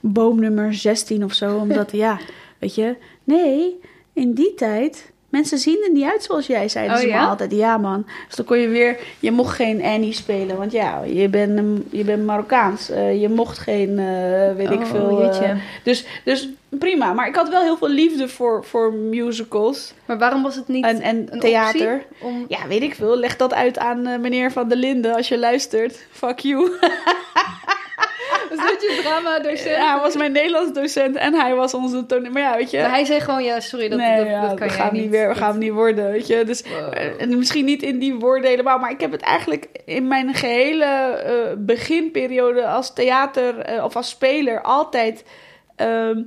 [0.00, 2.18] boomnummer 16 of zo, omdat, ja,
[2.58, 3.80] weet je, nee,
[4.12, 5.10] in die tijd...
[5.30, 6.88] Mensen zien er niet uit zoals jij zei.
[6.88, 7.26] Oh, Dus ja?
[7.26, 8.06] altijd, ja man.
[8.26, 12.04] Dus dan kon je weer, je mocht geen Annie spelen, want ja, je bent, je
[12.04, 12.90] bent Marokkaans.
[12.90, 15.22] Eh, je mocht geen, eh, weet ik Oh, veel.
[15.22, 15.56] jeetje.
[15.82, 20.42] dus, dus prima, maar ik had wel heel veel liefde voor, voor musicals Maar waarom
[20.42, 22.02] was het niet en, en een theater.
[22.20, 22.44] om...
[22.48, 23.16] Ja, weet ik veel.
[23.16, 26.06] Leg dat uit aan meneer Van der Linden als je luistert.
[26.10, 26.70] Fuck you.
[28.56, 29.76] Dus dat je drama-docent...
[29.76, 32.30] Ja, hij was mijn Nederlands docent en hij was onze toneel.
[32.30, 32.80] Maar ja, weet je.
[32.80, 35.10] Maar hij zei gewoon, ja, sorry, dat, nee, dat, ja, dat kan we gaan niet.
[35.10, 36.44] weer, we gaan niet worden, weet je.
[36.44, 36.94] Dus Wow.
[36.94, 40.34] eh, en misschien niet in die woorden helemaal, maar ik heb het eigenlijk in mijn
[40.34, 45.24] gehele eh, beginperiode als theater eh, of als speler altijd
[45.76, 46.22] ehm,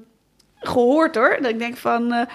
[0.60, 1.38] gehoord hoor.
[1.42, 2.28] Dat ik denk van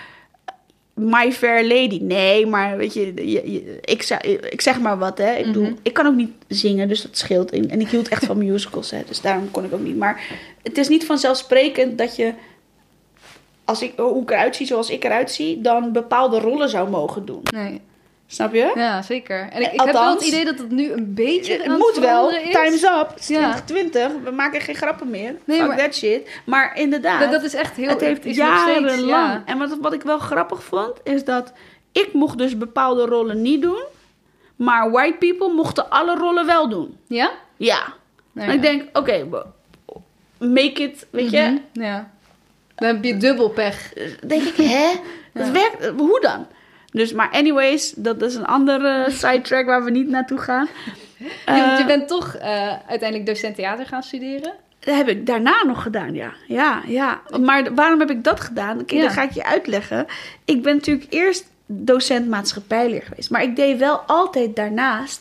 [0.98, 1.98] My Fair Lady.
[2.02, 4.20] Nee, maar weet je, je- je- ik, zeg,
[4.50, 5.34] ik zeg maar wat hè.
[5.34, 5.72] Ik, Mhm.
[5.82, 7.50] ik kan ook niet zingen, dus dat scheelt.
[7.50, 9.96] En en ik hield echt van musicals, hè, dus daarom kon ik ook niet.
[9.96, 10.20] Maar
[10.62, 12.32] het is niet vanzelfsprekend dat je
[13.64, 17.24] als ik, hoe ik eruit zie zoals ik eruit zie, dan bepaalde rollen zou mogen
[17.26, 17.40] doen.
[17.54, 17.80] Nee,
[18.30, 18.72] Snap je?
[18.74, 19.48] ja, zeker.
[19.50, 21.98] En ik, Eh, ik heb wel het idee dat het nu een beetje Het moet
[22.00, 22.30] wel.
[22.30, 22.52] is.
[22.54, 23.08] Time's up.
[23.10, 23.38] Het is Ja.
[23.64, 24.12] 2020.
[24.24, 25.34] We maken geen grappen meer.
[25.44, 26.28] Nee, Fuck maar- that shit.
[26.46, 27.20] Maar inderdaad.
[27.20, 27.88] Dat, dat is echt heel...
[27.88, 28.90] het heeft is jarenlang.
[28.92, 29.42] steeds, ja.
[29.46, 31.52] En wat, wat ik wel grappig vond, is dat
[31.92, 33.82] ik mocht dus bepaalde rollen niet doen.
[34.56, 36.96] Maar white people mochten alle rollen wel doen.
[37.06, 37.30] Ja?
[37.56, 37.82] Ja.
[38.32, 39.26] Nou ik denk, oké,
[40.38, 41.40] make it, weet je.
[41.40, 42.10] Mhm, Ja.
[42.74, 43.92] Dan heb je dubbel pech.
[44.26, 44.90] denk ik, hè?
[45.42, 46.46] Dat werkt, hoe dan?
[46.98, 50.68] Dus, maar anyways, dat is een andere sidetrack waar we niet naartoe gaan.
[51.18, 54.52] Je, je Eh, bent toch eh, uiteindelijk docent theater gaan studeren?
[54.80, 56.32] Dat heb ik daarna nog gedaan, ja.
[56.46, 57.20] Ja, ja.
[57.40, 58.76] Maar waarom heb ik dat gedaan?
[58.76, 59.02] Kijk, Ja.
[59.02, 60.06] dat ga ik je uitleggen.
[60.44, 63.30] Ik ben natuurlijk eerst docent maatschappijleer geweest.
[63.30, 65.20] Maar ik deed wel altijd daarnaast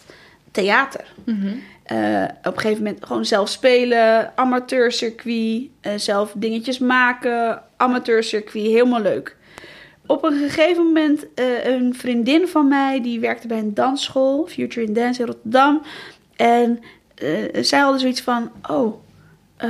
[0.51, 1.05] theater.
[1.83, 9.35] Eh, op een gegeven moment gewoon zelf spelen, amateurcircuit, zelf dingetjes maken, amateurcircuit, helemaal leuk.
[10.07, 14.85] Op een gegeven moment, eh, een vriendin van mij, die werkte bij een dansschool, Future
[14.85, 15.81] in Dance in Rotterdam.
[16.35, 16.79] En
[17.15, 19.01] eh, zij hadden zoiets van, oh,
[19.57, 19.69] eh,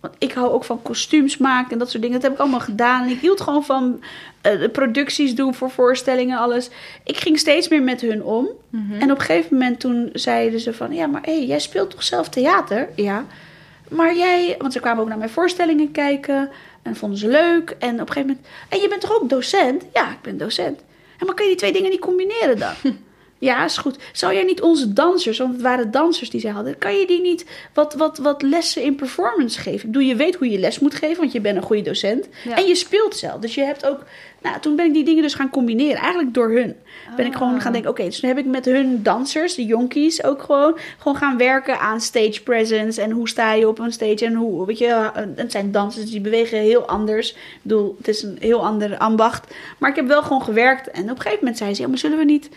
[0.00, 2.20] want ik hou ook van kostuums maken en dat soort dingen.
[2.20, 3.02] Dat heb ik allemaal gedaan.
[3.02, 4.02] En ik hield gewoon van
[4.42, 6.70] de producties doen voor voorstellingen, alles.
[7.04, 8.48] Ik ging steeds meer met hun om.
[8.98, 10.92] En op een gegeven moment toen zeiden ze van...
[10.92, 12.88] Ja, maar hé, jij speelt toch zelf theater?
[12.96, 13.24] Ja.
[13.88, 14.54] Maar jij...
[14.58, 16.50] Want ze kwamen ook naar mijn voorstellingen kijken.
[16.86, 17.70] En vonden ze leuk.
[17.78, 18.46] En op een gegeven moment...
[18.68, 19.84] En je bent toch ook docent?
[19.92, 20.80] Ja, ik ben docent.
[21.18, 22.74] En maar kun je die twee dingen niet combineren dan?
[23.46, 23.96] Ja, is goed.
[24.12, 27.20] Zou jij niet onze dansers, want het waren dansers die zij hadden, kan je die
[27.20, 27.44] niet
[27.74, 29.80] wat, wat, wat lessen in performance geven?
[29.80, 32.28] Ik bedoel, je weet hoe je les moet geven, want je bent een goede docent.
[32.44, 32.56] Ja.
[32.56, 33.40] En je speelt zelf.
[33.40, 34.04] Dus je hebt ook.
[34.42, 35.96] Nou, toen ben ik die dingen dus gaan combineren.
[35.96, 36.76] Eigenlijk door hun.
[37.16, 37.60] Ben ik gewoon Ah.
[37.60, 41.16] gaan denken: oké, dus toen heb ik met hun dansers, de jonkies, ook gewoon, gewoon
[41.16, 43.02] gaan werken aan stage presence.
[43.02, 44.66] En hoe sta je op een stage en hoe.
[44.66, 47.30] Weet je, het zijn dansers die bewegen heel anders.
[47.30, 49.54] Ik bedoel, het is een heel ander ambacht.
[49.78, 50.90] Maar ik heb wel gewoon gewerkt.
[50.90, 52.48] En op een gegeven moment zei ze: ja, maar zullen we niet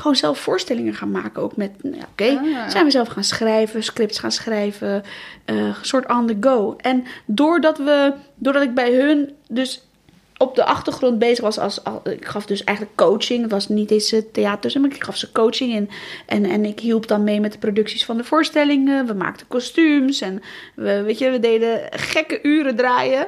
[0.00, 1.42] gewoon zelf voorstellingen gaan maken.
[1.42, 2.68] Ook met, nou oké, Ah.
[2.70, 5.02] zijn we zelf gaan schrijven, scripts gaan schrijven,
[5.44, 6.74] eh, een soort on the go.
[6.78, 9.84] En doordat, we, doordat ik bij hun dus
[10.36, 13.42] op de achtergrond bezig was als, al- ik gaf dus eigenlijk coaching.
[13.42, 15.88] Het was niet eens eh, theater, maar ik gaf ze coaching en,
[16.26, 19.06] en, en ik hielp dan mee met de producties van de voorstellingen.
[19.06, 20.42] We maakten kostuums en
[20.74, 23.26] we, weet je, we deden gekke uren draaien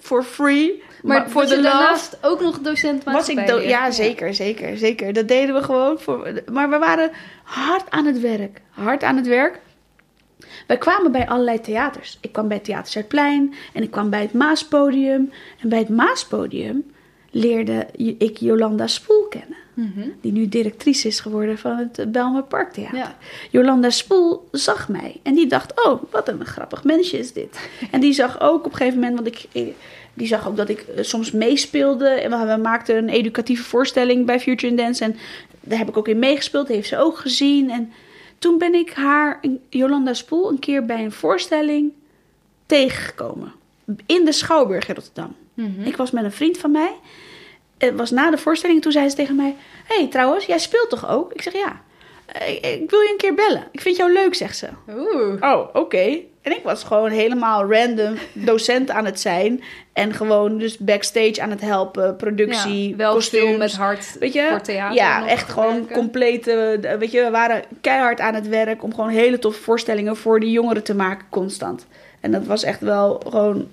[0.00, 0.82] voor free.
[1.04, 3.68] Maar, voor was de daarnaast ook nog docent was ik do- maatschappij?
[3.68, 5.12] ja, zeker, zeker, zeker.
[5.12, 5.98] Dat deden we gewoon.
[5.98, 7.10] Voor, maar we waren
[7.42, 8.60] hard aan het werk.
[8.70, 9.60] Hard aan het werk.
[10.66, 12.18] Wij kwamen bij allerlei theaters.
[12.20, 15.32] Ik kwam bij het Theater Zuidplein en ik kwam bij het Maaspodium.
[15.60, 16.93] En bij het Maaspodium
[17.34, 17.86] leerde
[18.18, 19.56] ik Jolanda Spoel kennen.
[19.74, 20.08] Mhm.
[20.20, 22.96] Die nu directrice is geworden van het Belmer Parktheater.
[22.98, 23.16] Ja.
[23.50, 27.68] Jolanda Spoel zag mij en die dacht: Oh, wat een grappig mensje is dit.
[27.90, 29.74] En die zag ook op een gegeven moment, want ik, ik-
[30.16, 32.08] die zag ook dat ik eh, soms meespeelde.
[32.08, 35.04] En we, we maakten een educatieve voorstelling bij Future in Dance.
[35.04, 35.16] En
[35.60, 37.70] daar heb ik ook in meegespeeld, heeft ze ook gezien.
[37.70, 37.92] En
[38.38, 41.92] toen ben ik haar, Jolanda Spoel, een keer bij een voorstelling
[42.66, 43.52] tegengekomen.
[44.06, 45.34] In de Schouwburg in Rotterdam.
[45.54, 45.82] Mhm.
[45.84, 46.92] Ik was met een vriend van mij.
[47.84, 48.82] Het was na de voorstelling.
[48.82, 49.54] Toen zei ze tegen mij:
[49.86, 51.32] Hé, hey, trouwens, jij speelt toch ook?
[51.32, 51.80] Ik zeg ja.
[52.26, 52.50] "Eh,
[52.82, 53.64] Ik, wil je een keer bellen.
[53.72, 54.66] Ik vind jou leuk, zegt ze.
[54.96, 55.36] Oeh.
[55.40, 56.18] Oh, oké.
[56.42, 59.62] En ik was gewoon helemaal random docent aan het zijn.
[59.92, 62.16] En gewoon dus backstage aan het helpen.
[62.16, 63.56] Productie, Ja, wel kostuums.
[63.58, 64.46] met hart Weet je?
[64.50, 64.96] voor theater.
[64.96, 65.96] ja, echt gewoon werken.
[65.96, 66.78] complete...
[66.98, 68.82] Weet je, we waren keihard aan het werk...
[68.82, 71.86] om gewoon hele toffe voorstellingen voor de jongeren te maken constant.
[72.20, 73.68] En dat was echt wel gewoon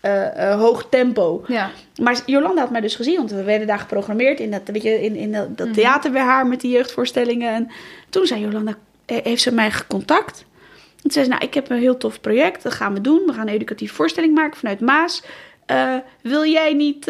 [0.00, 1.44] eh, eh, hoog tempo.
[1.46, 1.70] Ja.
[2.02, 5.02] Maar Jolanda had mij dus gezien, want we werden daar geprogrammeerd in dat, weet je,
[5.04, 5.74] in, in dat, dat Mhm.
[5.76, 7.52] theater bij haar met die jeugdvoorstellingen.
[7.54, 7.70] En
[8.10, 8.74] toen zei Jolanda,
[9.06, 10.44] eh, heeft ze mij gecontact.
[11.02, 13.22] En zei ze, nou, ik heb een heel tof project, dat gaan we doen.
[13.26, 15.22] We gaan een educatieve voorstelling maken vanuit Maas.
[16.22, 17.04] Wil jij niet,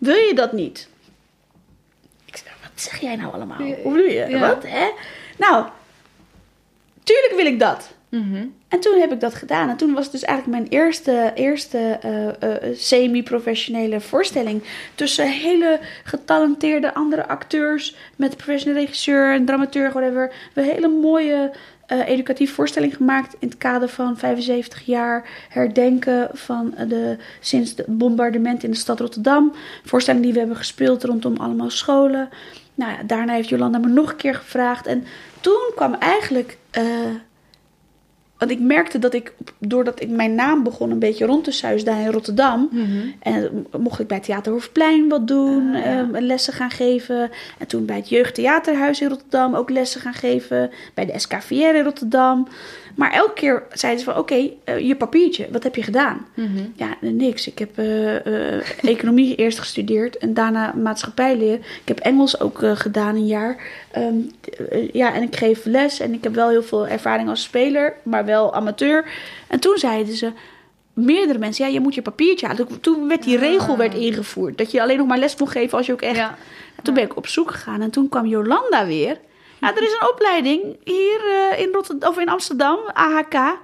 [0.00, 0.88] wil je dat niet?
[2.24, 3.56] Ik zei, wat zeg jij nou allemaal?
[3.58, 4.26] Hoe bedoel je?
[4.28, 4.38] ja.
[4.38, 4.88] Wat, hè?
[5.38, 5.66] Nou,
[7.02, 7.94] tuurlijk wil ik dat.
[8.08, 8.46] Mhm.
[8.74, 9.68] En toen heb ik dat gedaan.
[9.68, 14.62] En toen was het dus eigenlijk mijn eerste, eerste eh, eh, semi-professionele voorstelling.
[14.94, 17.96] Tussen hele getalenteerde andere acteurs.
[18.16, 20.28] Met professionele regisseur, een dramaturg, whatever.
[20.28, 21.52] We hebben een hele mooie
[21.86, 23.36] eh, educatieve voorstelling gemaakt.
[23.38, 28.76] In het kader van 75 jaar herdenken van eh, de, sinds het bombardement in de
[28.76, 29.52] stad Rotterdam.
[29.84, 32.28] Voorstelling die we hebben gespeeld rondom allemaal scholen.
[32.74, 34.86] Nou ja, daarna heeft Jolanda me nog een keer gevraagd.
[34.86, 35.04] En
[35.40, 36.56] toen kwam eigenlijk...
[38.38, 41.86] want ik merkte dat ik, doordat ik mijn naam begon een beetje rond te suizen
[41.86, 42.68] daar in Rotterdam.
[42.72, 42.86] Mhm.
[43.20, 46.08] En mocht ik bij het Theater Hoofdplein wat doen, Ah, ja.
[46.12, 47.30] eh, lessen gaan geven.
[47.58, 50.70] En toen bij het Jeugdtheaterhuis in Rotterdam ook lessen gaan geven.
[50.94, 52.48] Bij de SKVR in Rotterdam.
[52.94, 56.26] Maar elke keer zeiden ze van, oké, eh, je papiertje, wat heb je gedaan?
[56.34, 56.64] Mhm.
[56.74, 57.46] Ja, niks.
[57.46, 61.54] Ik heb eh, eh, economie eerst gestudeerd en daarna maatschappijleer.
[61.54, 63.56] Ik heb Engels ook gedaan een jaar.
[63.90, 64.14] Ehm,
[64.70, 67.94] eh, ja, en ik geef les en ik heb wel heel veel ervaring als speler,
[68.02, 69.04] maar wel amateur.
[69.46, 70.32] En toen zeiden ze,
[70.92, 72.80] meerdere mensen, ja, je moet je papiertje halen.
[72.80, 73.42] Toen- werd die Ah.
[73.42, 76.16] regel werd ingevoerd, dat je alleen nog maar les mocht geven als je ook echt...
[76.16, 76.36] Ja.
[76.76, 79.18] En toen ben ik op zoek gegaan en toen kwam Jolanda weer.
[79.64, 83.58] Ja, er is een opleiding hier eh, in, Rotterdam, of in Amsterdam, AHK.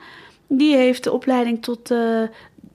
[0.46, 2.22] Die heeft de opleiding tot eh,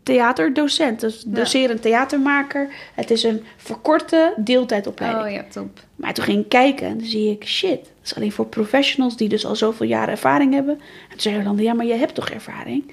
[0.03, 0.99] theaterdocent.
[0.99, 1.35] Dus Ja.
[1.35, 2.67] docerend theatermaker.
[2.93, 5.25] Het is een verkorte deeltijdopleiding.
[5.25, 5.79] Oh ja, top.
[5.95, 9.17] Maar toen ging ik kijken en dan zie ik, shit, dat is alleen voor professionals
[9.17, 10.73] die dus al zoveel jaren ervaring hebben.
[10.75, 12.91] En toen zei Jolanda, ja, maar jij hebt toch ervaring?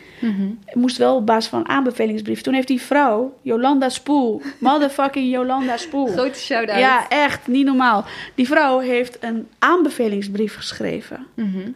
[0.67, 2.41] Ik moest wel op basis van een aanbevelingsbrief.
[2.41, 6.07] Toen heeft die vrouw, Jolanda Spoel, motherfucking Jolanda Spoel.
[6.07, 6.79] Grote shout-out.
[6.79, 8.05] Ja, echt, niet normaal.
[8.35, 11.27] Die vrouw heeft een aanbevelingsbrief geschreven.
[11.35, 11.71] Mhm.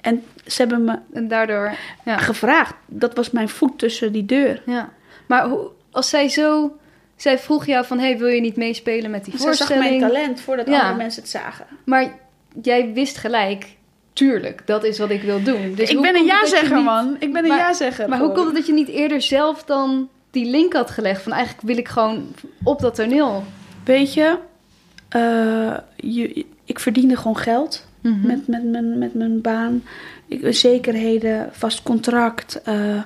[0.00, 1.74] En ze hebben me En daardoor...
[2.04, 2.16] Ja.
[2.18, 2.74] gevraagd.
[2.86, 4.62] Dat was mijn voet tussen die deur.
[4.66, 4.90] ja.
[5.26, 6.76] Maar hoe, als zij zo...
[7.16, 9.98] Zij vroeg jou van, hey, wil je niet meespelen met die Ze zag voorstelling?
[10.00, 10.78] mijn talent voordat Ja.
[10.80, 11.66] andere mensen het zagen.
[11.84, 12.18] Maar
[12.62, 13.76] jij wist gelijk,
[14.12, 15.74] tuurlijk, dat is wat ik wil doen.
[15.74, 17.16] Dus ik ben een ja-zegger, niet- man.
[17.18, 18.08] Ik ben een ja-zegger.
[18.08, 21.22] Maar hoe komt het dat je niet eerder zelf dan die link had gelegd?
[21.22, 22.26] Van eigenlijk wil ik gewoon
[22.62, 23.44] op dat toneel.
[23.84, 24.38] Weet je,
[25.08, 28.26] eh, je, ik verdiende gewoon geld Mhm.
[28.26, 29.82] met, met, mijn, met mijn baan.
[30.26, 32.62] Ik, zekerheden, vast contract.
[32.62, 33.02] eh,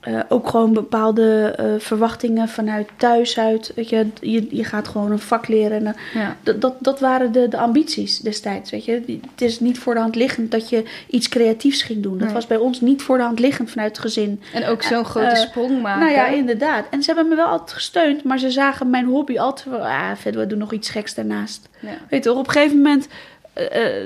[0.00, 3.72] eh, ook gewoon bepaalde eh, verwachtingen vanuit thuis uit.
[3.74, 5.76] Weet je, je, je gaat gewoon een vak leren.
[5.76, 6.36] En, dan- Ja.
[6.42, 8.70] dat, dat, dat waren de, de ambities destijds.
[8.70, 8.92] Weet je.
[9.30, 12.12] Het is niet voor de hand liggend dat je iets creatiefs ging doen.
[12.18, 12.34] Dat Nee.
[12.34, 14.42] was bij ons niet voor de hand liggend vanuit het gezin.
[14.52, 16.00] En ook zo'n grote eh, sprong maken.
[16.00, 16.84] Nou ja, inderdaad.
[16.90, 19.74] En ze hebben me wel altijd gesteund, maar ze zagen mijn hobby altijd.
[19.80, 21.68] Ah, verder, we doen nog iets geks daarnaast.
[21.80, 21.88] Ja.
[21.88, 23.08] Weet je toch, op een gegeven moment.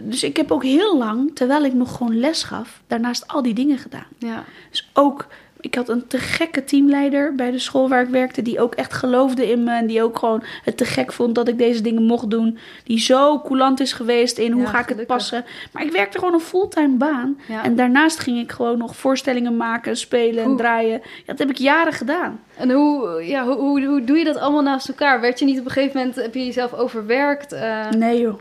[0.03, 3.55] dus ik heb ook heel lang, terwijl ik nog gewoon les gaf, daarnaast al die
[3.55, 4.07] dingen gedaan.
[4.19, 4.45] Ja.
[4.71, 5.27] Dus ook
[5.65, 8.43] ik had een te gekke teamleider bij de school waar ik werkte.
[8.43, 9.71] Die ook echt geloofde in me.
[9.71, 12.59] En die ook gewoon het te gek vond dat ik deze dingen mocht doen.
[12.85, 15.45] Die zo coulant is geweest in hoe Ja, ga ik het passen.
[15.73, 17.39] Maar ik werkte gewoon een fulltime baan.
[17.49, 17.65] Ja.
[17.65, 21.01] En daarnaast ging ik gewoon nog voorstellingen maken, spelen en draaien.
[21.03, 22.41] Ja, dat heb ik jaren gedaan.
[22.57, 25.21] En hoe, ja, hoe, hoe, hoe doe je dat allemaal naast elkaar?
[25.21, 27.53] Werd je niet op een gegeven moment, heb je jezelf overwerkt?
[27.53, 28.39] Eh, Nee joh.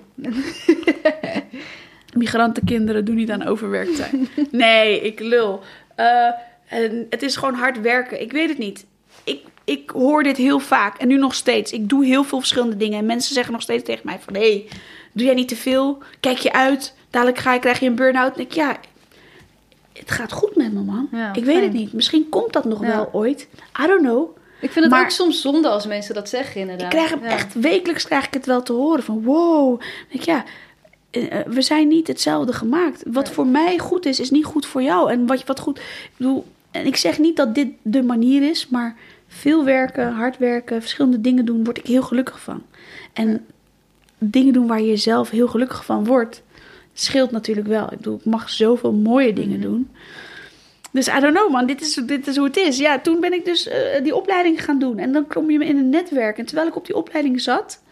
[2.13, 4.27] Migrantenkinderen doen niet aan overwerkt zijn.
[4.51, 5.61] Nee, ik lul.
[5.95, 6.29] Eh,
[6.67, 8.21] en het is gewoon hard werken.
[8.21, 8.85] Ik weet het niet.
[9.23, 11.71] Ik, ik hoor dit heel vaak en nu nog steeds.
[11.71, 12.99] Ik doe heel veel verschillende dingen.
[12.99, 14.33] En mensen zeggen nog steeds tegen mij van...
[14.33, 14.67] Hé, hey,
[15.11, 15.97] doe jij niet te veel?
[16.19, 16.93] Kijk je uit?
[17.09, 18.35] Dadelijk ga je, krijg je een burn-out.
[18.35, 18.77] En ik, ja,
[19.93, 21.07] het gaat goed met me, man.
[21.11, 21.63] Ja, ik weet fijn.
[21.63, 21.93] het niet.
[21.93, 22.87] Misschien komt dat nog Ja.
[22.87, 23.47] wel ooit.
[23.83, 24.37] I don't know.
[24.61, 26.93] Ik vind het Maar- ook soms zonde als mensen dat zeggen, inderdaad.
[26.93, 27.27] Ik krijg Ja.
[27.27, 29.81] echt wekelijks krijg ik het wel te horen van wow.
[30.09, 30.43] Ik, ja,
[31.11, 33.03] eh, eh, we zijn niet hetzelfde gemaakt.
[33.07, 35.11] Wat voor mij goed is, is niet goed voor jou.
[35.11, 35.77] En wat, wat goed.
[35.79, 38.95] Ik bedoel, en ik zeg niet dat dit de manier is, maar
[39.27, 42.63] veel werken, hard werken, verschillende dingen doen, word ik heel gelukkig van.
[43.13, 43.45] En
[44.17, 46.43] dingen doen waar je zelf heel gelukkig van wordt,
[46.93, 47.83] scheelt natuurlijk wel.
[47.83, 49.67] Ik bedoel, ik mag zoveel mooie dingen Mhm.
[49.67, 49.89] doen.
[50.91, 52.77] Dus I don't know man, dit is, dit is hoe het is.
[52.77, 54.97] Ja, toen ben ik dus eh, die opleiding gaan doen.
[54.97, 56.37] En dan kom je in een netwerk.
[56.37, 57.83] En terwijl ik op die opleiding zat,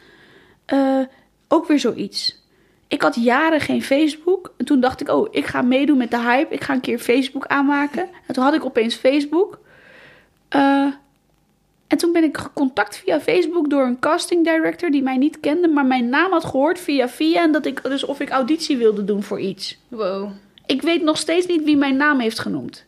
[0.66, 1.00] eh,
[1.48, 2.41] ook weer zoiets.
[2.92, 4.54] Ik had jaren geen Facebook.
[4.58, 6.54] En toen dacht ik, oh, ik ga meedoen met de hype.
[6.54, 8.08] Ik ga een keer Facebook aanmaken.
[8.28, 9.60] En toen had ik opeens Facebook.
[10.50, 10.88] Eh,
[11.88, 15.68] en toen ben ik gecontact via Facebook door een casting director die mij niet kende,
[15.68, 17.42] maar mijn naam had gehoord via via.
[17.42, 19.78] En dat ik dus of ik auditie wilde doen voor iets.
[19.88, 20.32] Wow.
[20.66, 22.86] Ik weet nog steeds niet wie mijn naam heeft genoemd.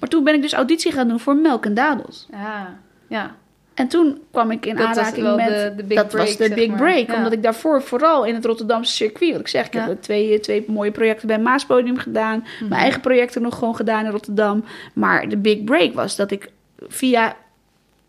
[0.00, 2.26] Maar toen ben ik dus auditie gaan doen voor Melk en Dadels.
[2.30, 2.78] Ja.
[3.08, 3.36] Ja.
[3.76, 5.48] En toen kwam ik in Dat aanraking met...
[5.48, 6.76] de- de big dat break, was de big maar.
[6.76, 7.06] break.
[7.06, 7.14] Ja.
[7.16, 9.30] Omdat ik daarvoor vooral in het Rotterdamse circuit...
[9.32, 9.86] Wat ik zeg, ik Ja.
[9.88, 12.38] heb twee, twee mooie projecten bij Maaspodium gedaan.
[12.58, 12.68] Mhm.
[12.68, 14.64] Mijn eigen projecten nog gewoon gedaan in Rotterdam.
[14.94, 16.48] Maar de big break was dat ik
[16.88, 17.36] via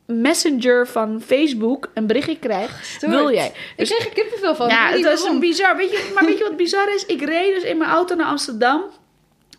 [0.05, 2.97] Messenger van Facebook een berichtje krijg.
[2.99, 3.45] Wil jij?
[3.47, 4.67] Ik Dus- kreeg er kippenvel van.
[4.67, 5.77] ja, Ik het was een bizar.
[5.77, 7.05] Weet je, maar weet je wat bizar is?
[7.05, 8.81] Ik reed dus in mijn auto naar Amsterdam.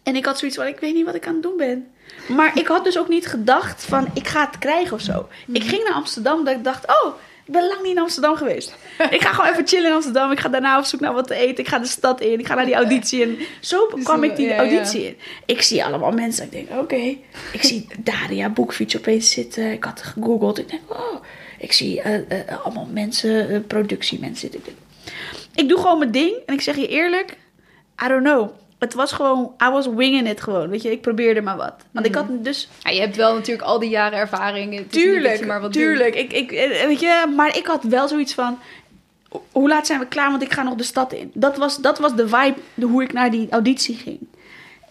[0.03, 1.87] En ik had zoiets van, ik weet niet wat ik aan het doen ben.
[2.29, 5.29] Maar ik had dus ook niet gedacht van, ik ga het krijgen of zo.
[5.47, 7.15] Ik ging naar Amsterdam dat ik dacht, oh,
[7.45, 8.77] ik ben lang niet in Amsterdam geweest.
[9.11, 10.31] Ik ga gewoon even chillen in Amsterdam.
[10.31, 11.65] Ik ga daarna op zoek naar wat te eten.
[11.65, 12.39] Ik ga de stad in.
[12.39, 13.23] Ik ga naar die auditie.
[13.23, 15.17] En zo kwam ik die auditie in.
[15.47, 16.45] Ik zie allemaal mensen.
[16.45, 17.17] Ik denk, oké.
[17.53, 19.73] Ik zie Daria Boekfiets opeens zitten.
[19.73, 20.59] Ik had gegoogeld.
[20.59, 21.23] Ik denk, oh.
[21.59, 24.75] Ik zie eh, eh, allemaal mensen, eh, productiemensen zitten.
[25.55, 26.37] Ik doe gewoon mijn ding.
[26.47, 27.37] En ik zeg je eerlijk,
[28.05, 28.51] I don't know.
[28.79, 30.69] Het was gewoon, I was winging it gewoon.
[30.69, 31.75] Weet je, ik probeerde maar wat.
[31.91, 34.87] Want ik had dus Ja, je hebt wel natuurlijk al die jaren ervaring.
[34.91, 36.15] Tuurlijk, maar wat tuurlijk.
[36.15, 38.59] Ik, ik, eh, weet je, maar ik had wel zoiets van...
[39.29, 40.31] ho- Hoe laat zijn we klaar?
[40.31, 41.31] Want ik ga nog de stad in.
[41.35, 44.19] Dat was, dat was de vibe, de, hoe ik naar die auditie ging.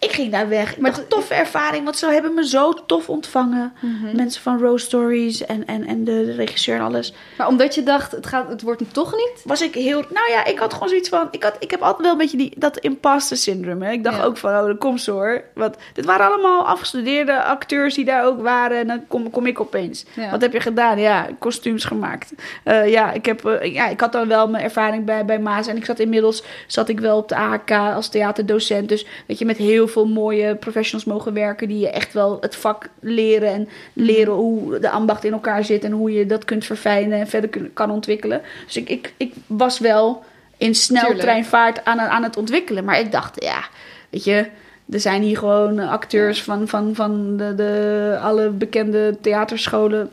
[0.00, 0.72] Ik ging daar weg.
[0.72, 1.84] Ik Maar dacht, toffe ervaring.
[1.84, 3.72] Want ze hebben me zo tof ontvangen.
[3.80, 4.16] Mhm.
[4.16, 7.12] Mensen van Rose Stories en, en, en de, regisseur en alles.
[7.38, 9.42] Maar omdat je dacht, het, gaat, het wordt hem toch niet?
[9.44, 10.04] Was ik heel...
[10.12, 11.28] Nou ja, ik had gewoon zoiets van...
[11.30, 13.84] Ik, had, ik heb altijd wel een beetje die, dat imposter syndrome.
[13.84, 13.92] Hè?
[13.92, 14.24] Ik dacht Ja.
[14.24, 15.42] ook van, oh, dat komt zo hoor.
[15.54, 18.78] Want dit waren allemaal afgestudeerde acteurs die daar ook waren.
[18.78, 20.04] En dan kom, kom ik opeens.
[20.14, 20.30] Ja.
[20.30, 20.98] Wat heb je gedaan?
[20.98, 22.32] Ja, kostuums gemaakt.
[22.64, 25.66] Eh, ja, ik heb, eh, ja, ik had dan wel mijn ervaring bij, bij Maas.
[25.66, 28.88] En ik zat inmiddels zat ik wel op de AHK als theaterdocent.
[28.88, 31.68] Dus weet je, met heel veel mooie professionals mogen werken.
[31.68, 33.52] Die je echt wel het vak leren.
[33.52, 35.84] En leren hoe de ambacht in elkaar zit.
[35.84, 38.42] En hoe je dat kunt verfijnen en verder kun- kan ontwikkelen.
[38.66, 40.24] Dus ik, ik, ik was wel
[40.56, 42.84] in sneltreinvaart aan, aan het ontwikkelen.
[42.84, 43.64] Maar ik dacht, ja,
[44.10, 44.46] weet je...
[44.90, 50.10] Er zijn hier gewoon acteurs van, van, van de, de, alle bekende theaterscholen.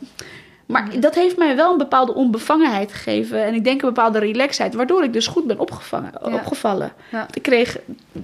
[0.66, 3.44] Maar dat heeft mij wel een bepaalde onbevangenheid gegeven.
[3.44, 4.74] En ik denk een bepaalde relaxheid.
[4.74, 6.34] Waardoor ik dus goed ben opgevangen, Ja.
[6.34, 6.92] opgevallen.
[7.10, 7.26] Ja.
[7.34, 7.78] Ik kreeg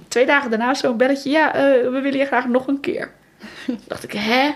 [0.07, 1.29] twee dagen daarna zo'n belletje.
[1.29, 3.11] Ja, eh, we willen je graag nog een keer.
[3.87, 4.51] Dacht ik, hè?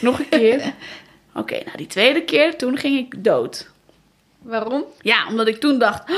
[0.00, 0.62] Nog een keer?
[1.34, 3.70] Oké, nou die tweede keer, toen ging ik dood.
[4.42, 4.84] Waarom?
[5.00, 6.10] Ja, omdat ik toen dacht...
[6.10, 6.16] "Oh,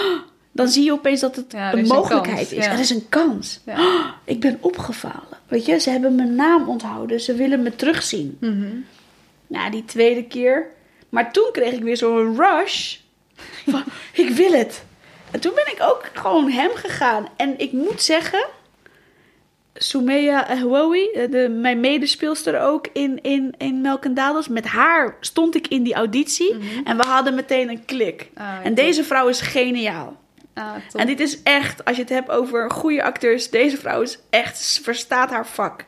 [0.53, 2.67] dan zie je opeens dat het Ja, een mogelijkheid is.
[2.67, 3.61] Er is een kans.
[3.67, 3.81] Ja.
[3.81, 5.39] "Oh, ik ben opgevallen.
[5.49, 7.21] Weet je, ze hebben mijn naam onthouden.
[7.21, 8.37] Ze willen me terugzien.
[8.41, 8.67] Mhm.
[9.47, 10.67] Nou, die tweede keer.
[11.11, 12.97] Maar toen kreeg ik weer zo'n rush.
[13.67, 14.85] Van, ik wil het.
[15.31, 17.29] En toen ben ik ook gewoon hem gegaan.
[17.37, 18.47] En ik moet zeggen...
[19.75, 24.49] Soumeya Ahwowi, eh, de, mijn medespeelster ook in, in, in Melk en Dadels.
[24.49, 26.57] Met haar stond ik in die auditie.
[26.85, 28.31] En we hadden meteen een klik.
[28.35, 28.77] Ah, en top.
[28.77, 30.17] deze vrouw is geniaal.
[30.55, 30.75] Ah.
[30.95, 34.81] En dit is echt, als je het hebt over goede acteurs, deze vrouw is echt,
[34.83, 35.85] verstaat haar vak.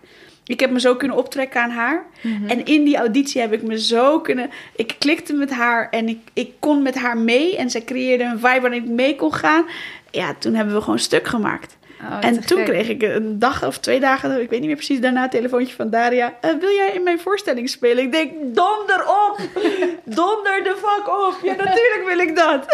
[0.47, 2.07] Ik heb me zo kunnen optrekken aan haar.
[2.21, 2.47] Mhm.
[2.47, 4.51] En in die auditie heb ik me zo kunnen.
[4.77, 7.57] Ik klikte met haar en ik, ik kon met haar mee.
[7.57, 9.65] En zij creëerde een vibe waarin ik mee kon gaan.
[10.11, 11.77] Ja, toen hebben we gewoon stuk gemaakt.
[12.05, 12.67] Oh, en toen gek.
[12.67, 15.75] kreeg ik een dag of twee dagen, ik weet niet meer precies, daarna een telefoontje
[15.75, 16.35] van Daria.
[16.41, 18.05] eh, wil jij in mijn voorstelling spelen?
[18.05, 19.39] Ik denk, donder op!
[20.05, 21.39] donder de fuck op!
[21.43, 22.65] Ja, natuurlijk wil ik dat!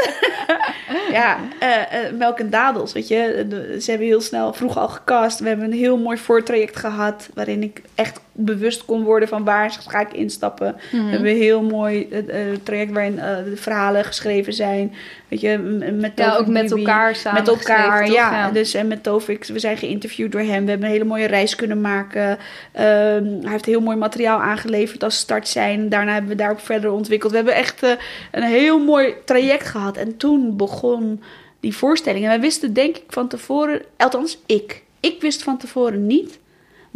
[1.19, 3.47] ja, eh, eh, Melk en Dadels, weet je.
[3.81, 5.39] Ze hebben heel snel vroeg al gecast.
[5.39, 9.77] We hebben een heel mooi voortraject gehad, waarin ik echt bewust kon worden van waar
[9.89, 10.77] ga ik instappen.
[10.93, 11.05] Mhm.
[11.05, 12.19] We hebben een heel mooi eh,
[12.51, 14.95] eh, traject waarin eh, de verhalen geschreven zijn.
[15.29, 15.59] Weet je,
[15.99, 16.81] met Ja, ook met Bibi.
[16.81, 18.15] elkaar samen Met elkaar, toch?
[18.15, 18.31] ja.
[18.31, 18.51] Ja.
[18.51, 20.65] Dus en met Tovik, we zijn geïnterviewd door hem.
[20.65, 22.39] We hebben een hele mooie reis kunnen maken.
[22.73, 25.89] Ehm, hij heeft heel mooi materiaal aangeleverd als start zijn.
[25.89, 27.31] Daarna hebben we daarop verder ontwikkeld.
[27.31, 27.83] We hebben echt
[28.31, 29.97] een heel mooi traject gehad.
[29.97, 31.23] En toen begon
[31.61, 32.23] die voorstelling.
[32.25, 34.83] En wij wisten denk ik van tevoren, althans ik.
[35.01, 36.39] Ik wist van tevoren niet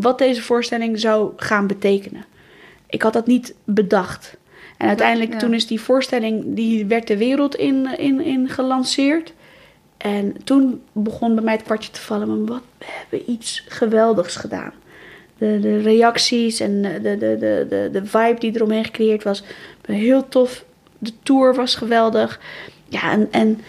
[0.03, 2.25] wat deze voorstelling zou gaan betekenen.
[2.87, 4.37] Ik had dat niet bedacht.
[4.79, 5.39] En uiteindelijk Ja.
[5.39, 9.33] toen is die voorstelling, die werd de wereld in, in, in gelanceerd.
[9.97, 12.29] En toen begon bij mij het kwartje te vallen.
[12.29, 14.73] Maar wat, we hebben iets geweldigs gedaan.
[15.39, 19.43] De, de reacties en de, de, de, de, de vibe die eromheen gecreëerd was.
[19.87, 20.65] Heel tof.
[20.99, 22.41] De tour was geweldig.
[22.89, 23.61] Ja, en, en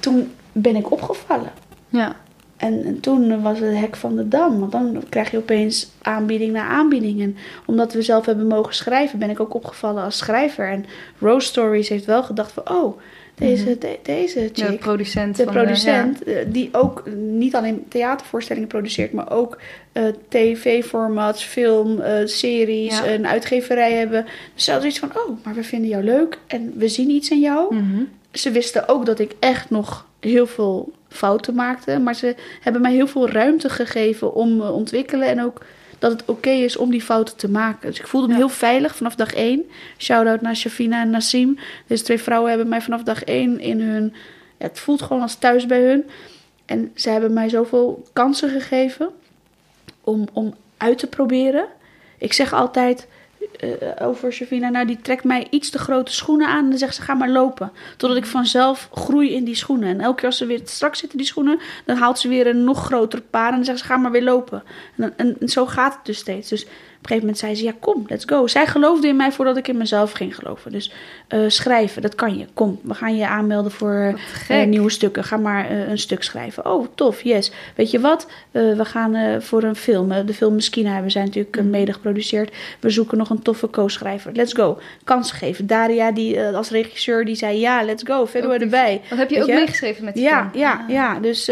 [0.00, 1.52] toen ben ik opgevallen.
[1.88, 2.16] Ja.
[2.56, 4.58] En, en toen was het hek van de dam.
[4.60, 7.20] Want dan krijg je opeens aanbieding na aanbieding.
[7.22, 7.36] En
[7.66, 10.68] omdat we zelf hebben mogen schrijven, ben ik ook opgevallen als schrijver.
[10.68, 10.84] En
[11.18, 12.70] Rose Stories heeft wel gedacht van...
[12.70, 12.98] Oh,
[13.34, 15.36] deze, de- deze chick, De producent.
[15.36, 19.58] de van producent, eh, die ook niet alleen theatervoorstellingen produceert, maar ook
[19.92, 23.06] eh, tv-formats, film, eh, series, Ja.
[23.08, 24.26] een uitgeverij hebben.
[24.54, 27.30] Dus ze hadden zoiets van, oh, maar we vinden jou leuk en we zien iets
[27.30, 27.74] in jou.
[27.74, 28.02] Mhm.
[28.32, 32.92] Ze wisten ook dat ik echt nog heel veel fouten maakte, maar ze hebben mij
[32.92, 35.64] heel veel ruimte gegeven om me ontwikkelen en ook
[35.98, 37.88] dat het oké is om die fouten te maken.
[37.88, 38.38] Dus ik voelde me Ja.
[38.38, 39.64] heel veilig vanaf dag één.
[39.98, 41.58] Shout-out naar Shafina en Nassim.
[41.86, 44.14] Deze twee vrouwen hebben mij vanaf dag één in hun...
[44.58, 46.04] Ja, het voelt gewoon als thuis bij hun.
[46.64, 49.10] En ze hebben mij zoveel kansen gegeven
[50.00, 51.66] om, om uit te proberen.
[52.18, 53.06] Ik zeg altijd
[53.56, 56.94] eh, over Shavina, nou die trekt mij iets te grote schoenen aan en dan zegt
[56.94, 57.72] ze ga maar lopen.
[57.96, 59.88] Totdat ik vanzelf groei in die schoenen.
[59.88, 62.64] En elke keer als ze weer strak zitten die schoenen, dan haalt ze weer een
[62.64, 64.62] nog groter paar en dan zegt ze ga maar weer lopen.
[64.96, 66.48] En, en, en zo gaat het dus steeds.
[66.48, 66.66] Dus
[67.10, 68.46] een gegeven moment zei ze ja kom, let's go.
[68.46, 70.72] Zij geloofde in mij voordat ik in mezelf ging geloven.
[70.72, 70.92] Dus
[71.28, 72.46] eh, schrijven, dat kan je.
[72.54, 75.24] Kom, we gaan je aanmelden voor eh, nieuwe stukken.
[75.24, 76.66] Ga maar eh, een stuk schrijven.
[76.70, 77.52] Oh, tof, yes.
[77.74, 78.26] Weet je wat?
[78.50, 80.26] We gaan voor een film.
[80.26, 81.70] de film Meskina hebben zij natuurlijk Mhm.
[81.70, 82.54] mede geproduceerd.
[82.80, 84.32] We zoeken nog een toffe co-schrijver.
[84.34, 84.78] Let's go.
[85.04, 85.66] Kans geven.
[85.66, 88.26] Daria, die als regisseur, die zei ja, let's go.
[88.26, 89.00] Verder die- erbij.
[89.10, 89.54] Wat heb je ook je?
[89.54, 90.62] meegeschreven met Ja, film?
[90.62, 90.88] ja, Ah.
[90.88, 91.18] ja.
[91.20, 91.50] Dus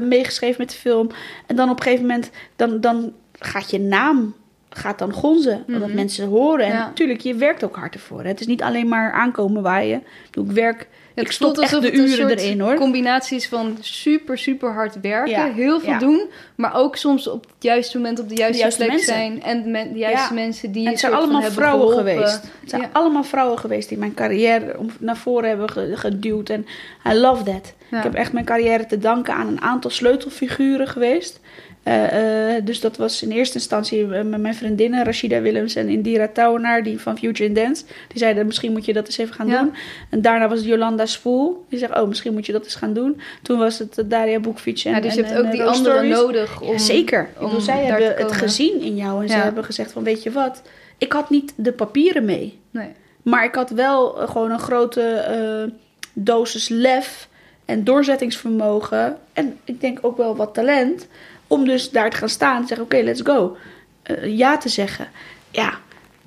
[0.00, 1.10] meegeschreven met de film.
[1.46, 4.34] En dan op een gegeven moment, dan, dan gaat je naam
[4.78, 5.64] gaat dan gonzen.
[5.66, 5.94] Omdat Mhm.
[5.96, 6.66] mensen horen.
[6.66, 6.78] En Ja.
[6.86, 8.22] natuurlijk, je werkt ook hard ervoor.
[8.22, 8.28] hè.
[8.28, 10.02] Het is niet alleen maar aankomen waaien.
[10.32, 12.74] Ik, werk, ik stop echt de uren erin hoor.
[12.74, 16.22] combinatie is van super, super hard werken, Ja, heel veel doen,
[16.54, 19.14] maar ook soms op het juiste moment op de juiste, juiste plek mensen.
[19.14, 22.42] zijn en de, juiste mensen die En het zijn allemaal vrouwen geweest.
[22.60, 22.88] Het zijn Ja.
[22.92, 26.48] allemaal vrouwen geweest die mijn carrière naar voren hebben ge- geduwd.
[26.48, 26.66] En
[27.10, 27.74] I love that.
[27.90, 31.40] Ik heb echt mijn carrière te danken aan een aantal sleutelfiguren geweest.
[31.84, 35.88] Eh, eh, dus dat was in eerste instantie eh, met mijn vriendinnen Rashida Willems en
[35.88, 37.84] Indira Tauwenaar, die van Future in Dance.
[38.08, 39.62] Die zeiden, misschien moet je dat eens even gaan Ja.
[39.62, 39.74] doen.
[40.10, 41.64] En daarna was het Jolanda Spoel.
[41.68, 43.20] Die zegt, oh, misschien moet je dat eens gaan doen.
[43.42, 46.60] Toen was het Daria Boekfiets en Ja, dus je en- hebt ook die anderen nodig
[46.60, 46.72] om...
[46.72, 47.28] Ja, Zeker.
[47.38, 48.34] Om bedoel, zij hebben het komen.
[48.34, 49.22] gezien in jou.
[49.22, 50.62] En ze hebben gezegd van, weet je wat?
[50.98, 52.58] Ik had niet de papieren mee.
[52.70, 52.88] Nee.
[53.22, 55.72] Maar ik had wel gewoon een grote
[56.12, 57.28] dosis lef
[57.64, 59.16] en doorzettingsvermogen.
[59.32, 61.06] En ik denk ook wel wat talent.
[61.46, 63.56] Om dus daar te gaan staan en zeggen, oké, let's go.
[64.02, 65.08] Eh, ja te zeggen.
[65.50, 65.72] Ja.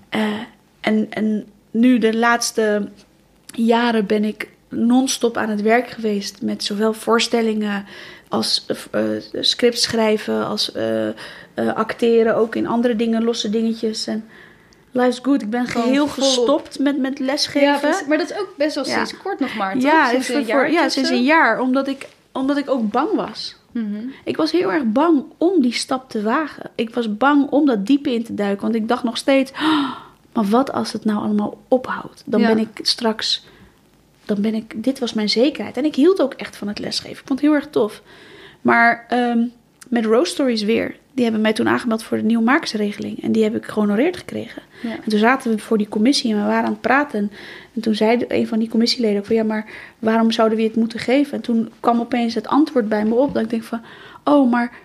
[0.09, 0.21] Eh,
[0.81, 2.89] en, en nu de laatste
[3.45, 6.41] jaren ben ik non-stop aan het werk geweest.
[6.41, 7.85] Met zowel voorstellingen
[8.27, 9.01] als eh,
[9.33, 10.71] scripts schrijven, als
[11.75, 12.35] acteren.
[12.35, 14.07] Ook in andere dingen, losse dingetjes.
[14.07, 14.25] En
[14.91, 15.41] life's good.
[15.41, 17.89] Ik ben Gewoon geheel gestopt met, met lesgeven.
[17.89, 18.95] Ja, maar dat is ook best wel Ja.
[18.95, 19.81] sinds kort nog maar, toch?
[19.83, 21.59] Ja, sinds een voor- jaar ja sinds een jaar.
[21.59, 23.55] Omdat ik, omdat ik ook bang was.
[24.23, 26.69] Ik was heel erg bang om die stap te wagen.
[26.75, 28.61] Ik was bang om dat diepe in te duiken.
[28.61, 29.51] Want ik dacht nog steeds...
[29.51, 29.91] "Oh,
[30.33, 32.23] maar wat als het nou allemaal ophoudt?
[32.25, 32.47] Dan Ja.
[32.47, 33.45] ben ik straks...
[34.25, 34.83] Dan ben ik...
[34.83, 35.77] Dit was mijn zekerheid.
[35.77, 37.11] En ik hield ook echt van het lesgeven.
[37.19, 38.01] Ik vond het heel erg tof.
[38.61, 39.39] Maar ehm,
[39.87, 40.95] met Rose Stories weer.
[41.17, 43.23] Die hebben mij toen aangemeld voor de nieuwmakersregeling.
[43.23, 44.61] En die heb ik gehonoreerd gekregen.
[44.81, 44.91] Ja.
[44.91, 47.31] En toen zaten we voor die commissie en we waren aan het praten.
[47.73, 49.35] En toen zei een van die commissieleden ook van...
[49.35, 51.33] ja, maar waarom zouden we het moeten geven?
[51.33, 53.33] En toen kwam opeens het antwoord bij me op.
[53.33, 53.81] Dat ik denk van...
[54.23, 54.77] oh, maar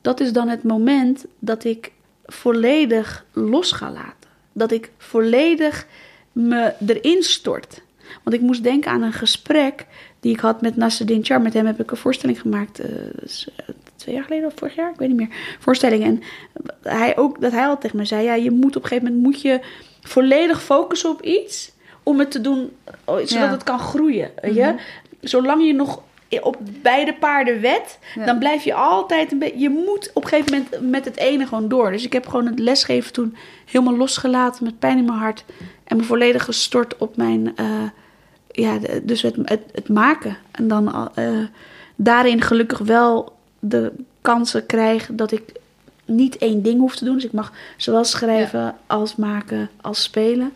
[0.00, 1.92] dat is dan het moment dat ik
[2.24, 4.30] volledig los ga laten.
[4.52, 5.86] Dat ik volledig
[6.32, 7.82] me erin stort.
[8.22, 9.86] Want ik moest denken aan een gesprek
[10.20, 11.40] die ik had met Nasreddin Char.
[11.40, 12.78] Met hem heb ik een voorstelling gemaakt.
[12.78, 12.88] eh,
[14.00, 15.36] twee jaar geleden of vorig jaar, ik weet niet meer.
[15.58, 16.04] Voorstelling.
[16.04, 16.22] En
[16.82, 19.22] hij ook, dat hij al tegen me zei: ja, je moet op een gegeven moment
[19.26, 19.60] moet je
[20.02, 21.72] volledig focussen op iets
[22.02, 22.70] om het te doen,
[23.04, 23.50] oh, zodat Ja.
[23.50, 24.30] het kan groeien.
[24.42, 24.74] weet je?
[25.20, 26.02] Zolang je nog
[26.40, 28.24] op beide paarden wet, Ja.
[28.24, 29.58] dan blijf je altijd een beetje.
[29.58, 31.90] Je moet op een gegeven moment met het ene gewoon door.
[31.90, 33.36] Dus ik heb gewoon het lesgeven toen
[33.66, 35.44] helemaal losgelaten met pijn in mijn hart
[35.84, 37.66] en me volledig gestort op mijn, eh,
[38.50, 40.36] ja, dus het, het, het maken.
[40.50, 41.28] En dan eh,
[41.96, 45.42] daarin gelukkig wel de kansen krijgen dat ik
[46.04, 47.14] niet één ding hoef te doen.
[47.14, 50.52] Dus ik mag zowel schrijven als maken als spelen.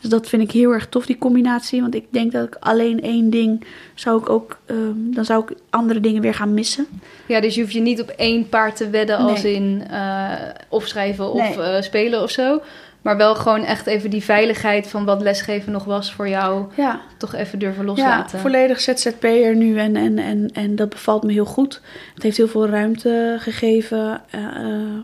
[0.00, 1.80] Dus dat vind ik heel erg tof, die combinatie.
[1.80, 4.58] Want ik denk dat ik alleen één ding zou ik ook...
[4.66, 6.86] ehm, dan zou ik andere dingen weer gaan missen.
[7.26, 10.32] Ja, dus je hoeft je niet op één paard te wedden als in eh,
[10.68, 11.62] of schrijven of Nee.
[11.66, 12.60] eh, spelen of zo.
[13.08, 16.66] Maar wel gewoon echt even die veiligheid van wat lesgeven nog was voor jou.
[16.74, 18.38] Ja, Toch even durven ja loslaten.
[18.38, 19.78] volledig ZZP'er nu.
[19.78, 21.80] En, en, en, en dat bevalt me heel goed.
[22.14, 24.20] Het heeft heel veel ruimte gegeven.
[24.30, 24.98] Eh, eh,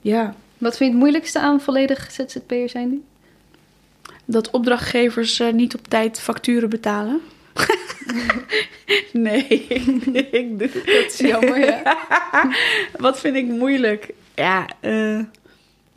[0.00, 3.02] ja, Wat vind je het moeilijkste aan volledig ZZP'er zijn nu?
[4.24, 7.20] dat opdrachtgevers eh, niet op tijd facturen betalen.
[9.12, 9.48] nee,
[10.30, 11.96] ik doe Dat is jammer, ja.
[13.06, 14.10] Wat vind ik moeilijk?
[14.34, 15.20] Ja, eh,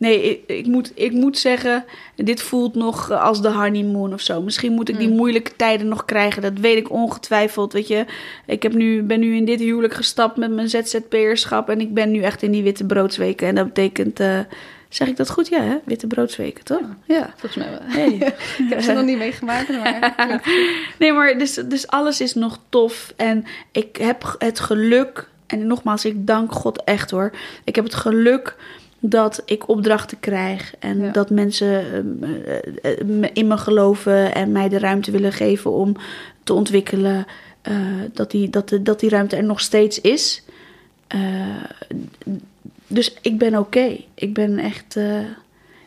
[0.03, 1.85] nee, ik, ik, moet, ik moet zeggen,
[2.15, 4.41] dit voelt nog als de honeymoon of zo.
[4.41, 5.15] Misschien moet ik die Hmm.
[5.15, 6.41] moeilijke tijden nog krijgen.
[6.41, 8.05] Dat weet ik ongetwijfeld, weet je.
[8.45, 11.69] Ik heb nu, ben nu in dit huwelijk gestapt met mijn ZZP'erschap.
[11.69, 13.47] En ik ben nu echt in die witte broodsweken.
[13.47, 14.39] En dat betekent, eh,
[14.89, 15.47] zeg ik dat goed?
[15.47, 15.77] Ja, hè?
[15.85, 16.81] Witte broodsweken, toch?
[17.05, 17.33] Ja.
[17.37, 17.79] Volgens mij wel.
[17.83, 18.13] Hey.
[18.65, 20.13] Ik heb ze nog niet meegemaakt, maar...
[20.99, 23.13] Nee, maar dus, dus alles is nog tof.
[23.15, 27.31] En ik heb het geluk, en nogmaals, ik dank God echt hoor.
[27.63, 28.55] Ik heb het geluk
[29.05, 30.73] dat ik opdrachten krijg.
[30.79, 31.11] En Ja.
[31.11, 32.91] dat mensen ehm, eh,
[33.23, 35.95] eh, in me geloven en mij de ruimte willen geven om
[36.43, 37.25] te ontwikkelen.
[37.61, 37.75] eh,
[38.13, 40.43] dat, die, dat, de, dat die ruimte er nog steeds is.
[42.87, 43.97] Dus ik ben oké.
[44.13, 44.93] Ik ben echt.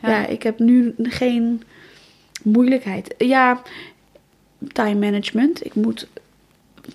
[0.01, 0.27] ja.
[0.27, 1.63] ik heb nu geen
[2.43, 3.15] moeilijkheid.
[3.17, 3.61] Ja,
[4.71, 5.65] time management.
[5.65, 6.07] Ik moet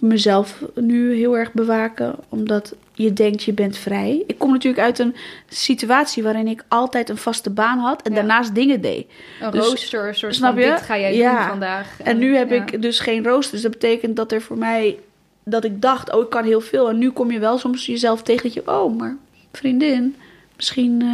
[0.01, 4.22] mezelf nu heel erg bewaken, omdat je denkt je bent vrij.
[4.26, 5.14] Ik kom natuurlijk uit een
[5.48, 8.16] situatie waarin ik altijd een vaste baan had en Ja.
[8.16, 9.07] daarnaast dingen deed.
[9.40, 10.68] Een Dus- rooster, een soort snap van je?
[10.70, 11.38] dit ga jij Ja.
[11.38, 12.00] doen vandaag.
[12.03, 12.57] En nu heb ja.
[12.66, 13.53] ik dus geen rooster.
[13.53, 14.98] Dus dat betekent dat er voor mij
[15.44, 16.88] dat ik dacht, oh, ik kan heel veel.
[16.88, 19.16] En nu kom je wel soms jezelf tegen dat je, oh, maar
[19.53, 20.16] vriendin,
[20.57, 21.09] misschien eh,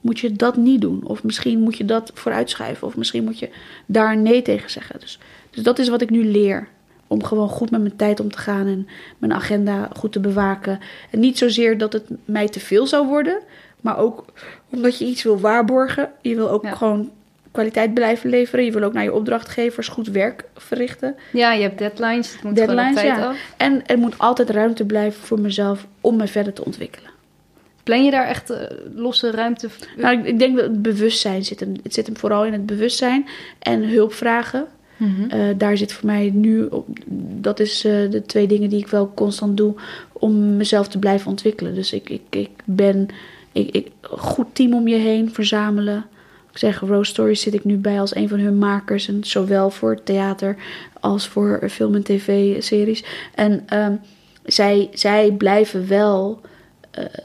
[0.00, 1.00] moet je dat niet doen.
[1.04, 2.86] Of misschien moet je dat vooruitschuiven.
[2.86, 3.48] Of misschien moet je
[3.86, 5.00] daar nee tegen zeggen.
[5.00, 5.18] Dus,
[5.50, 6.68] dus dat is wat ik nu leer.
[7.08, 8.88] Om gewoon goed met mijn tijd om te gaan en
[9.18, 10.78] mijn agenda goed te bewaken.
[11.10, 13.38] En niet zozeer dat het mij te veel zou worden,
[13.80, 14.24] maar ook
[14.70, 16.10] omdat je iets wil waarborgen.
[16.20, 16.74] Je wil ook Ja.
[16.74, 17.10] gewoon
[17.50, 18.64] kwaliteit blijven leveren.
[18.64, 21.16] Je wil ook naar je opdrachtgevers goed werk verrichten.
[21.32, 22.32] Ja, je hebt deadlines.
[22.32, 23.26] Het moet Deadlines, tijd ja.
[23.26, 23.36] af.
[23.56, 27.10] En er moet altijd ruimte blijven voor mezelf om me verder te ontwikkelen.
[27.82, 28.60] Plan je daar echt eh,
[28.94, 29.68] losse ruimte?
[29.96, 31.74] Nou, ik, ik denk dat het bewustzijn zit hem.
[31.82, 33.26] Het zit hem vooral in het bewustzijn
[33.58, 34.66] en hulp vragen.
[34.98, 35.30] Mhm.
[35.30, 36.68] Eh, daar zit voor mij nu,
[37.40, 39.74] dat is eh, de twee dingen die ik wel constant doe
[40.12, 41.74] om mezelf te blijven ontwikkelen.
[41.74, 43.08] Dus ik, ik, ik ben,
[43.52, 46.06] ik, ik, goed team om je heen verzamelen.
[46.50, 49.08] Ik zeg, Rose Stories zit ik nu bij als een van hun makers.
[49.08, 50.56] En zowel voor theater
[51.00, 53.04] als voor film- en tv-series.
[53.34, 53.94] En ehm,
[54.44, 56.40] zij, zij blijven wel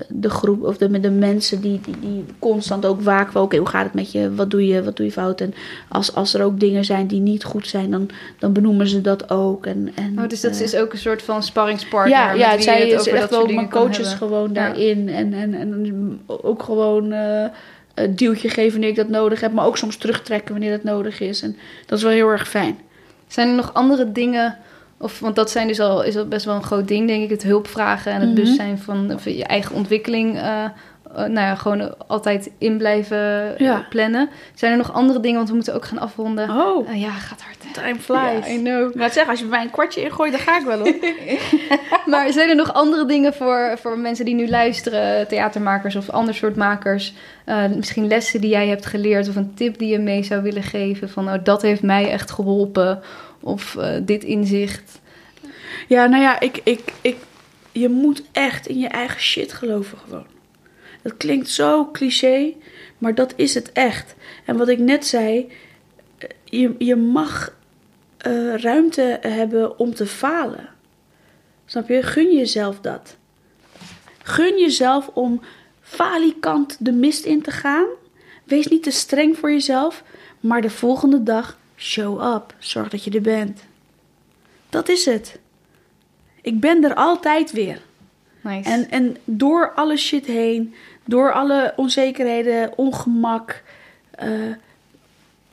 [0.07, 3.41] de groep of de, de mensen die, die, die constant ook waken.
[3.41, 4.35] Oké, hoe gaat het met je?
[4.35, 4.83] Wat doe je?
[4.83, 5.41] Wat doe je fout?
[5.41, 5.53] En
[5.89, 8.09] als, als er ook dingen zijn die niet goed zijn, dan,
[8.39, 9.65] dan benoemen ze dat ook.
[9.65, 12.17] En, en, Oh, dus dat eh, is ook een soort van sparringspartner.
[12.17, 14.53] ja, ja zij het is echt wel mijn coaches gewoon Ja.
[14.53, 15.09] daarin.
[15.09, 17.45] En, en, en ook gewoon eh,
[17.93, 19.51] een duwtje geven wanneer ik dat nodig heb.
[19.51, 21.41] Maar ook soms terugtrekken wanneer dat nodig is.
[21.41, 21.55] En
[21.85, 22.77] dat is wel heel erg fijn.
[23.27, 24.57] Zijn er nog andere dingen?
[25.03, 27.29] Of, want dat zijn dus al, is al best wel een groot ding, denk ik.
[27.29, 28.35] Het hulp vragen en het Mhm.
[28.39, 30.37] bewustzijn van, van je eigen ontwikkeling.
[30.37, 30.69] eh, eh,
[31.15, 33.85] nou ja, gewoon altijd in blijven eh, Ja.
[33.89, 34.29] plannen.
[34.53, 35.37] Zijn er nog andere dingen?
[35.37, 36.49] Want we moeten ook gaan afronden.
[36.49, 37.57] Oh, ja, gaat hard.
[37.63, 37.81] hè?
[37.81, 38.47] time flies.
[38.47, 38.95] Ja, I know.
[38.95, 40.93] Wou zeggen, als je bij mij een kwartje ingooit, dan ga ik wel hoor.
[42.11, 46.33] Maar zijn er nog andere dingen voor, voor mensen die nu luisteren, theatermakers of ander
[46.35, 47.13] soort makers?
[47.75, 51.09] Misschien lessen die jij hebt geleerd of een tip die je mee zou willen geven
[51.09, 52.99] van oh, dat heeft mij echt geholpen
[53.43, 55.01] of eh, dit inzicht.
[55.87, 57.17] Ja, nou ja, ik, ik, ik,
[57.71, 60.25] je moet echt in je eigen shit geloven gewoon.
[61.01, 62.53] Dat klinkt zo cliché,
[62.97, 64.15] maar dat is het echt.
[64.45, 65.51] En wat ik net zei,
[66.17, 67.55] eh, je, je mag
[68.17, 70.69] eh, ruimte hebben om te falen.
[71.65, 72.03] Snap je?
[72.03, 73.17] Gun jezelf dat.
[74.23, 75.41] Gun jezelf om
[75.81, 77.85] falikant de mist in te gaan.
[78.43, 80.03] Wees niet te streng voor jezelf,
[80.39, 82.55] maar de volgende dag show up.
[82.59, 83.61] Zorg dat je er bent.
[84.69, 85.39] Dat is het.
[86.41, 87.81] Ik ben er altijd weer.
[88.41, 88.69] Nice.
[88.69, 90.73] En, en door alle shit heen,
[91.05, 93.63] door alle onzekerheden, ongemak.
[94.11, 94.29] eh,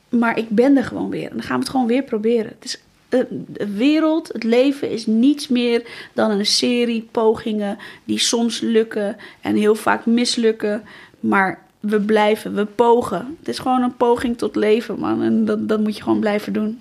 [0.08, 1.30] maar ik ben er gewoon weer.
[1.30, 2.52] En dan gaan we het gewoon weer proberen.
[2.58, 8.18] Het is, de, de wereld, het leven is niets meer dan een serie pogingen die
[8.18, 10.84] soms lukken en heel vaak mislukken.
[11.20, 13.36] Maar we blijven, we pogen.
[13.38, 15.22] Het is gewoon een poging tot leven, man.
[15.22, 16.80] En dat, dat moet je gewoon blijven doen.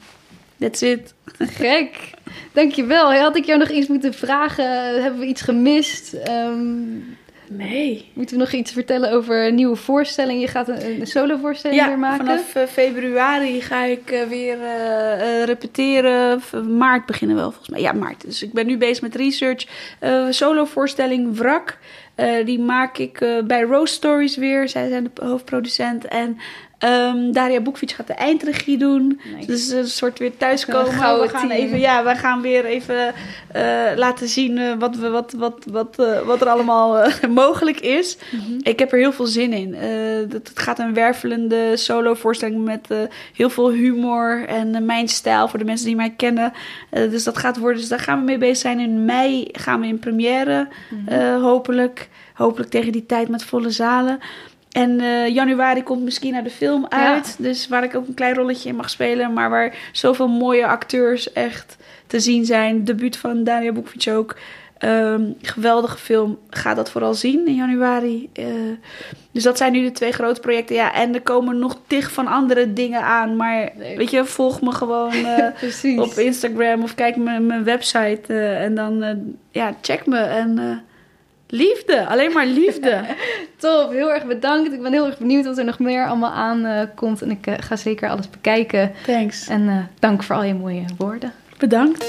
[0.60, 1.14] That's it.
[1.38, 2.12] Gek.
[2.54, 3.14] Dankjewel.
[3.14, 5.02] Had ik jou nog iets moeten vragen?
[5.02, 6.14] Hebben we iets gemist?
[6.14, 6.98] Ehm,
[7.52, 8.12] Nee.
[8.14, 10.42] moeten we nog iets vertellen over een nieuwe voorstelling?
[10.42, 12.26] Je gaat een, een solo-voorstelling Ja, weer maken?
[12.26, 16.42] vanaf eh, februari ga ik eh, weer eh, repeteren.
[16.78, 17.82] Maart beginnen wel volgens mij.
[17.82, 18.22] Ja, maart.
[18.26, 19.66] Dus ik ben nu bezig met research.
[20.00, 21.78] Eh solo voorstelling Wrak.
[22.20, 24.70] Eh, die maak ik eh, bij Rose Stories weer.
[24.70, 26.06] Zij zijn de hoofdproducent.
[26.06, 26.38] En
[26.80, 29.20] ehm, Daria Boekfiets gaat de eindregie doen.
[29.36, 29.48] Nice.
[29.48, 30.86] Dus een soort weer thuiskomen.
[30.86, 31.52] We gaan team.
[31.52, 33.14] even, ja, we gaan weer even
[33.52, 33.64] eh,
[33.96, 38.18] laten zien eh, wat, we, wat, wat, wat, eh, wat er allemaal mogelijk is.
[38.32, 38.60] Mhm.
[38.62, 39.74] Ik heb er heel veel zin in.
[39.74, 42.88] Het, gaat een wervelende solo-voorstelling met
[43.34, 46.54] heel veel humor en mijn stijl voor de mensen die mij kennen.
[46.90, 47.80] Dus dat gaat worden.
[47.80, 48.80] Dus daar gaan we mee bezig zijn.
[48.80, 50.68] In mei gaan we in première,
[51.06, 52.10] eh, hopelijk.
[52.34, 54.20] Hopelijk tegen die tijd met volle zalen.
[54.72, 57.36] En eh, januari komt misschien naar de film uit.
[57.40, 59.34] Dus waar ik ook een klein rolletje in mag spelen.
[59.34, 62.84] Maar waar zoveel mooie acteurs echt te zien zijn.
[62.84, 64.36] Debuut van Daniel Boekvich ook.
[64.78, 66.40] Ehm, geweldige film.
[66.50, 68.30] Ga dat vooral zien in januari.
[68.34, 68.46] Eh,
[69.32, 70.76] dus dat zijn nu de twee grote projecten.
[70.76, 73.36] Ja, en er komen nog tig van andere dingen aan.
[73.36, 75.14] Maar weet je, volg me gewoon
[75.84, 78.34] eh, op Instagram of kijk mijn, mijn website.
[78.38, 79.04] en dan
[79.52, 80.18] ja, check me.
[80.18, 80.84] En
[81.50, 83.06] liefde, alleen maar liefde.
[83.58, 84.74] Top, heel erg bedankt.
[84.74, 87.22] Ik ben heel erg benieuwd wat er nog meer allemaal aan komt.
[87.22, 88.92] En ik eh, ga zeker alles bekijken.
[89.06, 89.48] Thanks.
[89.48, 91.34] En eh, dank voor al je mooie woorden.
[91.58, 92.06] Bedankt.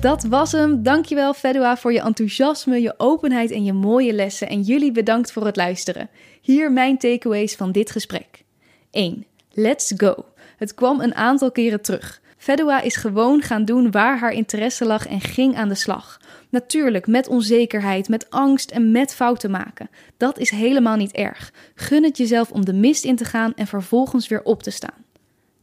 [0.00, 0.82] Dat was hem.
[0.82, 4.48] Dankjewel Fedua voor je enthousiasme, je openheid en je mooie lessen.
[4.48, 6.08] En jullie bedankt voor het luisteren.
[6.40, 8.42] Hier mijn takeaways van dit gesprek.
[8.90, 9.26] 1.
[9.52, 10.14] Let's go.
[10.56, 12.20] Het kwam een aantal keren terug.
[12.36, 16.20] Fedua is gewoon gaan doen waar haar interesse lag en ging aan de slag.
[16.52, 19.90] Natuurlijk met onzekerheid, met angst en met fouten maken.
[20.16, 21.52] Dat is helemaal niet erg.
[21.74, 25.04] Gun het jezelf om de mist in te gaan en vervolgens weer op te staan.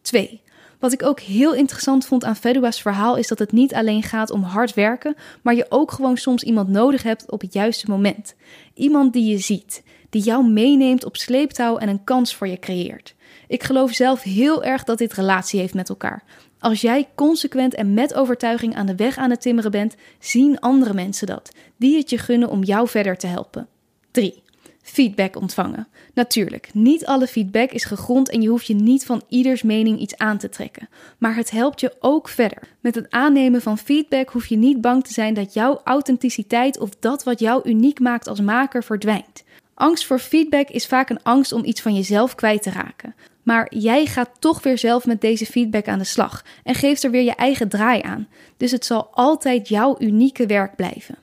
[0.02, 0.42] 2.
[0.80, 4.30] Wat ik ook heel interessant vond aan Fedua's verhaal is dat het niet alleen gaat
[4.30, 8.36] om hard werken, maar je ook gewoon soms iemand nodig hebt op het juiste moment.
[8.74, 13.16] Iemand die je ziet, die jou meeneemt op sleeptouw en een kans voor je creëert.
[13.48, 16.24] Ik geloof zelf heel erg dat dit relatie heeft met elkaar.
[16.60, 20.94] Als jij consequent en met overtuiging aan de weg aan het timmeren bent, zien andere
[20.94, 23.68] mensen dat, die het je gunnen om jou verder te helpen.
[24.12, 24.44] 3.
[24.82, 25.88] Feedback ontvangen.
[26.14, 30.18] Natuurlijk, niet alle feedback is gegrond en je hoeft je niet van ieders mening iets
[30.18, 30.90] aan te trekken.
[31.18, 32.62] Maar het helpt je ook verder.
[32.80, 36.90] Met het aannemen van feedback hoef je niet bang te zijn dat jouw authenticiteit of
[37.00, 39.44] dat wat jou uniek maakt als maker verdwijnt.
[39.80, 43.16] Angst voor feedback is vaak een angst om iets van jezelf kwijt te raken.
[43.44, 47.12] Maar jij gaat toch weer zelf met deze feedback aan de slag en geeft er
[47.12, 48.28] weer je eigen draai aan.
[48.58, 51.18] Dus het zal altijd jouw unieke werk blijven.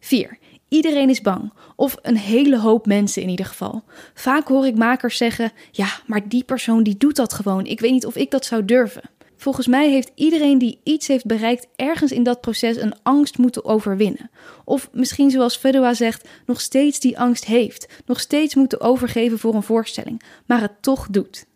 [0.00, 0.38] 4.
[0.68, 1.52] Iedereen is bang.
[1.76, 3.82] Of een hele hoop mensen in ieder geval.
[4.14, 7.66] Vaak hoor ik makers zeggen: Ja, maar die persoon die doet dat gewoon.
[7.66, 9.02] Ik weet niet of ik dat zou durven.
[9.40, 13.64] Volgens mij heeft iedereen die iets heeft bereikt ergens in dat proces een angst moeten
[13.64, 14.30] overwinnen.
[14.64, 17.88] Of misschien zoals Fedua zegt, nog steeds die angst heeft.
[18.06, 21.46] Nog steeds moeten overgeven voor een voorstelling, maar het toch doet.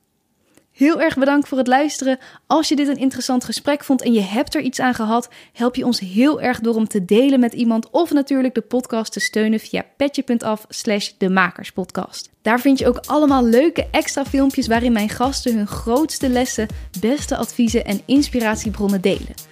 [0.82, 2.18] Heel erg bedankt voor het luisteren.
[2.46, 5.74] Als je dit een interessant gesprek vond en je hebt er iets aan gehad, help
[5.74, 9.20] je ons heel erg door om te delen met iemand of natuurlijk de podcast te
[9.20, 12.30] steunen via petje.af slash de makerspodcast.
[12.42, 16.68] Daar vind je ook allemaal leuke extra filmpjes waarin mijn gasten hun grootste lessen,
[17.00, 19.51] beste adviezen en inspiratiebronnen delen.